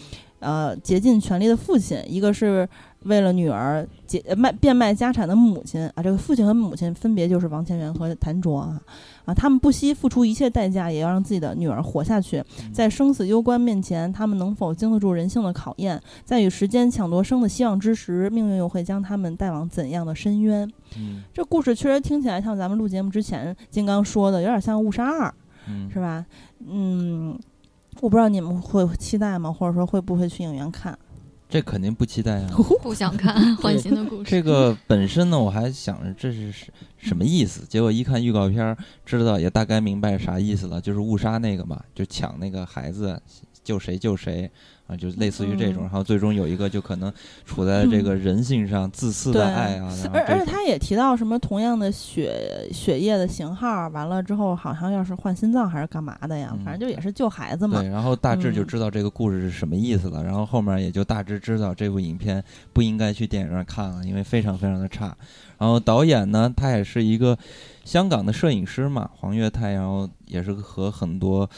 [0.40, 2.69] 呃竭尽全力的父亲，一个是
[3.02, 6.01] 为了女儿解卖变卖家产的母亲啊。
[6.01, 8.81] 这个父亲和母亲分别就是王千源和谭卓啊
[9.28, 12.42] 啊，他们不惜付出一切代价，也要让自己的女儿活下去。
[12.72, 16.00] 在生死攸关面前，他们能否经得住人性的考验？
[16.24, 20.66] 在与时间抢夺生的希望之时，命运又会将他们带往怎样的深渊？
[20.96, 25.28] 嗯这故事确实听起来像咱们录节目之前金刚说的，有点像《误杀二》。
[25.68, 26.24] 嗯是吧？
[26.66, 27.38] 嗯，
[28.00, 29.52] 我不知道你们会期待吗？
[29.52, 30.98] 或者说会不会去影院看？
[31.49, 32.51] 这肯定不期待啊。
[32.83, 34.31] 不想看换新的故事。
[34.31, 36.66] 这个本身呢，我还想着这是什
[36.99, 38.77] 什么意思，结果一看预告片儿，
[39.07, 43.20] 知道也大概明白啥意思了，就是误杀那个嘛，就抢那个孩子，
[43.69, 44.51] 救谁救谁
[44.86, 47.12] 啊，就类似于这种，嗯然后最终有一个就可能
[47.45, 56.49] 处在这个人性上自私的爱啊，而而且他也提到什么同样的血血液的型号，完了之后好像要是换心脏还是干嘛的呀？
[56.55, 57.90] 嗯反正就也是救孩子嘛对，。
[57.90, 62.43] 然后大致就嗯知道这个故事是什么意思了，然后后面也就大致知道这部影片
[62.73, 65.15] 不应该去电影院看了，因为非常非常的差。
[65.59, 67.36] 然后导演呢，他也是一个
[67.85, 71.51] 香港的摄影师嘛，黄岳泰，然后也是和很多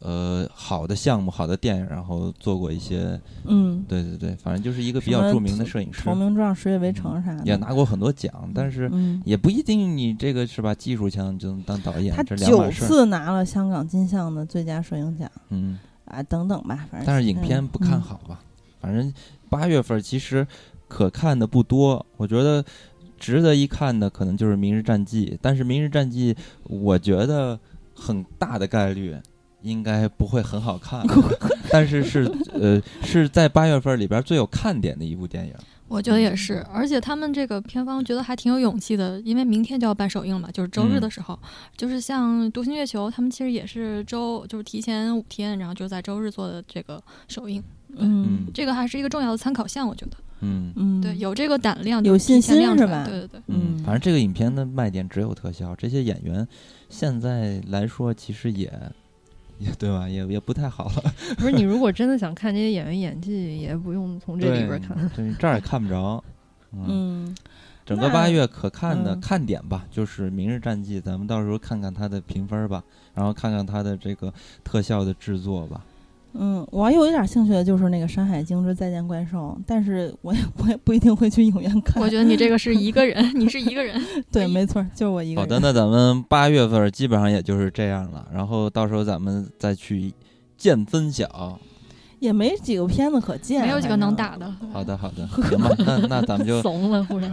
[0.00, 12.70] 呃好的项目、好的电影，然后做过一些，嗯，对对对，反正就是一个比较著名的摄影师投，名状、十月围城啥的，也拿过很多奖，但是嗯，也不一定你这个是吧，技术强就能当导演，他九。
[12.70, 15.78] 次拿了香港金像的最佳摄影奖嗯。
[16.04, 17.06] 啊，等等吧，反正。
[17.06, 18.00] 但是影片嗯不看。
[18.00, 18.40] 好吧，
[18.80, 19.12] 反正
[19.50, 20.46] 八月份其实
[20.88, 22.64] 可看的不多，我觉得
[23.18, 27.60] 值得一看的可能就是《明日战记》，但是《明日战记》我觉得
[27.94, 29.14] 很大的概率。
[29.62, 31.04] 应该不会很好看，
[31.70, 35.54] 但是是呃是在八月份里边最有看点的一部电影。
[35.88, 41.38] 我觉得也是，而且他们这个片方觉得还挺有勇气的，因为明天就要办首映了嘛，就是周日的时候，
[41.78, 47.62] 就是像《独行月球》，他们其实也是周，就是提前五天，然后就在周日做的这个首映，
[47.96, 48.46] 嗯。
[48.52, 50.12] 这个还是一个重要的参考项，我觉得。
[50.40, 50.70] 嗯。
[50.76, 53.04] 嗯，对，有这个胆量，有信心是吧？
[53.08, 53.40] 对对对。
[53.46, 53.82] 嗯，嗯。
[53.82, 56.46] 反正这个影片的卖点只有特效，这些演员
[56.90, 58.70] 现在来说其实也
[59.58, 61.12] 也对吧，也也不太好了。
[61.36, 64.96] 不是你如果真的想看这些演员演技，也不用从这里边看。
[65.14, 66.22] 对，这儿也看不着。
[66.72, 67.36] 嗯，嗯，
[67.84, 72.82] 整个八月可看的嗯看点吧，就是《明日战记》，咱们到时候看看它的评分吧，
[73.14, 74.32] 然后看看它的这个
[74.62, 75.82] 特效的制作吧。
[76.34, 82.02] 嗯，我有一点兴趣的就是那个《山海经之再见怪兽》，但是我也我也不一定会去影院看。
[82.02, 84.00] 我觉得你这个是一个人，你是一个人。
[84.30, 85.44] 对，没错，就是我一个人。
[85.44, 90.12] 好的，那咱们八月份基本上也就是这样了，然后到时候咱们再去
[90.56, 91.58] 见分晓。
[92.20, 94.50] 也没几个片子可见，没有几个能打的。
[94.72, 97.30] 好的，好的，行吧，那那咱们就 怂了，忽然。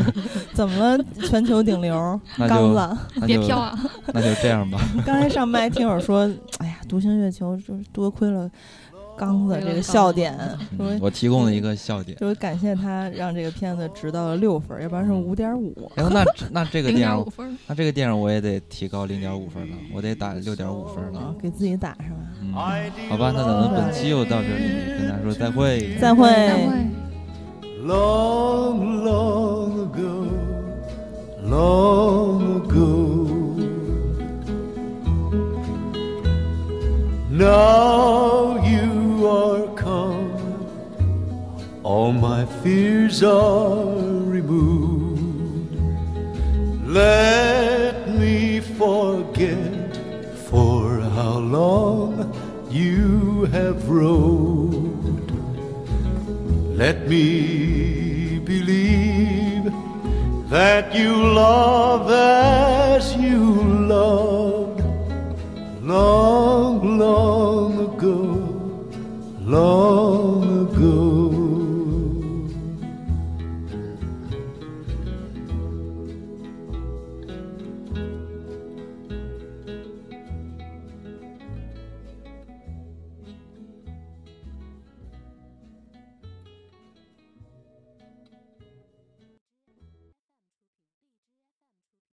[0.52, 1.04] 怎么了？
[1.28, 3.78] 全球顶流刚子，那就别飘啊！
[4.12, 4.78] 那就这样吧。
[5.06, 8.50] 刚才上麦听友说，哎呀，独行月球就是多亏了
[9.16, 10.38] 刚子这个笑点，
[10.78, 12.16] 嗯我提供了一个笑点。
[12.18, 15.90] 就是感谢他让这个片子值到了六分，要不然是五点五。
[15.94, 17.58] 然后那那这个电影五分。
[17.66, 22.16] 那这个电影我也得提高零点五分了，我得打六点五分了啊。，给自己打是吧？
[22.42, 22.52] 嗯，
[23.08, 25.96] 好吧，那咱们本期就到这里，跟大家说再会。
[26.00, 26.28] 再会。
[26.28, 26.86] 再会。
[27.86, 30.26] Long, long ago,
[31.44, 32.84] long ago.
[37.30, 38.85] Now you
[39.28, 40.30] are come,
[41.82, 43.94] all my fears are
[44.36, 45.74] removed.
[46.86, 49.96] Let me forget
[50.48, 52.32] for how long
[52.70, 55.30] you have rode.
[56.76, 59.72] Let me believe
[60.50, 63.40] that you love as you
[63.88, 64.80] loved
[65.82, 68.35] long, long ago,
[69.46, 71.25] long ago.